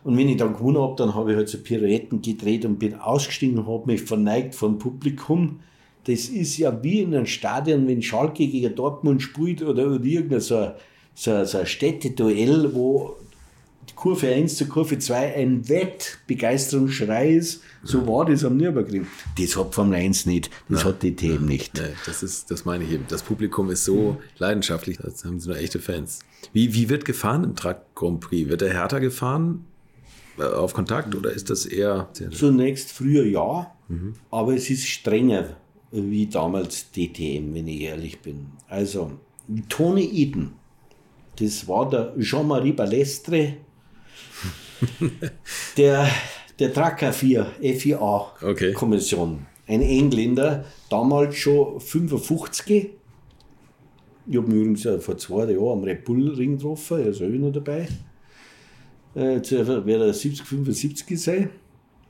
Und 0.04 0.16
wenn 0.16 0.28
ich 0.28 0.36
dann 0.36 0.54
gewonnen 0.54 0.78
habe, 0.80 0.96
dann 0.96 1.14
habe 1.14 1.30
ich 1.30 1.36
halt 1.36 1.48
so 1.48 1.58
Pirouetten 1.58 2.22
gedreht 2.22 2.64
und 2.64 2.78
bin 2.78 2.94
ausgestiegen 2.94 3.58
und 3.58 3.66
habe 3.66 3.86
mich 3.86 4.02
verneigt 4.02 4.54
vom 4.54 4.78
Publikum. 4.78 5.60
Das 6.04 6.28
ist 6.28 6.58
ja 6.58 6.82
wie 6.82 7.00
in 7.00 7.14
einem 7.14 7.26
Stadion, 7.26 7.86
wenn 7.86 8.02
Schalke 8.02 8.46
gegen 8.46 8.74
Dortmund 8.74 9.22
spielt 9.22 9.62
oder, 9.62 10.00
irgendein 10.02 10.40
so, 10.40 10.72
so, 11.14 11.44
so 11.44 11.58
ein 11.58 11.66
Städteduell, 11.66 12.74
wo 12.74 13.16
Kurve 13.94 14.28
1 14.28 14.56
zur 14.56 14.68
Kurve 14.68 14.98
2 14.98 15.34
ein 15.36 15.68
Wettbegeisterungsschrei 15.68 17.30
ist. 17.30 17.62
So 17.82 18.06
war 18.06 18.24
das 18.24 18.44
am 18.44 18.56
Nürburgring. 18.56 19.06
Das 19.38 19.56
hat 19.56 19.74
Formel 19.74 19.96
1 19.96 20.26
nicht, 20.26 20.50
das 20.68 20.78
Nein. 20.78 20.84
hat 20.84 21.02
die 21.02 21.14
TM 21.14 21.46
nicht. 21.46 21.76
Nein, 21.76 21.92
das, 22.06 22.22
ist, 22.22 22.50
das 22.50 22.64
meine 22.64 22.84
ich 22.84 22.92
eben. 22.92 23.04
Das 23.08 23.22
Publikum 23.22 23.70
ist 23.70 23.84
so 23.84 24.18
leidenschaftlich, 24.38 24.98
das 24.98 25.24
haben 25.24 25.40
sie 25.40 25.48
nur 25.48 25.58
echte 25.58 25.78
Fans. 25.78 26.20
Wie, 26.52 26.74
wie 26.74 26.88
wird 26.88 27.04
gefahren 27.04 27.44
im 27.44 27.56
Truck 27.56 27.78
Grand 27.94 28.20
Prix? 28.20 28.48
Wird 28.48 28.60
der 28.60 28.72
härter 28.72 29.00
gefahren 29.00 29.64
äh, 30.38 30.44
auf 30.44 30.74
Kontakt 30.74 31.14
oder 31.14 31.32
ist 31.32 31.50
das 31.50 31.66
eher. 31.66 32.08
Zunächst 32.32 32.92
früher 32.92 33.24
ja, 33.24 33.72
mhm. 33.88 34.14
aber 34.30 34.54
es 34.54 34.70
ist 34.70 34.86
strenger 34.86 35.56
wie 35.92 36.26
damals 36.26 36.90
DTM, 36.90 37.54
wenn 37.54 37.68
ich 37.68 37.82
ehrlich 37.82 38.20
bin. 38.20 38.46
Also, 38.68 39.12
Tony 39.68 40.04
Eden, 40.04 40.54
das 41.38 41.68
war 41.68 41.88
der 41.88 42.14
Jean-Marie 42.18 42.72
Balestre, 42.72 43.56
der, 45.76 46.08
der 46.58 46.72
Tracker 46.72 47.12
4, 47.12 47.46
FIA-Kommission. 47.60 49.32
Okay. 49.32 49.74
Ein 49.74 49.82
Engländer, 49.82 50.64
damals 50.90 51.36
schon 51.36 51.80
55. 51.80 52.90
Ich 54.26 54.36
habe 54.36 54.46
mich 54.46 54.56
übrigens 54.56 55.04
vor 55.04 55.18
zwei 55.18 55.50
Jahren 55.50 55.78
am 55.78 55.84
Red 55.84 56.04
Bull 56.04 56.34
Ring 56.34 56.56
getroffen, 56.56 57.00
er 57.00 57.06
ist 57.08 57.22
auch 57.22 57.26
noch 57.26 57.52
dabei. 57.52 57.88
Äh, 59.14 59.36
jetzt 59.36 59.50
wird 59.50 59.88
er 59.88 60.12
70, 60.12 60.46
75 60.46 61.20
sein. 61.20 61.50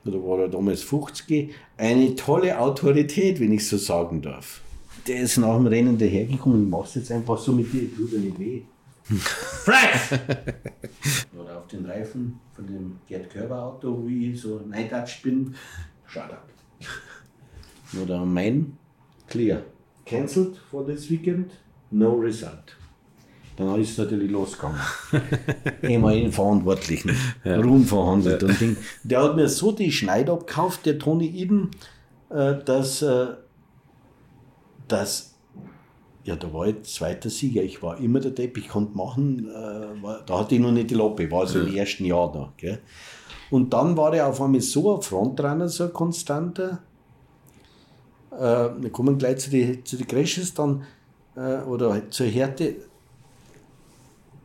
Oder 0.05 0.23
war 0.23 0.41
er 0.41 0.49
damals 0.49 0.83
50. 0.83 1.51
Eine 1.77 2.15
tolle 2.17 2.59
Autorität, 2.59 3.41
wenn 3.41 3.53
ich 3.53 3.67
so 3.67 3.77
sagen 3.77 4.21
darf. 4.23 4.61
Der 5.07 5.21
ist 5.21 5.37
nach 5.37 5.57
dem 5.57 5.67
Rennen 5.67 5.99
dahergekommen. 5.99 6.65
Ich 6.65 6.69
mache 6.69 6.85
es 6.89 6.95
jetzt 6.95 7.13
einfach 7.13 7.39
so 7.39 7.53
mit 7.53 7.73
dir, 7.73 7.95
tut 7.95 8.13
er 8.13 8.21
nicht 8.21 8.39
weh. 8.39 8.63
Frank! 9.65 10.21
Oder 11.39 11.59
auf 11.59 11.67
den 11.67 11.85
Reifen 11.87 12.39
von 12.55 12.67
dem 12.67 12.99
Gerd 13.09 13.31
Körber 13.31 13.63
Auto, 13.63 14.03
wo 14.03 14.09
ich 14.09 14.41
so 14.41 14.61
neidatscht 14.67 15.23
bin. 15.23 15.55
Shut 16.07 16.25
up. 16.25 16.49
Oder 18.01 18.25
mein 18.25 18.77
Clear. 19.29 19.63
Cancelled 20.05 20.57
for 20.71 20.87
this 20.87 21.11
weekend, 21.11 21.53
no 21.91 22.15
result. 22.15 22.77
Dann 23.57 23.81
ist 23.81 23.91
es 23.91 23.99
natürlich 23.99 24.31
losgegangen. 24.31 24.81
Immer 25.83 26.15
in 26.15 26.33
Verantwortlichen, 26.33 27.15
ja. 27.45 27.61
rumverhandelt 27.61 28.43
ja. 28.43 28.49
und 28.49 28.61
Ding. 28.61 28.77
Der 29.05 29.23
hat 29.23 29.37
mir 29.37 29.49
so 29.49 29.73
die 29.73 29.93
Schneide 29.93 30.33
abgekauft, 30.33 30.87
der 30.87 30.99
Tony 30.99 31.27
Eden, 31.27 31.71
äh, 32.31 32.55
dass, 32.65 33.03
äh, 33.03 33.27
dass 34.89 35.32
ja, 36.25 36.37
da 36.37 36.53
war 36.53 36.67
ich 36.67 36.83
zweiter 36.85 37.31
Sieger. 37.31 37.63
Ich 37.63 37.83
war 37.83 37.99
immer 37.99 38.21
der 38.21 38.31
Depp, 38.31 38.57
ich 38.57 38.69
konnte 38.69 38.97
machen, 38.97 39.49
äh, 39.49 40.03
war, 40.03 40.23
da 40.25 40.41
hatte 40.41 40.55
ich 40.55 40.61
noch 40.61 40.71
nicht 40.71 40.91
die 40.91 40.95
Loppe, 40.95 41.31
war 41.31 41.47
so 41.47 41.59
ja. 41.59 41.67
im 41.67 41.75
ersten 41.75 42.05
Jahr 42.05 42.33
noch. 42.33 42.57
Gell? 42.57 42.79
Und 43.51 43.73
dann 43.73 43.97
war 43.97 44.15
er 44.15 44.29
auf 44.29 44.41
einmal 44.41 44.61
so 44.61 44.97
ein 44.97 45.03
Frontrunner, 45.03 45.69
so 45.69 45.85
ein 45.85 45.93
konstanter. 45.93 46.79
Äh, 48.31 48.37
wir 48.81 48.91
kommen 48.91 49.19
gleich 49.19 49.39
zu 49.39 49.51
den 49.51 49.85
zu 49.85 49.97
die 49.97 50.05
Crashes 50.05 50.55
dann, 50.55 50.85
äh, 51.37 51.59
oder 51.63 52.11
zur 52.11 52.27
Härte, 52.27 52.77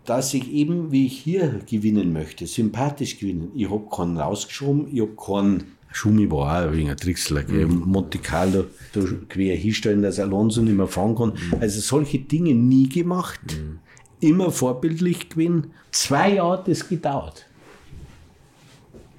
dass 0.05 0.34
ich 0.34 0.51
eben, 0.51 0.91
wie 0.91 1.05
ich 1.05 1.19
hier 1.19 1.59
gewinnen 1.69 2.11
möchte, 2.11 2.47
sympathisch 2.47 3.19
gewinnen. 3.19 3.51
Ich 3.55 3.69
habe 3.69 3.88
keinen 3.89 4.17
rausgeschoben, 4.17 4.88
ich 4.91 5.01
habe 5.01 5.15
keinen 5.15 5.76
Schumi 5.91 6.29
war 6.29 6.67
auch 6.67 6.73
wegen 6.73 6.89
ein 6.89 6.97
Tricksler, 6.97 7.43
mhm. 7.47 7.83
Monte 7.85 8.19
Carlo 8.19 8.65
da 8.93 9.01
quer 9.29 9.55
hinstellen, 9.55 10.01
dass 10.01 10.19
Alonso 10.19 10.61
nicht 10.61 10.75
mehr 10.75 10.88
fahren 10.88 11.15
kann. 11.15 11.29
Mhm. 11.29 11.59
Also 11.59 11.79
solche 11.79 12.19
Dinge 12.19 12.53
nie 12.53 12.88
gemacht. 12.88 13.39
Mhm. 13.47 13.79
Immer 14.19 14.51
vorbildlich 14.51 15.29
gewesen. 15.29 15.71
Zwei 15.91 16.35
Jahre 16.35 16.59
hat 16.59 16.67
das 16.67 16.88
gedauert. 16.88 17.45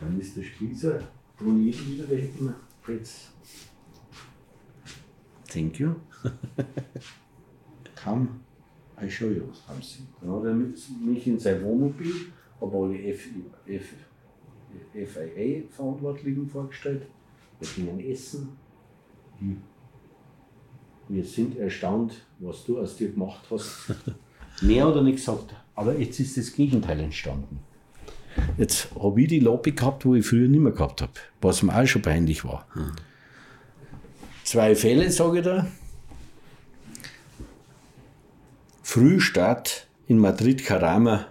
Dann 0.01 0.21
ist 0.21 0.37
der 0.37 0.43
Spießer 0.43 1.01
Brunier 1.39 1.75
wieder 1.87 2.09
weg. 2.11 2.31
Fritz. 2.83 3.29
Thank 5.49 5.79
you. 5.79 5.95
Come, 8.03 8.29
I 9.01 9.09
show 9.09 9.27
you 9.27 9.45
something. 9.67 10.07
Dann 10.21 10.31
hat 10.33 10.45
er 10.45 10.55
mich 10.55 11.27
in 11.27 11.39
sein 11.39 11.63
Wohnmobil, 11.63 12.13
obwohl 12.61 12.95
ich 12.95 13.07
F, 13.09 13.29
F, 13.67 13.83
FIA-Verantwortlichen 14.93 16.49
vorgestellt. 16.49 17.03
Wir 17.61 17.69
gingen 17.69 18.01
essen. 18.01 18.51
Hm. 19.39 19.63
Wir 21.09 21.25
sind 21.25 21.59
erstaunt, 21.59 22.27
was 22.39 22.65
du 22.65 22.79
aus 22.79 22.97
dir 22.97 23.11
gemacht 23.11 23.47
hast. 23.51 23.95
Mehr 24.63 24.89
oder 24.89 25.03
nicht 25.03 25.17
gesagt. 25.17 25.55
Aber 25.75 25.99
jetzt 25.99 26.21
ist 26.21 26.37
das 26.37 26.53
Gegenteil 26.53 27.01
entstanden. 27.01 27.61
Jetzt 28.57 28.89
habe 28.95 29.23
ich 29.23 29.29
die 29.29 29.41
Lobby 29.41 29.73
gehabt, 29.73 30.05
wo 30.05 30.15
ich 30.15 30.27
früher 30.27 30.49
nicht 30.49 30.61
mehr 30.61 30.73
gehabt 30.73 31.03
habe, 31.03 31.13
was 31.41 31.63
mir 31.63 31.75
auch 31.75 31.87
schon 31.87 32.03
peinlich 32.03 32.45
war. 32.45 32.67
Hm. 32.75 32.93
Zwei 34.45 34.75
Fälle, 34.75 35.11
sage 35.11 35.39
ich 35.39 35.45
da. 35.45 35.67
Frühstart 38.83 39.87
in 40.07 40.19
Madrid 40.19 40.65
Carama 40.65 41.27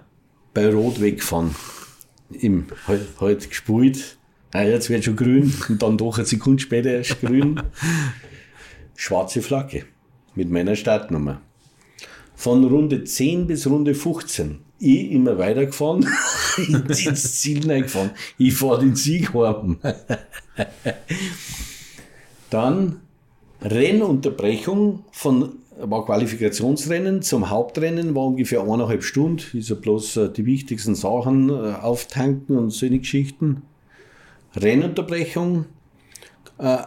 bei 0.53 0.71
Rot 0.71 1.01
weggefahren 1.01 1.55
im, 2.32 2.67
halt, 2.88 3.07
halt 3.19 3.49
gespult. 3.49 4.17
Ah, 4.53 4.63
jetzt 4.63 4.89
wird 4.89 5.03
schon 5.03 5.15
grün 5.15 5.53
und 5.69 5.82
dann 5.82 5.97
doch 5.97 6.17
eine 6.17 6.25
Sekunde 6.25 6.61
später 6.61 6.91
erst 6.91 7.19
grün. 7.21 7.61
Schwarze 8.95 9.41
Flagge 9.41 9.86
mit 10.36 10.49
meiner 10.49 10.75
Startnummer. 10.75 11.41
Von 12.36 12.63
Runde 12.63 13.03
10 13.03 13.47
bis 13.47 13.67
Runde 13.67 13.93
15. 13.93 14.59
Ich 14.80 15.11
immer 15.11 15.38
weitergefahren, 15.39 16.07
ins 16.88 17.41
Ziel 17.41 17.69
reingefahren. 17.69 18.11
Ich 18.38 18.53
fahre 18.53 18.82
den 18.82 18.95
Sieg 18.95 19.34
heim. 19.34 19.80
Dann 22.51 23.01
Rennunterbrechung 23.61 25.03
von 25.11 25.53
war 25.80 26.05
Qualifikationsrennen 26.05 27.21
zum 27.21 27.49
Hauptrennen, 27.49 28.15
war 28.15 28.25
ungefähr 28.25 28.61
eineinhalb 28.61 29.03
Stunden. 29.03 29.57
Ist 29.57 29.69
ja 29.69 29.75
bloß 29.75 30.17
äh, 30.17 30.30
die 30.30 30.45
wichtigsten 30.45 30.95
Sachen 30.95 31.49
äh, 31.49 31.73
auftanken 31.73 32.57
und 32.57 32.71
solche 32.71 32.99
Geschichten. 32.99 33.63
Rennunterbrechung, 34.55 35.65
äh, 36.57 36.78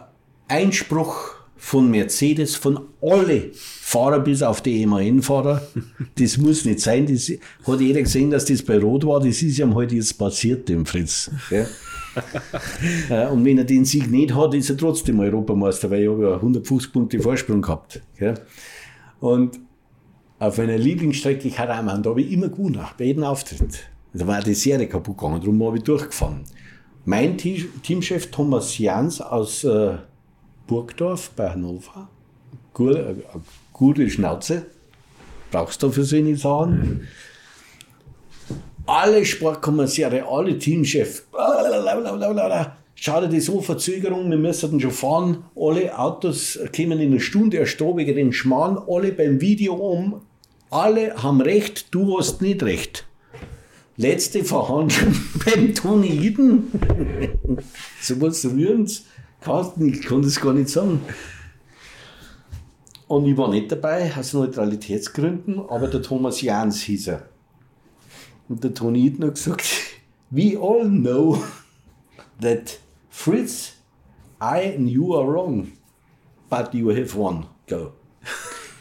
Einspruch 0.47 1.35
von 1.55 1.89
Mercedes, 1.89 2.55
von 2.55 2.87
alle 3.01 3.51
Fahrer 3.53 4.19
bis 4.19 4.41
auf 4.41 4.61
die 4.61 4.85
MAN-Fahrer. 4.85 5.61
Das 6.15 6.37
muss 6.37 6.65
nicht 6.65 6.79
sein. 6.79 7.07
Das 7.07 7.31
hat 7.65 7.79
jeder 7.79 8.01
gesehen, 8.01 8.31
dass 8.31 8.45
das 8.45 8.63
bei 8.63 8.77
Rot 8.77 9.05
war. 9.05 9.19
Das 9.19 9.41
ist 9.41 9.57
ja 9.57 9.67
heute 9.67 9.77
halt 9.77 9.91
jetzt 9.93 10.17
passiert, 10.17 10.67
dem 10.67 10.85
Fritz. 10.85 11.31
Ja. 11.49 11.67
und 13.29 13.45
wenn 13.45 13.57
er 13.57 13.63
den 13.63 13.85
Sieg 13.85 14.11
nicht 14.11 14.35
hat, 14.35 14.53
ist 14.53 14.69
er 14.69 14.77
trotzdem 14.77 15.19
Europameister, 15.19 15.89
weil 15.89 16.03
er 16.03 16.19
ja 16.19 16.35
150 16.35 16.91
Punkte 16.91 17.19
Vorsprung 17.19 17.61
gehabt. 17.61 18.01
Ja. 18.19 18.33
Und 19.21 19.59
auf 20.39 20.57
meiner 20.57 20.77
Lieblingsstrecke 20.77 21.51
Karaman, 21.51 22.03
da 22.03 22.09
habe 22.09 22.21
ich 22.21 22.31
immer 22.31 22.49
gewonnen, 22.49 22.83
bei 22.97 23.05
jedem 23.05 23.23
Auftritt. 23.23 23.85
Da 24.13 24.27
war 24.27 24.41
die 24.41 24.55
Serie 24.55 24.87
kaputt 24.87 25.17
gegangen, 25.17 25.39
darum 25.39 25.63
habe 25.63 25.77
ich 25.77 25.83
durchgefahren. 25.83 26.43
Mein 27.05 27.37
Te 27.37 27.63
Teamchef 27.83 28.31
Thomas 28.31 28.77
Jans 28.77 29.21
aus 29.21 29.63
äh, 29.63 29.93
Burgdorf 30.67 31.29
bei 31.35 31.49
Hannover, 31.51 32.09
gute, 32.73 32.99
äh, 32.99 33.15
gute 33.71 34.09
Schnauze, 34.09 34.65
brauchst 35.51 35.81
du 35.81 35.91
für 35.91 36.03
so 36.03 36.15
eine 36.15 36.35
Sachen. 36.35 37.07
Alle 38.87 39.23
Sportkommissäre, 39.23 40.27
alle 40.27 40.57
Teamchefs, 40.57 41.27
schau 43.01 43.19
dir 43.19 43.29
die 43.29 43.39
so 43.39 43.61
Verzögerung, 43.61 44.29
wir 44.29 44.37
müssen 44.37 44.79
schon 44.79 44.91
fahren, 44.91 45.43
alle 45.55 45.97
Autos 45.97 46.59
kommen 46.75 46.99
in 46.99 47.11
einer 47.11 47.19
Stunde 47.19 47.57
erst 47.57 47.81
da 47.81 47.97
wegen 47.97 48.15
den 48.15 48.31
Schmarrn, 48.31 48.77
alle 48.87 49.11
beim 49.11 49.41
Video 49.41 49.73
um, 49.73 50.21
alle 50.69 51.15
haben 51.21 51.41
recht, 51.41 51.87
du 51.95 52.19
hast 52.19 52.43
nicht 52.43 52.61
recht. 52.61 53.07
Letzte 53.97 54.43
Verhandlung 54.43 55.15
beim 55.45 55.73
Toni 55.73 56.09
Iden. 56.09 56.71
so 58.01 58.21
was 58.21 58.45
rührend. 58.45 59.03
Ich 59.79 60.01
kann 60.03 60.21
das 60.21 60.39
gar 60.39 60.53
nicht 60.53 60.69
sagen. 60.69 61.01
Und 63.07 63.25
ich 63.25 63.35
war 63.35 63.49
nicht 63.49 63.71
dabei, 63.71 64.11
aus 64.15 64.33
Neutralitätsgründen, 64.33 65.59
aber 65.67 65.87
der 65.87 66.03
Thomas 66.03 66.41
Jans 66.41 66.81
hieß 66.83 67.07
er. 67.07 67.29
Und 68.47 68.63
der 68.63 68.75
Toni 68.75 69.07
Iden 69.07 69.25
hat 69.25 69.33
gesagt, 69.33 69.65
we 70.29 70.55
all 70.57 70.87
know 70.87 71.43
that 72.39 72.79
Fritz, 73.11 73.73
I 74.41 74.73
and 74.75 74.89
you 74.89 75.13
are 75.13 75.27
wrong, 75.27 75.73
but 76.49 76.73
you 76.73 76.89
have 76.89 77.15
won. 77.15 77.45
Go. 77.67 77.91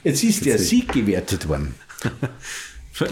Jetzt 0.03 0.25
ist 0.25 0.47
der 0.47 0.59
Sieg 0.59 0.91
gewertet 0.93 1.47
worden. 1.47 1.75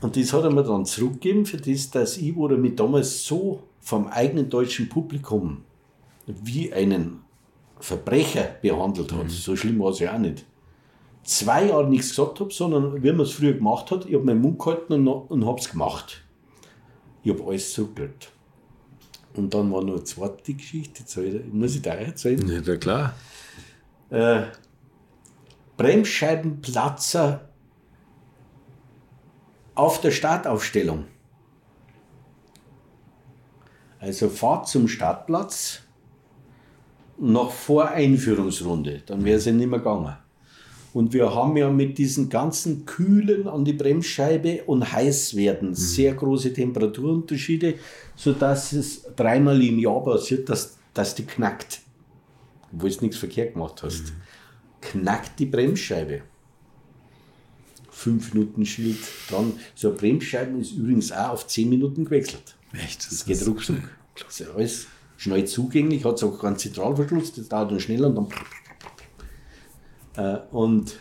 Und 0.00 0.16
das 0.16 0.32
hat 0.32 0.44
er 0.44 0.50
mir 0.50 0.62
dann 0.62 0.86
zurückgegeben, 0.86 1.44
für 1.44 1.58
das, 1.58 1.90
dass 1.90 2.16
ich 2.16 2.34
wurde 2.36 2.56
mich 2.56 2.76
damals 2.76 3.26
so 3.26 3.64
vom 3.80 4.06
eigenen 4.06 4.48
deutschen 4.48 4.88
Publikum 4.88 5.64
wie 6.26 6.72
einen 6.72 7.20
Verbrecher 7.80 8.56
behandelt 8.62 9.12
hat. 9.12 9.24
Mhm. 9.24 9.30
So 9.30 9.56
schlimm 9.56 9.80
war 9.80 9.90
es 9.90 9.98
ja 9.98 10.14
auch 10.14 10.18
nicht. 10.18 10.46
Zwei 11.24 11.66
Jahre 11.66 11.88
nichts 11.88 12.10
gesagt 12.10 12.40
habe, 12.40 12.52
sondern 12.52 13.02
wie 13.02 13.12
man 13.12 13.20
es 13.22 13.32
früher 13.32 13.54
gemacht 13.54 13.90
hat, 13.90 14.06
ich 14.06 14.14
habe 14.14 14.24
meinen 14.24 14.40
Mund 14.40 14.58
gehalten 14.58 14.92
und, 14.92 15.08
und 15.08 15.46
habe 15.46 15.58
es 15.58 15.68
gemacht. 15.68 16.22
Ich 17.22 17.32
habe 17.32 17.44
alles 17.44 17.72
zurückgelegt. 17.72 18.30
Und 19.38 19.54
dann 19.54 19.70
war 19.72 19.84
noch 19.84 19.94
eine 19.94 20.04
zweite 20.04 20.52
Geschichte, 20.52 21.04
muss 21.52 21.76
ich 21.76 21.82
da 21.82 21.92
erzählen. 21.94 22.62
Ja, 22.64 22.76
klar. 22.76 23.14
Äh, 24.10 24.42
Bremsscheibenplatzer 25.76 27.48
auf 29.76 30.00
der 30.00 30.10
Startaufstellung. 30.10 31.04
Also 34.00 34.28
fahrt 34.28 34.66
zum 34.66 34.88
Startplatz 34.88 35.82
noch 37.16 37.52
vor 37.52 37.88
Einführungsrunde, 37.88 39.02
dann 39.06 39.24
wäre 39.24 39.38
es 39.38 39.44
ja 39.44 39.52
nicht 39.52 39.68
mehr 39.68 39.78
gegangen. 39.78 40.16
Und 40.94 41.12
wir 41.12 41.34
haben 41.34 41.56
ja 41.56 41.70
mit 41.70 41.98
diesen 41.98 42.28
ganzen 42.28 42.86
Kühlen 42.86 43.46
an 43.46 43.64
die 43.64 43.74
Bremsscheibe 43.74 44.62
und 44.66 44.92
Heißwerden 44.92 45.70
mhm. 45.70 45.74
sehr 45.74 46.14
große 46.14 46.52
Temperaturunterschiede, 46.52 47.74
sodass 48.16 48.72
es 48.72 49.02
dreimal 49.14 49.62
im 49.62 49.78
Jahr 49.78 50.02
passiert, 50.02 50.48
dass, 50.48 50.78
dass 50.94 51.14
die 51.14 51.24
knackt. 51.24 51.80
Obwohl 52.72 52.90
du 52.90 53.04
nichts 53.04 53.18
verkehrt 53.18 53.54
gemacht 53.54 53.82
hast. 53.82 54.04
Mhm. 54.04 54.12
Knackt 54.80 55.38
die 55.38 55.46
Bremsscheibe. 55.46 56.22
5 57.90 58.34
Minuten 58.34 58.64
Schild 58.64 58.98
dran. 59.28 59.54
So 59.74 59.88
eine 59.88 59.96
Bremsscheibe 59.96 60.58
ist 60.58 60.72
übrigens 60.72 61.10
auch 61.10 61.30
auf 61.30 61.46
10 61.46 61.68
Minuten 61.68 62.04
gewechselt. 62.04 62.56
Echt? 62.72 63.00
Das, 63.00 63.10
das 63.10 63.24
geht 63.24 63.46
ruckzuck. 63.46 63.76
Das 64.14 64.40
ist 64.40 64.50
alles 64.50 64.86
schnell 65.16 65.44
zugänglich, 65.44 66.04
hat 66.04 66.18
so 66.18 66.30
keinen 66.30 66.56
Zentralverschluss, 66.56 67.34
das 67.34 67.48
dauert 67.48 67.72
dann 67.72 67.80
schneller 67.80 68.08
und 68.08 68.14
dann. 68.14 68.28
Äh, 70.18 70.36
und 70.50 70.98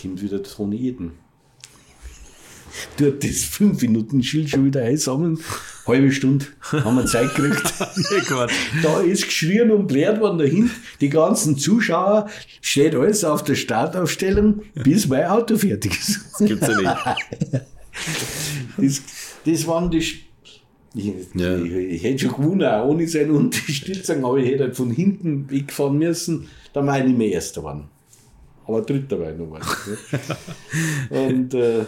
kommt 0.00 0.22
wieder 0.22 0.40
Toni 0.42 0.86
Eden. 0.86 1.12
Tut 2.96 3.24
das 3.24 3.42
5 3.44 3.82
Minuten 3.82 4.22
Schild 4.22 4.50
schon 4.50 4.66
wieder 4.66 4.82
einsammeln 4.82 5.38
halbe 5.86 6.12
Stunde 6.12 6.46
haben 6.72 6.96
wir 6.96 7.06
Zeit 7.06 7.34
gekriegt. 7.34 7.62
da 8.82 9.00
ist 9.00 9.24
geschrien 9.24 9.70
und 9.70 9.86
blärt 9.86 10.20
worden 10.20 10.38
dahin. 10.38 10.70
Die 11.00 11.08
ganzen 11.08 11.56
Zuschauer 11.58 12.28
steht 12.60 12.94
alles 12.94 13.24
auf 13.24 13.44
der 13.44 13.54
Startaufstellung, 13.54 14.62
bis 14.74 15.08
mein 15.08 15.26
Auto 15.26 15.56
fertig 15.56 15.92
ist. 15.92 16.20
Das 16.38 16.48
gibt's 16.48 16.68
ja 16.68 16.76
nicht. 16.76 17.64
das, 18.78 19.02
das 19.44 19.66
waren 19.66 19.90
die. 19.90 19.98
Ich, 20.96 21.12
ja. 21.34 21.56
ich, 21.58 21.72
ich, 21.72 22.04
hätte 22.04 22.26
schon 22.26 22.36
gewonnen, 22.36 22.82
ohne 22.82 23.08
seine 23.08 23.32
Unterstützung, 23.32 24.24
aber 24.24 24.38
ich 24.38 24.48
hätte 24.48 24.64
halt 24.64 24.76
von 24.76 24.90
hinten 24.90 25.50
wegfahren 25.50 25.98
müssen. 25.98 26.48
Da 26.72 26.86
war 26.86 27.04
ich 27.04 27.12
mehr 27.12 27.32
Erster 27.32 27.62
geworden. 27.62 27.88
Aber 28.66 28.82
Dritter 28.82 29.20
war 29.20 29.30
ich 29.30 29.38
noch. 29.38 29.50
und 31.10 31.54
äh, 31.54 31.84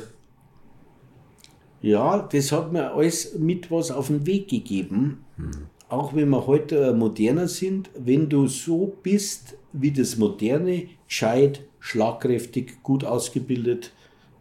ja, 1.83 2.29
das 2.33 2.53
hat 2.53 2.73
mir 2.73 2.93
alles 2.93 3.35
mit 3.39 3.71
was 3.71 3.91
auf 3.91 4.09
den 4.09 4.27
Weg 4.27 4.49
gegeben. 4.49 5.25
Mhm. 5.37 5.51
Auch 5.89 6.15
wenn 6.15 6.31
wir 6.31 6.47
heute 6.47 6.93
moderner 6.93 7.47
sind, 7.47 7.91
wenn 7.97 8.29
du 8.29 8.49
so 8.49 8.97
bist 9.03 9.57
wie 9.73 9.93
das 9.93 10.17
Moderne, 10.17 10.89
gescheit, 11.07 11.61
schlagkräftig, 11.79 12.83
gut 12.83 13.05
ausgebildet, 13.05 13.93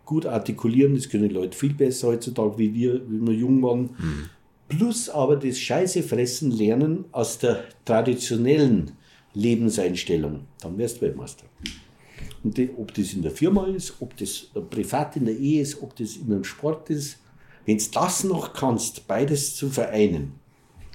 gut 0.05 0.25
artikulieren, 0.25 0.95
das 0.95 1.09
können 1.09 1.29
die 1.29 1.35
Leute 1.35 1.55
viel 1.57 1.73
besser 1.73 2.09
heutzutage, 2.09 2.57
wie 2.57 2.73
wir, 2.73 3.01
wie 3.09 3.19
wir 3.19 3.33
jung 3.33 3.61
waren. 3.61 3.81
Mhm. 3.81 4.29
Plus 4.67 5.09
aber 5.09 5.35
das 5.35 5.59
Scheiße 5.59 6.01
fressen 6.01 6.49
lernen 6.49 7.05
aus 7.11 7.37
der 7.37 7.65
traditionellen 7.85 8.91
Lebenseinstellung. 9.35 10.41
Dann 10.61 10.77
wärst 10.77 10.97
du 10.97 11.01
Weltmeister. 11.01 11.45
Und 12.45 12.57
die, 12.57 12.69
ob 12.77 12.93
das 12.93 13.13
in 13.13 13.23
der 13.23 13.31
Firma 13.31 13.65
ist, 13.65 13.95
ob 13.99 14.15
das 14.17 14.51
privat 14.69 15.15
in 15.15 15.25
der 15.25 15.35
Ehe 15.35 15.63
ist, 15.63 15.81
ob 15.81 15.95
das 15.95 16.15
in 16.15 16.31
einem 16.31 16.43
Sport 16.43 16.91
ist, 16.91 17.17
wenn 17.65 17.79
du 17.79 17.85
das 17.91 18.23
noch 18.23 18.53
kannst, 18.53 19.07
beides 19.07 19.55
zu 19.55 19.67
vereinen, 19.67 20.33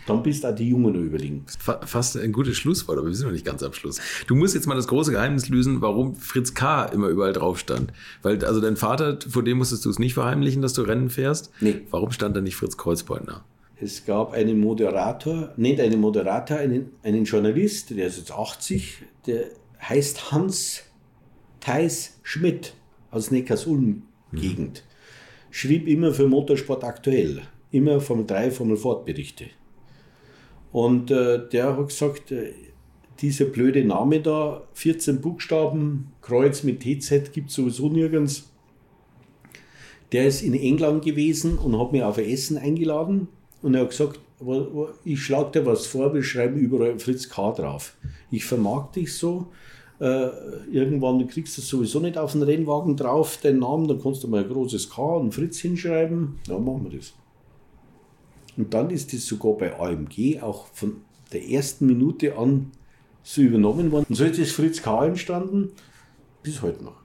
dann 0.06 0.22
bist 0.22 0.46
auch 0.46 0.54
die 0.54 0.68
Jungen 0.68 0.94
überlegen. 0.94 1.44
Fast 1.58 2.16
ein 2.16 2.30
gutes 2.30 2.56
Schlusswort, 2.56 2.98
aber 2.98 3.08
wir 3.08 3.14
sind 3.16 3.26
noch 3.26 3.32
nicht 3.32 3.44
ganz 3.44 3.64
am 3.64 3.72
Schluss. 3.72 4.00
Du 4.28 4.36
musst 4.36 4.54
jetzt 4.54 4.68
mal 4.68 4.76
das 4.76 4.86
große 4.86 5.10
Geheimnis 5.10 5.48
lösen, 5.48 5.80
warum 5.80 6.14
Fritz 6.14 6.54
K. 6.54 6.84
immer 6.84 7.08
überall 7.08 7.32
drauf 7.32 7.58
stand. 7.58 7.92
Weil, 8.22 8.44
also 8.44 8.60
dein 8.60 8.76
Vater, 8.76 9.18
vor 9.28 9.42
dem 9.42 9.58
musstest 9.58 9.84
du 9.84 9.90
es 9.90 9.98
nicht 9.98 10.14
verheimlichen, 10.14 10.62
dass 10.62 10.72
du 10.74 10.82
Rennen 10.82 11.10
fährst. 11.10 11.50
Nee. 11.60 11.80
Warum 11.90 12.12
stand 12.12 12.36
da 12.36 12.40
nicht 12.40 12.54
Fritz 12.54 12.76
Kreuzbeutner? 12.76 13.44
Es 13.80 14.04
gab 14.04 14.34
einen 14.34 14.60
Moderator, 14.60 15.52
nicht 15.56 15.80
einen 15.80 16.00
Moderator, 16.00 16.58
einen, 16.58 16.90
einen 17.02 17.24
Journalist, 17.24 17.90
der 17.90 18.06
ist 18.06 18.18
jetzt 18.18 18.30
80, 18.30 18.98
der 19.26 19.46
heißt 19.80 20.30
Hans 20.30 20.84
Theis 21.60 22.18
Schmidt 22.22 22.74
aus 23.10 23.30
Neckars-Ulm-Gegend. 23.30 24.84
Mhm 24.84 24.90
schrieb 25.50 25.88
immer 25.88 26.14
für 26.14 26.28
Motorsport 26.28 26.84
aktuell, 26.84 27.42
immer 27.70 28.00
Formel 28.00 28.26
3, 28.26 28.50
Formel 28.50 28.76
Ford 28.76 29.04
Berichte. 29.04 29.46
Und 30.72 31.10
äh, 31.10 31.48
der 31.48 31.76
hat 31.76 31.88
gesagt, 31.88 32.30
äh, 32.30 32.52
dieser 33.20 33.46
blöde 33.46 33.84
Name 33.84 34.20
da, 34.20 34.62
14 34.74 35.20
Buchstaben, 35.20 36.12
Kreuz 36.22 36.62
mit 36.62 36.80
TZ 36.80 37.32
gibt 37.32 37.50
es 37.50 37.56
sowieso 37.56 37.88
nirgends. 37.88 38.50
Der 40.12 40.26
ist 40.26 40.42
in 40.42 40.54
England 40.54 41.04
gewesen 41.04 41.58
und 41.58 41.78
hat 41.78 41.92
mich 41.92 42.02
auf 42.02 42.18
ein 42.18 42.24
Essen 42.24 42.56
eingeladen 42.56 43.28
und 43.62 43.74
er 43.74 43.82
hat 43.82 43.90
gesagt, 43.90 44.20
ich 45.04 45.22
schlage 45.22 45.60
dir 45.60 45.66
was 45.66 45.86
vor, 45.86 46.14
wir 46.14 46.22
schreiben 46.22 46.56
überall 46.58 46.98
Fritz 46.98 47.28
K. 47.28 47.52
drauf. 47.52 47.96
Ich 48.30 48.44
vermag 48.44 48.92
dich 48.92 49.14
so, 49.14 49.48
äh, 50.00 50.30
irgendwann 50.72 51.26
kriegst 51.28 51.56
du 51.58 51.62
sowieso 51.62 52.00
nicht 52.00 52.16
auf 52.16 52.32
den 52.32 52.42
Rennwagen 52.42 52.96
drauf, 52.96 53.36
den 53.36 53.58
Namen, 53.58 53.86
dann 53.86 54.02
kannst 54.02 54.24
du 54.24 54.28
mal 54.28 54.42
ein 54.42 54.48
großes 54.48 54.88
K 54.88 55.02
und 55.16 55.34
Fritz 55.34 55.58
hinschreiben. 55.58 56.38
Ja, 56.48 56.58
machen 56.58 56.90
wir 56.90 56.98
das. 56.98 57.12
Und 58.56 58.72
dann 58.72 58.90
ist 58.90 59.12
das 59.12 59.26
sogar 59.26 59.52
bei 59.54 59.78
AMG 59.78 60.40
auch 60.42 60.66
von 60.72 61.02
der 61.32 61.46
ersten 61.48 61.86
Minute 61.86 62.36
an 62.36 62.72
so 63.22 63.42
übernommen 63.42 63.92
worden. 63.92 64.06
Und 64.08 64.14
so 64.14 64.24
ist 64.24 64.40
das 64.40 64.50
Fritz 64.50 64.82
K 64.82 65.06
entstanden, 65.06 65.72
bis 66.42 66.62
heute 66.62 66.82
noch. 66.82 66.96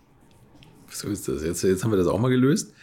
So 0.89 1.09
ist 1.09 1.27
das. 1.27 1.43
Jetzt, 1.43 1.63
jetzt 1.63 1.83
haben 1.83 1.91
wir 1.91 1.97
das 1.97 2.07
auch 2.07 2.19
mal 2.19 2.29
gelöst. 2.29 2.73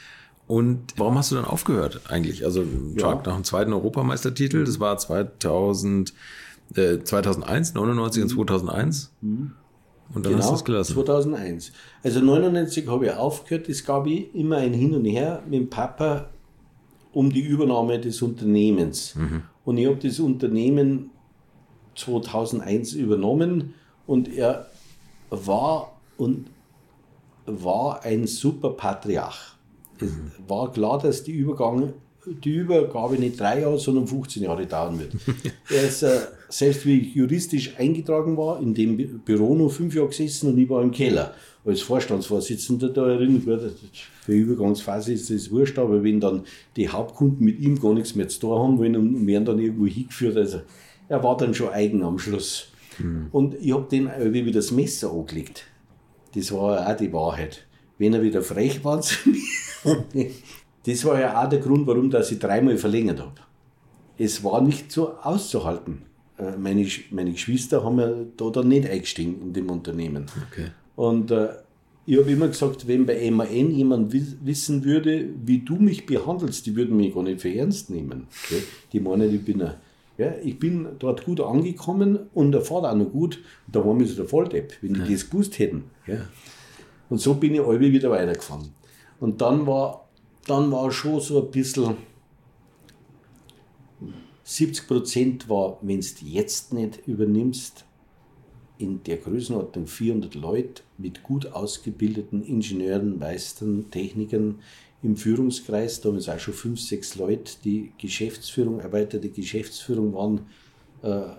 Und 0.47 0.93
warum 0.97 1.17
hast 1.17 1.31
du 1.31 1.37
dann 1.37 1.47
aufgehört 1.47 2.03
eigentlich? 2.09 2.45
Also 2.45 2.65
ja. 2.97 3.15
nach 3.15 3.23
dem 3.23 3.45
zweiten 3.45 3.73
Europameistertitel, 3.73 4.65
das 4.65 4.79
war 4.79 4.99
2000, 4.99 6.13
äh, 6.75 6.99
2001, 7.03 7.73
99 7.73 8.19
mhm. 8.19 8.23
und 8.25 8.37
2001. 8.37 9.13
Mhm. 9.23 9.53
Und 10.15 10.27
dann 10.27 10.33
genau, 10.33 10.45
hast 10.45 10.51
du 10.51 10.57
es 10.57 10.65
gelassen. 10.65 10.95
2001. 10.95 11.73
Also 12.03 12.21
99 12.21 12.89
habe 12.89 13.07
ich 13.07 13.13
aufgehört. 13.13 13.69
Es 13.69 13.85
gab 13.85 14.07
immer 14.07 14.59
ein 14.59 14.75
Hin 14.75 14.95
und 14.95 15.05
Her 15.05 15.43
mit 15.45 15.55
dem 15.55 15.71
Papa 15.71 16.29
um 17.13 17.33
die 17.33 17.41
Übernahme 17.41 17.99
des 18.01 18.23
Unternehmens. 18.23 19.15
Mhm. 19.15 19.43
Und 19.65 19.79
ich 19.79 19.87
habe 19.87 19.97
das 19.97 20.19
Unternehmen 20.19 21.11
2001 21.95 22.95
übernommen 22.95 23.75
und 24.07 24.35
er 24.35 24.67
war 25.31 25.93
und 26.17 26.47
war 27.47 28.03
ein 28.03 28.27
super 28.27 28.71
Patriarch. 28.71 29.57
Es 29.99 30.11
war 30.49 30.73
klar, 30.73 30.99
dass 30.99 31.23
die, 31.23 31.33
Übergang, 31.33 31.93
die 32.27 32.55
Übergabe 32.55 33.17
nicht 33.17 33.39
drei 33.39 33.61
Jahre, 33.61 33.79
sondern 33.79 34.07
15 34.07 34.43
Jahre 34.43 34.67
dauern 34.67 34.99
wird. 34.99 35.13
er 35.71 35.83
ist, 35.83 36.03
äh, 36.03 36.21
selbst 36.53 36.85
wie 36.85 37.01
ich 37.01 37.15
juristisch 37.15 37.79
eingetragen 37.79 38.37
war, 38.37 38.61
in 38.61 38.75
dem 38.75 38.97
Büro 39.25 39.55
nur 39.55 39.71
fünf 39.71 39.95
Jahre 39.95 40.09
gesessen 40.09 40.51
und 40.51 40.59
ich 40.59 40.69
war 40.69 40.83
im 40.83 40.91
Keller 40.91 41.33
als 41.65 41.81
Vorstandsvorsitzender 41.81 42.91
da 42.91 43.09
erinnert 43.09 43.47
wird. 43.47 43.73
Für 44.25 44.33
die 44.33 44.39
Übergangsphase 44.39 45.15
ist 45.15 45.31
das 45.31 45.51
wurscht, 45.51 45.79
aber 45.79 46.03
wenn 46.03 46.21
dann 46.21 46.43
die 46.77 46.89
Hauptkunden 46.89 47.43
mit 47.43 47.59
ihm 47.59 47.81
gar 47.81 47.95
nichts 47.95 48.15
mehr 48.15 48.29
zu 48.29 48.41
tun 48.41 48.59
haben 48.59 48.79
wollen 48.79 48.97
und 48.97 49.27
werden 49.27 49.47
dann 49.47 49.59
irgendwo 49.59 49.87
hingeführt, 49.87 50.37
also 50.37 50.61
er 51.09 51.23
war 51.23 51.37
dann 51.39 51.55
schon 51.55 51.71
eigen 51.71 52.03
am 52.03 52.19
Schluss. 52.19 52.69
Mhm. 52.99 53.29
Und 53.33 53.55
ich 53.55 53.73
habe 53.73 53.89
dem 53.89 54.11
wie 54.33 54.53
das 54.53 54.73
Messer 54.73 55.11
angelegt. 55.11 55.65
Das 56.35 56.53
war 56.53 56.87
auch 56.87 56.97
die 56.97 57.13
Wahrheit. 57.13 57.67
Wenn 57.97 58.13
er 58.13 58.23
wieder 58.23 58.43
frech 58.43 58.85
war 58.85 59.01
zu 59.01 59.15
mir, 60.13 60.31
das 60.85 61.05
war 61.05 61.19
ja 61.19 61.43
auch 61.43 61.49
der 61.49 61.61
Grund, 61.61 61.87
warum 61.87 62.11
dass 62.11 62.31
ich 62.31 62.39
dreimal 62.39 62.77
verlängert 62.77 63.21
habe. 63.21 63.41
Es 64.19 64.45
war 64.45 64.61
nicht 64.61 64.93
so 64.93 65.15
auszuhalten. 65.23 66.03
Äh, 66.43 66.57
meine, 66.59 66.87
meine 67.11 67.33
Geschwister 67.33 67.85
haben 67.85 67.99
ja 68.01 68.13
da 68.37 68.51
dann 68.51 68.69
nicht 68.69 68.89
eingestiegen 68.89 69.41
in 69.43 69.53
dem 69.53 69.71
Unternehmen. 69.71 70.27
Okay. 70.51 70.69
Und 70.97 71.31
äh, 71.31 71.49
ich 72.05 72.19
habe 72.19 72.31
immer 72.33 72.49
gesagt, 72.49 72.89
wenn 72.89 73.07
bei 73.07 73.31
MAN 73.31 73.71
jemand 73.71 74.13
wissen 74.13 74.85
würde, 74.85 75.29
wie 75.45 75.61
du 75.61 75.77
mich 75.77 76.05
behandelst, 76.05 76.67
die 76.67 76.75
würden 76.75 76.97
mich 76.97 77.15
gar 77.15 77.23
nicht 77.23 77.41
für 77.41 77.55
ernst 77.55 77.91
nehmen. 77.91 78.27
Okay? 78.45 78.63
Die 78.93 78.99
meinen, 78.99 79.33
ich 79.33 79.45
bin, 79.45 79.63
ein, 79.63 79.75
ja, 80.19 80.33
ich 80.43 80.59
bin 80.59 80.89
dort 80.99 81.25
gut 81.25 81.41
angekommen 81.41 82.19
und 82.35 82.53
der 82.53 82.63
fahrt 82.63 82.85
auch 82.87 82.97
noch 82.97 83.11
gut. 83.11 83.39
Da 83.71 83.85
war 83.85 83.95
mir 83.95 84.07
so 84.07 84.17
der 84.17 84.25
Volldepp, 84.25 84.73
wenn 84.83 84.95
die 84.95 85.13
das 85.13 85.31
gewusst 85.31 85.59
hätten. 85.61 85.85
Ja? 86.09 86.17
Und 87.09 87.19
so 87.19 87.35
bin 87.35 87.55
ich 87.55 87.61
alle 87.61 87.81
wieder 87.81 88.11
weitergefahren. 88.11 88.71
Und 89.21 89.41
dann 89.41 89.65
war, 89.67 90.09
dann 90.49 90.73
war 90.73 90.91
schon 90.91 91.21
so 91.21 91.41
ein 91.41 91.51
bisschen, 91.53 91.95
70 94.45 94.87
Prozent 94.87 95.49
war, 95.49 95.79
wenn 95.83 96.01
du 96.01 96.07
jetzt 96.25 96.73
nicht 96.73 97.07
übernimmst, 97.07 97.85
in 98.79 99.03
der 99.05 99.19
Größenordnung 99.19 99.87
400 99.87 100.35
Leute 100.35 100.83
mit 100.99 101.23
gut 101.23 101.47
ausgebildeten 101.47 102.43
Ingenieuren, 102.43 103.19
Meistern, 103.19 103.91
Technikern 103.91 104.61
im 105.03 105.17
Führungskreis. 105.17 106.01
Da 106.01 106.09
haben 106.09 106.17
es 106.17 106.29
auch 106.29 106.39
schon 106.39 106.55
fünf, 106.55 106.81
sechs 106.81 107.15
Leute, 107.15 107.53
die 107.65 107.93
Geschäftsführung, 107.99 108.81
erweiterte 108.81 109.29
Geschäftsführung 109.29 110.15
waren, 110.15 110.47
äh, 111.03 111.37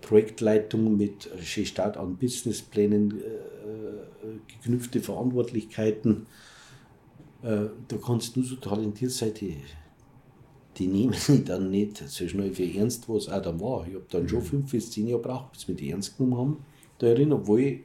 Projektleitung 0.00 0.96
mit 0.96 1.28
Start 1.42 1.96
an 1.96 2.16
Businessplänen, 2.16 3.20
äh, 3.20 4.52
geknüpfte 4.52 5.00
Verantwortlichkeiten. 5.00 6.26
Äh, 7.42 7.66
da 7.88 7.96
kannst 8.04 8.36
du 8.36 8.42
so 8.42 8.56
talentiert 8.56 9.10
sein, 9.10 9.32
die 9.34 9.56
die 10.76 10.86
nehmen 10.86 11.14
mich 11.28 11.44
dann 11.44 11.70
nicht 11.70 11.98
so 12.08 12.28
schnell 12.28 12.52
für 12.52 12.64
ernst, 12.64 13.08
was 13.08 13.28
auch 13.28 13.42
da 13.42 13.58
war. 13.60 13.86
Ich 13.86 13.94
habe 13.94 14.06
dann 14.10 14.28
schon 14.28 14.40
mhm. 14.40 14.44
fünf 14.44 14.70
bis 14.70 14.90
zehn 14.90 15.08
Jahre 15.08 15.22
gebraucht, 15.22 15.52
bis 15.52 15.68
wir 15.68 15.74
die 15.74 15.90
ernst 15.90 16.16
genommen 16.16 16.38
haben, 16.38 16.56
darin, 16.98 17.32
obwohl 17.32 17.60
ich 17.60 17.80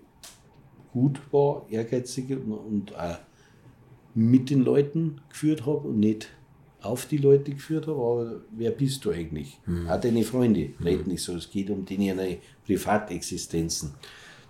gut 0.91 1.19
war, 1.31 1.65
ehrgeizig 1.69 2.29
und 2.31 2.95
auch 2.97 3.17
mit 4.13 4.49
den 4.49 4.63
Leuten 4.63 5.21
geführt 5.29 5.65
habe 5.65 5.87
und 5.87 5.99
nicht 5.99 6.27
auf 6.81 7.05
die 7.05 7.17
Leute 7.17 7.51
geführt 7.51 7.87
habe, 7.87 7.97
aber 7.97 8.41
wer 8.51 8.71
bist 8.71 9.05
du 9.05 9.11
eigentlich? 9.11 9.59
Mhm. 9.65 9.89
Auch 9.89 9.99
deine 9.99 10.23
Freunde 10.23 10.71
mhm. 10.77 10.85
reden 10.85 11.07
nicht 11.09 11.23
so, 11.23 11.35
es 11.35 11.49
geht 11.49 11.69
um 11.69 11.85
deine 11.85 12.37
Privatexistenzen. 12.65 13.93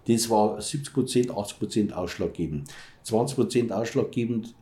Das 0.07 0.29
war 0.29 0.57
70%, 0.57 1.27
80% 1.27 1.91
ausschlaggebend. 1.91 2.69
20% 3.05 3.71
ausschlaggebend, 3.71 4.55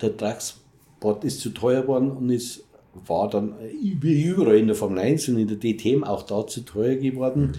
der 0.00 0.16
Transport 0.16 1.24
ist 1.24 1.40
zu 1.40 1.50
teuer 1.50 1.82
geworden 1.82 2.10
und 2.10 2.30
ist 2.30 2.65
war 3.06 3.28
dann 3.28 3.54
wie 3.80 4.22
überall 4.24 4.56
in 4.56 4.66
der 4.66 4.76
Formel 4.76 4.98
1 4.98 5.28
und 5.28 5.38
in 5.38 5.48
der 5.48 5.58
DTM 5.58 6.04
auch 6.04 6.22
da 6.22 6.46
zu 6.46 6.62
teuer 6.62 6.96
geworden. 6.96 7.42
Mhm. 7.42 7.52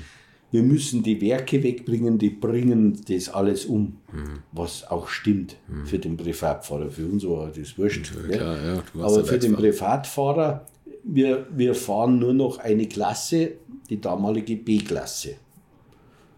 Wir 0.50 0.64
müssen 0.64 1.04
die 1.04 1.20
Werke 1.20 1.62
wegbringen, 1.62 2.18
die 2.18 2.30
bringen 2.30 3.02
das 3.08 3.28
alles 3.30 3.66
um, 3.66 3.98
mhm. 4.12 4.40
was 4.54 4.90
auch 4.90 5.10
stimmt 5.10 5.58
mhm. 5.68 5.86
für 5.86 6.00
den 6.00 6.16
Privatfahrer. 6.16 6.90
Für 6.90 7.06
uns 7.06 7.26
war 7.26 7.52
das 7.56 7.78
wurscht. 7.78 8.12
Ja, 8.30 8.38
klar, 8.38 8.58
ja, 8.66 9.04
Aber 9.04 9.26
für 9.26 9.38
den 9.38 9.56
Privatfahrer, 9.56 10.66
wir, 11.04 11.48
wir 11.54 11.76
fahren 11.76 12.20
nur 12.20 12.34
noch 12.34 12.60
eine 12.60 12.88
Klasse, 12.88 13.54
die 13.90 14.00
damalige 14.00 14.56
B-Klasse. 14.56 15.36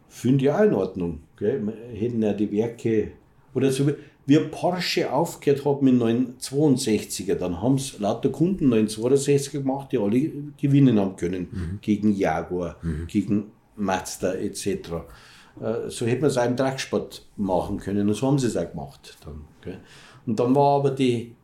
Finde 0.08 0.46
ich 0.46 0.52
auch 0.52 0.64
in 0.64 0.74
Ordnung. 0.74 1.20
Gell? 1.38 1.62
Wir 1.66 2.00
hätten 2.00 2.22
ja 2.22 2.34
die 2.34 2.52
Werke, 2.52 3.12
oder 3.54 3.72
so, 3.72 3.90
wie 4.30 4.40
Porsche 4.40 5.12
aufgehört 5.12 5.66
hat 5.66 5.82
mit 5.82 5.96
962er, 5.96 7.34
dann 7.34 7.62
haben 7.62 7.76
es 7.76 7.98
lauter 7.98 8.30
Kunden 8.30 8.72
962er 8.72 9.60
gemacht, 9.60 9.92
die 9.92 9.98
alle 9.98 10.32
gewinnen 10.56 11.00
haben 11.00 11.16
können. 11.16 11.48
Mhm. 11.52 11.80
Gegen 11.82 12.14
Jaguar, 12.14 12.78
mhm. 12.84 13.08
gegen 13.08 13.52
Mazda 13.76 14.34
etc. 14.36 14.68
Äh, 14.68 15.90
so 15.90 16.06
hätte 16.06 16.22
man 16.22 16.30
es 16.30 16.38
auch 16.38 16.46
im 16.46 16.56
Tragsport 16.56 17.26
machen 17.38 17.80
können 17.80 18.08
und 18.08 18.14
so 18.14 18.28
haben 18.28 18.38
sie 18.38 18.48
es 18.48 18.56
auch 18.56 18.70
gemacht. 18.70 19.18
Dann, 19.26 19.42
gell. 19.62 19.80
Und 20.28 20.40
dann 20.40 20.54
war 20.54 20.78
aber 20.78 20.92
die, 20.92 21.36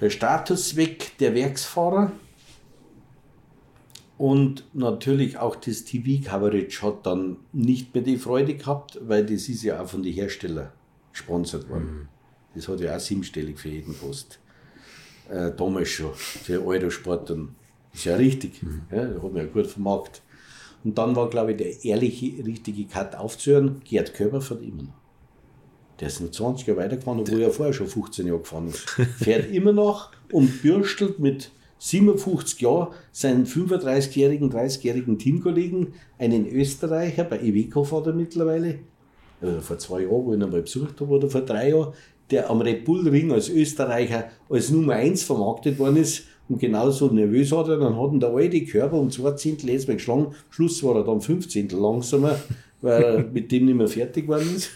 der 0.00 0.10
Status 0.10 0.74
weg 0.74 1.12
der 1.20 1.34
Werksfahrer. 1.34 2.10
Und 4.16 4.64
natürlich 4.72 5.38
auch 5.38 5.54
das 5.54 5.84
TV-Coverage 5.84 6.82
hat 6.82 7.06
dann 7.06 7.36
nicht 7.52 7.94
mehr 7.94 8.02
die 8.02 8.16
Freude 8.16 8.56
gehabt, 8.56 8.98
weil 9.00 9.24
das 9.24 9.48
ist 9.48 9.62
ja 9.62 9.80
auch 9.80 9.86
von 9.86 10.02
den 10.02 10.12
Herstellern 10.12 10.72
gesponsert 11.18 11.68
worden. 11.68 11.84
Mhm. 11.84 12.08
Das 12.54 12.68
hat 12.68 12.80
ja 12.80 12.96
auch 12.96 13.00
siebenstellig 13.00 13.58
für 13.58 13.68
jeden 13.68 13.94
Post. 13.94 14.38
Äh, 15.30 15.52
damals 15.56 15.88
schon, 15.88 16.14
für 16.14 16.64
Eurosport. 16.64 17.30
Und 17.30 17.54
ist 17.92 18.04
ja 18.04 18.16
richtig. 18.16 18.62
Mhm. 18.62 18.82
Ja, 18.90 19.02
hat 19.02 19.22
man 19.22 19.36
ja 19.36 19.44
gut 19.44 19.66
vermarktet. 19.66 20.22
Und 20.84 20.96
dann 20.96 21.16
war, 21.16 21.28
glaube 21.28 21.52
ich, 21.52 21.56
der 21.58 21.84
ehrliche, 21.84 22.44
richtige 22.44 22.84
Cut 22.86 23.14
aufzuhören. 23.16 23.82
Gerd 23.84 24.14
Körber 24.14 24.40
fährt 24.40 24.62
immer 24.62 24.84
noch. 24.84 24.98
Der 26.00 26.08
ist 26.08 26.20
nur 26.20 26.30
20 26.30 26.66
Jahre 26.66 26.80
weitergefahren, 26.80 27.20
obwohl 27.20 27.42
er 27.42 27.50
vorher 27.50 27.74
schon 27.74 27.88
15 27.88 28.26
Jahre 28.26 28.38
gefahren 28.38 28.68
ist. 28.68 28.88
Fährt 29.18 29.50
immer 29.52 29.72
noch 29.72 30.12
und 30.30 30.62
bürstelt 30.62 31.18
mit 31.18 31.50
57 31.78 32.60
Jahren 32.60 32.88
seinen 33.12 33.46
35-jährigen, 33.46 34.50
30-jährigen 34.52 35.18
Teamkollegen, 35.18 35.94
einen 36.18 36.46
Österreicher, 36.46 37.24
bei 37.24 37.40
Iveco 37.40 37.84
fährt 37.84 38.08
er 38.08 38.12
mittlerweile, 38.12 38.80
äh, 39.42 39.60
vor 39.60 39.78
zwei 39.78 40.02
Jahren, 40.02 40.24
wo 40.24 40.32
ich 40.32 40.38
ihn 40.38 40.42
einmal 40.42 40.62
besucht 40.62 41.00
habe, 41.00 41.10
oder 41.10 41.28
vor 41.28 41.42
drei 41.42 41.70
Jahren, 41.70 41.92
der 42.30 42.50
am 42.50 42.60
Red 42.60 42.84
Bull 42.84 43.08
Ring 43.08 43.32
als 43.32 43.48
Österreicher 43.48 44.30
als 44.50 44.70
Nummer 44.70 44.94
1 44.94 45.22
vermarktet 45.22 45.78
worden 45.78 45.96
ist 45.96 46.24
und 46.48 46.58
genauso 46.58 47.08
nervös 47.08 47.52
hat 47.52 47.68
er, 47.68 47.78
dann 47.78 48.00
hat 48.00 48.12
ihn 48.12 48.20
der 48.20 48.30
alte 48.30 48.64
Körper 48.64 48.96
um 48.96 49.10
zwei 49.10 49.32
Zehntel 49.32 49.70
jetzt 49.70 49.86
mal 49.86 49.94
geschlagen. 49.94 50.28
Schluss 50.50 50.82
war 50.82 50.96
er 50.96 51.04
dann 51.04 51.20
fünf 51.20 51.48
Zehntel 51.48 51.78
langsamer, 51.78 52.38
weil 52.80 53.02
er 53.02 53.24
mit 53.32 53.52
dem 53.52 53.66
nicht 53.66 53.74
mehr 53.74 53.88
fertig 53.88 54.26
geworden 54.26 54.48
ist. 54.56 54.70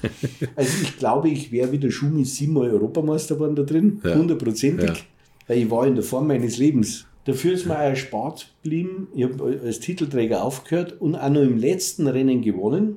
Also 0.55 0.71
ich 0.83 0.99
glaube, 0.99 1.31
ich 1.31 1.51
wäre 1.51 1.73
wieder 1.73 1.91
Schumi 1.91 2.25
siebenmal 2.25 2.71
Europameister 2.71 3.37
geworden 3.37 3.57
da 3.57 3.63
drin, 3.63 4.01
hundertprozentig, 4.05 4.91
ja. 4.91 4.97
weil 5.47 5.59
ich 5.59 5.71
war 5.71 5.87
in 5.87 5.95
der 5.95 6.05
Form 6.05 6.27
meines 6.27 6.59
Lebens. 6.59 7.07
Dafür 7.25 7.53
ist 7.53 7.67
mir 7.67 7.77
auch 7.77 7.83
erspart 7.83 8.53
geblieben. 8.63 9.09
Ich 9.15 9.25
habe 9.25 9.61
als 9.65 9.81
Titelträger 9.81 10.43
aufgehört 10.43 11.01
und 11.01 11.15
auch 11.15 11.31
noch 11.31 11.43
im 11.43 11.57
letzten 11.57 12.07
Rennen 12.09 12.43
gewonnen. 12.43 12.97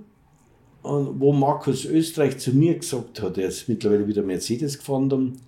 Und 0.86 1.19
wo 1.19 1.33
Markus 1.33 1.83
Österreich 1.83 2.38
zu 2.38 2.51
mir 2.51 2.77
gesagt 2.77 3.19
hat, 3.19 3.39
er 3.39 3.47
ist 3.47 3.67
mittlerweile 3.67 4.07
wieder 4.07 4.21
Mercedes 4.21 4.77
gefahren, 4.77 5.39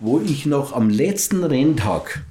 wo 0.00 0.18
ich 0.18 0.44
noch 0.44 0.72
am 0.72 0.90
letzten 0.90 1.44
Renntag 1.44 2.24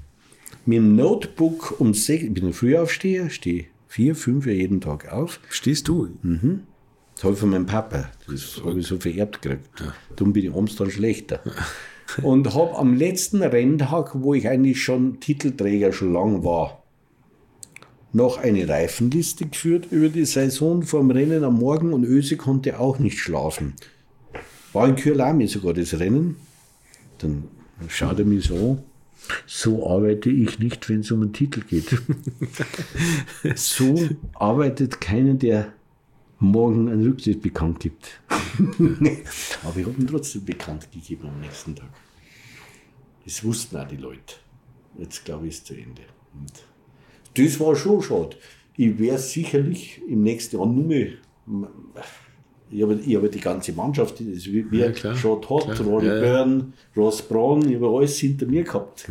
mit 0.66 0.80
dem 0.80 0.98
Notebook 0.98 1.80
um 1.80 1.94
sechs, 1.94 2.26
ich 2.26 2.34
bin 2.34 2.48
ein 2.48 2.54
Frühaufsteher, 2.54 3.30
stehe 3.30 3.68
vier, 3.88 4.16
fünf 4.16 4.48
Uhr 4.48 4.52
jeden 4.52 4.82
Tag 4.82 5.14
auf. 5.14 5.40
Stehst 5.50 5.88
du? 5.88 6.10
Mhm. 6.24 6.64
Das 7.16 7.24
habe 7.24 7.34
ich 7.36 7.40
von 7.40 7.52
meinem 7.52 7.66
Papa. 7.66 8.12
Das 8.28 8.62
habe 8.64 8.78
ich 8.78 8.88
so 8.88 9.00
vererbt 9.00 9.42
gekriegt. 9.42 9.80
Ja. 9.80 9.94
Darum 10.18 10.34
bin 10.34 10.44
ich 10.44 10.52
abends 10.52 10.76
dann 10.76 10.92
schlechter. 10.92 11.40
Und 12.22 12.54
habe 12.54 12.76
am 12.76 12.96
letzten 12.96 13.42
Renntag, 13.42 14.12
wo 14.22 14.34
ich 14.34 14.50
eigentlich 14.50 14.84
schon 14.84 15.22
Titelträger 15.22 15.94
schon 15.94 16.12
lang 16.12 16.44
war, 16.44 16.84
noch 18.12 18.38
eine 18.38 18.68
Reifenliste 18.68 19.46
geführt 19.48 19.88
über 19.92 20.10
die 20.10 20.26
Saison 20.26 20.84
vorm 20.84 21.12
Rennen 21.12 21.44
am 21.44 21.60
Morgen 21.60 21.94
und 21.94 22.04
Öse 22.04 22.38
konnte 22.38 22.80
auch 22.80 23.00
nicht 23.00 23.20
schlafen. 23.20 23.76
War 24.74 24.88
in 24.88 24.96
Kürlami 24.96 25.48
sogar 25.48 25.74
das 25.74 26.00
Rennen. 26.00 26.36
Dann 27.20 27.44
schaut 27.88 28.20
er 28.20 28.26
mich 28.26 28.46
so 28.46 28.56
an. 28.56 28.84
So 29.46 29.88
arbeite 29.88 30.30
ich 30.30 30.60
nicht, 30.60 30.90
wenn 30.90 31.02
es 31.02 31.12
um 31.12 31.22
einen 31.22 31.34
Titel 31.34 31.62
geht. 31.62 32.02
so 33.56 34.10
arbeitet 34.34 35.02
keiner, 35.02 35.36
der 35.36 35.74
morgen 36.40 36.90
einen 36.90 37.06
Rücktritt 37.06 37.42
bekannt 37.42 37.80
gibt. 37.80 38.22
Aber 38.30 39.78
ich 39.78 39.86
habe 39.86 39.96
ihn 40.00 40.08
trotzdem 40.08 40.46
bekannt 40.46 40.92
gegeben 40.92 41.28
am 41.28 41.42
nächsten 41.42 41.76
Tag. 41.76 41.90
Das 43.26 43.44
wussten 43.44 43.78
auch 43.78 43.88
die 43.88 43.98
Leute. 43.98 44.36
Jetzt 44.98 45.26
glaube 45.26 45.48
ich, 45.48 45.54
ist 45.54 45.60
es 45.60 45.66
zu 45.66 45.74
Ende. 45.76 46.02
Und 46.34 46.64
das 47.44 47.60
war 47.60 47.76
schon 47.76 48.02
schade. 48.02 48.36
Ich 48.78 48.98
wäre 48.98 49.18
sicherlich 49.18 50.02
im 50.08 50.24
nächsten 50.24 50.58
Jahr 50.58 50.66
nur 50.66 50.84
mehr, 50.86 51.08
Ich 52.72 52.82
habe, 52.82 52.96
ich 52.96 53.16
habe 53.16 53.30
die 53.30 53.40
ganze 53.40 53.74
Mannschaft, 53.74 54.20
das 54.20 54.46
wie, 54.46 54.70
wie 54.72 54.80
Ja, 54.80 54.92
klar, 54.92 55.16
Todd, 55.16 55.64
klar. 55.72 55.82
Ronnie 55.82 56.08
Ja. 56.08 56.20
Byrne, 56.20 56.74
Ross 56.96 57.22
Braun, 57.22 57.68
ich 57.68 57.76
habe 57.76 57.88
alles 57.90 58.18
hinter 58.20 58.46
mir 58.46 58.64
gehabt. 58.64 59.10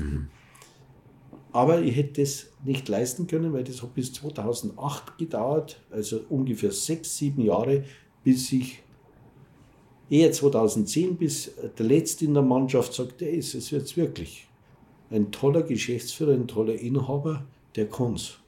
Aber 1.52 1.80
ich 1.82 1.96
hätte 1.96 2.22
das 2.22 2.50
nicht 2.64 2.88
leisten 2.88 3.26
können, 3.26 3.52
weil 3.52 3.64
das 3.64 3.82
hat 3.82 3.94
bis 3.94 4.12
2008 4.12 5.18
gedauert, 5.18 5.80
also 5.90 6.20
ungefähr 6.28 6.70
sechs, 6.70 7.16
sieben 7.16 7.42
Jahre, 7.42 7.84
bis 8.22 8.52
ich 8.52 8.82
eher 10.10 10.30
2010, 10.32 11.16
bis 11.16 11.50
der 11.78 11.86
Letzte 11.86 12.26
in 12.26 12.34
der 12.34 12.42
Mannschaft 12.42 12.94
sagt, 12.94 13.20
der 13.20 13.32
ist 13.32 13.54
es 13.54 13.70
jetzt 13.70 13.96
wirklich. 13.96 14.46
Ein 15.10 15.30
toller 15.30 15.62
Geschäftsführer, 15.62 16.32
ein 16.34 16.46
toller 16.46 16.74
Inhaber, 16.74 17.44
der 17.78 17.88
kann's. 17.88 18.38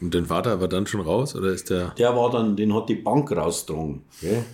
Und 0.00 0.14
dein 0.14 0.26
Vater 0.26 0.60
war 0.60 0.68
dann 0.68 0.86
schon 0.86 1.02
raus 1.02 1.36
oder 1.36 1.50
ist 1.50 1.70
der. 1.70 1.90
Der 1.90 2.16
war 2.16 2.30
dann, 2.30 2.56
den 2.56 2.74
hat 2.74 2.88
die 2.88 2.96
Bank 2.96 3.30
rausgetragen. 3.32 4.02
Gell? 4.20 4.44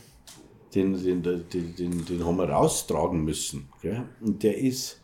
Den, 0.74 1.02
den, 1.02 1.22
den, 1.22 1.76
den, 1.76 2.04
den 2.04 2.26
haben 2.26 2.36
wir 2.36 2.48
raustragen 2.48 3.24
müssen. 3.24 3.68
Gell? 3.80 4.04
Und 4.20 4.42
der 4.42 4.58
ist, 4.58 5.00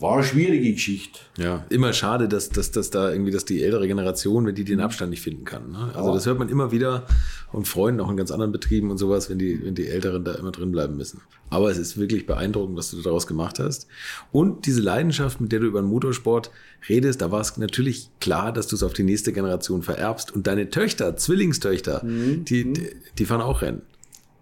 war 0.00 0.14
eine 0.14 0.24
schwierige 0.24 0.72
Geschichte. 0.72 1.20
Ja, 1.38 1.64
immer 1.70 1.92
schade, 1.92 2.28
dass, 2.28 2.48
dass, 2.50 2.70
dass 2.72 2.90
da 2.90 3.12
irgendwie, 3.12 3.30
dass 3.30 3.44
die 3.44 3.62
ältere 3.62 3.86
Generation, 3.86 4.44
wenn 4.44 4.54
die 4.54 4.64
den 4.64 4.80
Abstand 4.80 5.10
nicht 5.10 5.22
finden 5.22 5.44
kann. 5.44 5.70
Ne? 5.70 5.92
Also 5.94 6.08
Ja. 6.08 6.14
das 6.14 6.26
hört 6.26 6.38
man 6.38 6.48
immer 6.48 6.72
wieder 6.72 7.06
von 7.52 7.64
Freunden, 7.64 8.00
auch 8.00 8.10
in 8.10 8.16
ganz 8.16 8.30
anderen 8.32 8.50
Betrieben 8.50 8.90
und 8.90 8.98
sowas, 8.98 9.30
wenn 9.30 9.38
die, 9.38 9.64
wenn 9.64 9.74
die 9.76 9.86
Älteren 9.86 10.24
da 10.24 10.34
immer 10.34 10.50
drin 10.50 10.72
bleiben 10.72 10.96
müssen. 10.96 11.20
Aber 11.48 11.70
es 11.70 11.78
ist 11.78 11.96
wirklich 11.96 12.26
beeindruckend, 12.26 12.76
was 12.76 12.90
du 12.90 13.00
daraus 13.02 13.26
gemacht 13.28 13.60
hast. 13.60 13.86
Und 14.32 14.66
diese 14.66 14.80
Leidenschaft, 14.80 15.40
mit 15.40 15.52
der 15.52 15.60
du 15.60 15.66
über 15.66 15.80
den 15.80 15.88
Motorsport 15.88 16.50
redest, 16.88 17.22
da 17.22 17.30
war 17.30 17.40
es 17.40 17.56
natürlich 17.56 18.10
klar, 18.20 18.52
dass 18.52 18.66
du 18.66 18.74
es 18.74 18.82
auf 18.82 18.92
die 18.94 19.04
nächste 19.04 19.32
Generation 19.32 19.82
vererbst. 19.82 20.34
Und 20.34 20.48
deine 20.48 20.70
Töchter, 20.70 21.16
Zwillingstöchter, 21.16 22.02
die, 22.04 22.44
die, 22.72 22.90
die 23.16 23.24
fahren 23.24 23.40
auch 23.42 23.62
Rennen. 23.62 23.82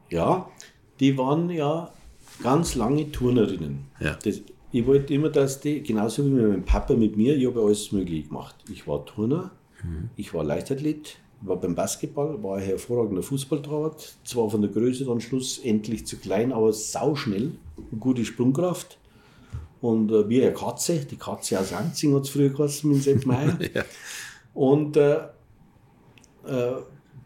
Ja, 0.08 0.48
die 1.00 1.18
waren 1.18 1.50
ja 1.50 1.90
ganz 2.42 2.74
lange 2.74 3.12
Turnerinnen. 3.12 3.84
Ja. 4.00 4.18
Das, 4.24 4.40
ich 4.72 4.86
wollte 4.86 5.12
immer, 5.14 5.28
dass 5.28 5.60
die, 5.60 5.82
genauso 5.82 6.24
wie 6.24 6.30
meinem 6.30 6.64
Papa 6.64 6.94
mit 6.94 7.16
mir, 7.16 7.36
ich 7.36 7.46
habe 7.46 7.60
alles 7.60 7.92
Mögliche 7.92 8.28
gemacht. 8.28 8.56
Ich 8.70 8.86
war 8.88 9.04
Turner, 9.04 9.50
ich 10.16 10.32
war 10.32 10.44
Leichtathlet, 10.44 11.18
ich 11.42 11.48
war 11.48 11.56
beim 11.56 11.74
Basketball, 11.74 12.42
war 12.42 12.56
ein 12.56 12.62
hervorragender 12.62 13.22
Fußballtorwart, 13.22 14.14
zwar 14.24 14.48
von 14.48 14.62
der 14.62 14.70
Größe 14.70 15.04
dann 15.04 15.20
schlussendlich 15.20 16.06
zu 16.06 16.16
klein, 16.16 16.52
aber 16.52 16.72
sauschnell, 16.72 17.52
gute 17.98 18.24
Sprungkraft. 18.24 18.98
Und 19.80 20.12
äh, 20.12 20.28
wie 20.28 20.40
eine 20.40 20.54
Katze, 20.54 21.00
die 21.04 21.16
Katze 21.16 21.58
aus 21.58 21.72
Anzing 21.72 22.14
hat 22.14 22.22
es 22.22 22.30
früher 22.30 22.50
geheißen 22.50 22.90
mit 22.90 23.02
Sepp 23.02 23.26
Meier. 23.26 23.58
Ja. 23.74 23.84
Und 24.54 24.96
äh, 24.96 25.16
äh, 26.46 26.74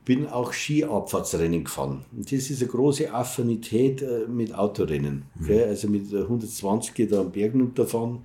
bin 0.06 0.28
auch 0.28 0.52
Skiabfahrtsrennen 0.52 1.64
gefahren. 1.64 2.04
Und 2.16 2.30
das 2.30 2.48
ist 2.48 2.62
eine 2.62 2.70
große 2.70 3.12
Affinität 3.12 4.00
äh, 4.02 4.26
mit 4.28 4.54
Autorennen. 4.54 5.24
Gell? 5.44 5.64
Also 5.64 5.88
mit 5.88 6.10
der 6.10 6.22
120 6.22 7.10
da 7.10 7.20
am 7.20 7.32
Berg 7.32 7.54
runterfahren. 7.54 8.20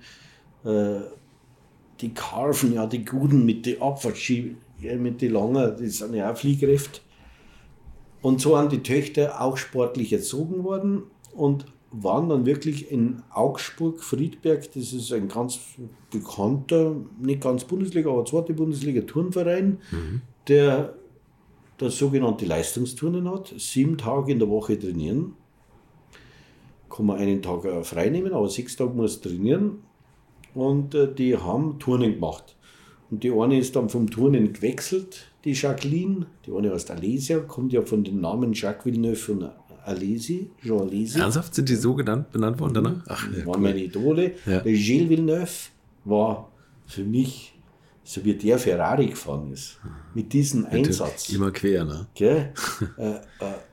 Äh, 0.64 1.00
die 2.00 2.14
Karven, 2.14 2.72
ja, 2.72 2.86
die 2.86 3.04
Guten 3.04 3.44
mit 3.44 3.66
den 3.66 3.82
Abfahrtski, 3.82 4.56
ja, 4.80 4.96
mit 4.96 5.20
den 5.20 5.32
Langen, 5.32 5.76
die 5.76 5.88
sind 5.88 6.14
ja 6.14 6.32
auch 6.32 6.36
Fliehkräfte. 6.36 7.00
Und 8.22 8.40
so 8.40 8.56
haben 8.56 8.68
die 8.68 8.84
Töchter 8.84 9.40
auch 9.40 9.56
sportlich 9.56 10.12
erzogen 10.12 10.62
worden 10.62 11.02
und 11.34 11.66
waren 11.90 12.28
dann 12.28 12.46
wirklich 12.46 12.92
in 12.92 13.22
Augsburg, 13.30 14.00
Friedberg, 14.00 14.70
das 14.72 14.92
ist 14.92 15.12
ein 15.12 15.26
ganz 15.26 15.58
bekannter, 16.10 16.94
nicht 17.20 17.40
ganz 17.40 17.64
Bundesliga, 17.64 18.10
aber 18.10 18.24
zweite 18.24 18.54
Bundesliga 18.54 19.02
Turnverein, 19.02 19.78
der 20.48 20.94
das 21.78 21.98
sogenannte 21.98 22.46
Leistungsturnen 22.46 23.28
hat, 23.30 23.52
sieben 23.56 23.98
Tage 23.98 24.32
in 24.32 24.38
der 24.38 24.48
Woche 24.48 24.78
trainieren. 24.78 25.34
Kann 26.88 27.06
man 27.06 27.18
einen 27.18 27.42
Tag 27.42 27.64
äh, 27.64 27.82
frei 27.82 28.10
nehmen, 28.10 28.32
aber 28.32 28.48
sechs 28.48 28.76
Tage 28.76 28.92
muss 28.92 29.20
trainieren. 29.20 29.78
Und 30.54 30.94
äh, 30.94 31.12
die 31.12 31.36
haben 31.36 31.78
Turnen 31.78 32.14
gemacht. 32.14 32.56
Und 33.10 33.24
die 33.24 33.32
eine 33.32 33.58
ist 33.58 33.76
dann 33.76 33.88
vom 33.88 34.08
Turnen 34.10 34.52
gewechselt, 34.52 35.26
die 35.44 35.52
Jacqueline. 35.52 36.26
Die 36.46 36.52
eine 36.52 36.72
heißt 36.72 36.90
Alesia, 36.90 37.40
kommt 37.40 37.72
ja 37.72 37.82
von 37.82 38.04
dem 38.04 38.20
Namen 38.20 38.52
Jacques 38.52 38.86
Villeneuve 38.86 39.32
und 39.32 39.50
Alesi, 39.84 40.50
Jean 40.62 40.80
Alesi. 40.80 41.18
Ernsthaft 41.18 41.54
sind 41.54 41.68
die 41.68 41.74
so 41.74 41.94
genannt, 41.94 42.30
benannt 42.30 42.60
worden 42.60 42.74
danach? 42.74 43.04
Ach, 43.08 43.28
ja, 43.32 43.46
waren 43.46 43.56
cool. 43.56 43.62
meine 43.62 43.82
Idole. 43.82 44.32
Ja. 44.46 44.60
Gilles 44.60 45.08
Villeneuve 45.08 45.50
war 46.04 46.50
für 46.86 47.04
mich, 47.04 47.51
so 48.04 48.24
wie 48.24 48.34
der 48.34 48.58
Ferrari 48.58 49.06
gefahren 49.06 49.52
ist, 49.52 49.78
mit 50.14 50.32
diesem 50.32 50.66
Einsatz. 50.66 51.30
Immer 51.30 51.50
quer, 51.50 51.84
ne? 51.84 52.06
Gell? 52.14 52.52
äh, 52.98 53.10
äh, 53.10 53.20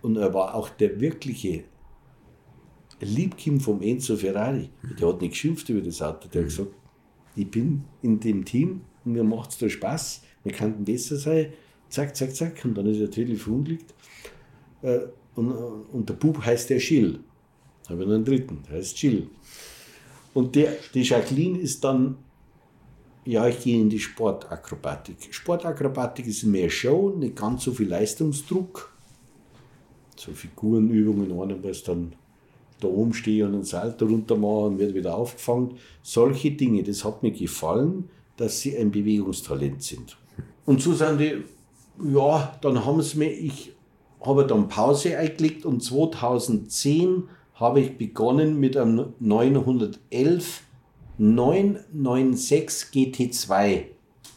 und 0.01 0.17
er 0.17 0.33
war 0.33 0.53
auch 0.53 0.69
der 0.69 0.99
wirkliche 0.99 1.63
Liebkind 3.01 3.61
vom 3.61 3.81
Enzo 3.81 4.15
Ferrari. 4.15 4.69
Der 4.99 5.07
hat 5.07 5.21
nicht 5.21 5.31
geschimpft 5.31 5.69
über 5.69 5.81
das 5.81 6.01
Auto. 6.01 6.27
Der 6.27 6.41
hat 6.41 6.49
gesagt, 6.49 6.71
ich 7.35 7.49
bin 7.49 7.85
in 8.01 8.19
dem 8.19 8.45
Team 8.45 8.81
und 9.05 9.13
mir 9.13 9.23
macht 9.23 9.51
es 9.51 9.57
da 9.57 9.69
Spaß, 9.69 10.23
wir 10.43 10.51
könnten 10.51 10.83
besser 10.83 11.15
sein. 11.15 11.53
Zack, 11.89 12.15
zack, 12.15 12.35
zack. 12.35 12.63
Und 12.65 12.75
dann 12.75 12.85
ist 12.85 12.99
er 12.99 13.09
tödlich 13.09 13.41
verunglückt. 13.41 13.93
Äh, 14.81 14.99
und, 15.35 15.51
und 15.51 16.09
der 16.09 16.13
Bub 16.13 16.43
heißt 16.45 16.69
der 16.69 16.79
Schill. 16.79 17.19
Da 17.83 17.91
habe 17.91 18.03
ich 18.03 18.07
noch 18.07 18.15
einen 18.15 18.25
dritten, 18.25 18.61
der 18.67 18.77
heißt 18.77 19.01
Jill. 19.01 19.27
Und 20.33 20.55
der, 20.55 20.73
die 20.93 21.01
Jacqueline 21.01 21.59
ist 21.59 21.83
dann, 21.83 22.17
ja, 23.25 23.47
ich 23.47 23.59
gehe 23.61 23.79
in 23.79 23.89
die 23.89 23.99
Sportakrobatik. 23.99 25.33
Sportakrobatik 25.33 26.27
ist 26.27 26.43
mehr 26.43 26.69
Show, 26.69 27.13
nicht 27.17 27.35
ganz 27.35 27.63
so 27.63 27.71
viel 27.71 27.87
Leistungsdruck. 27.87 28.93
So 30.15 30.31
Figurenübungen, 30.31 31.31
einer 31.31 31.55
muss 31.55 31.83
dann 31.83 32.13
da 32.79 32.87
oben 32.87 33.13
stehen 33.13 33.47
und 33.47 33.53
einen 33.55 33.63
Salto 33.63 34.05
runter 34.05 34.35
machen 34.35 34.73
und 34.73 34.79
wird 34.79 34.93
wieder 34.93 35.15
aufgefangen. 35.15 35.75
Solche 36.01 36.51
Dinge, 36.51 36.83
das 36.83 37.03
hat 37.03 37.23
mir 37.23 37.31
gefallen, 37.31 38.09
dass 38.37 38.61
sie 38.61 38.77
ein 38.77 38.91
Bewegungstalent 38.91 39.83
sind. 39.83 40.17
Und 40.65 40.81
so 40.81 40.93
sind 40.93 41.19
die, 41.19 41.43
ja, 42.13 42.57
dann 42.61 42.85
haben 42.85 43.01
sie 43.01 43.17
mir, 43.17 43.31
ich 43.31 43.73
habe 44.21 44.45
dann 44.45 44.67
Pause 44.67 45.17
eingelegt 45.17 45.65
und 45.65 45.83
2010 45.83 47.23
habe 47.55 47.81
ich 47.81 47.97
begonnen 47.97 48.59
mit 48.59 48.77
einem 48.77 49.13
911 49.19 50.63
996 51.19 52.87
GT2 52.93 53.81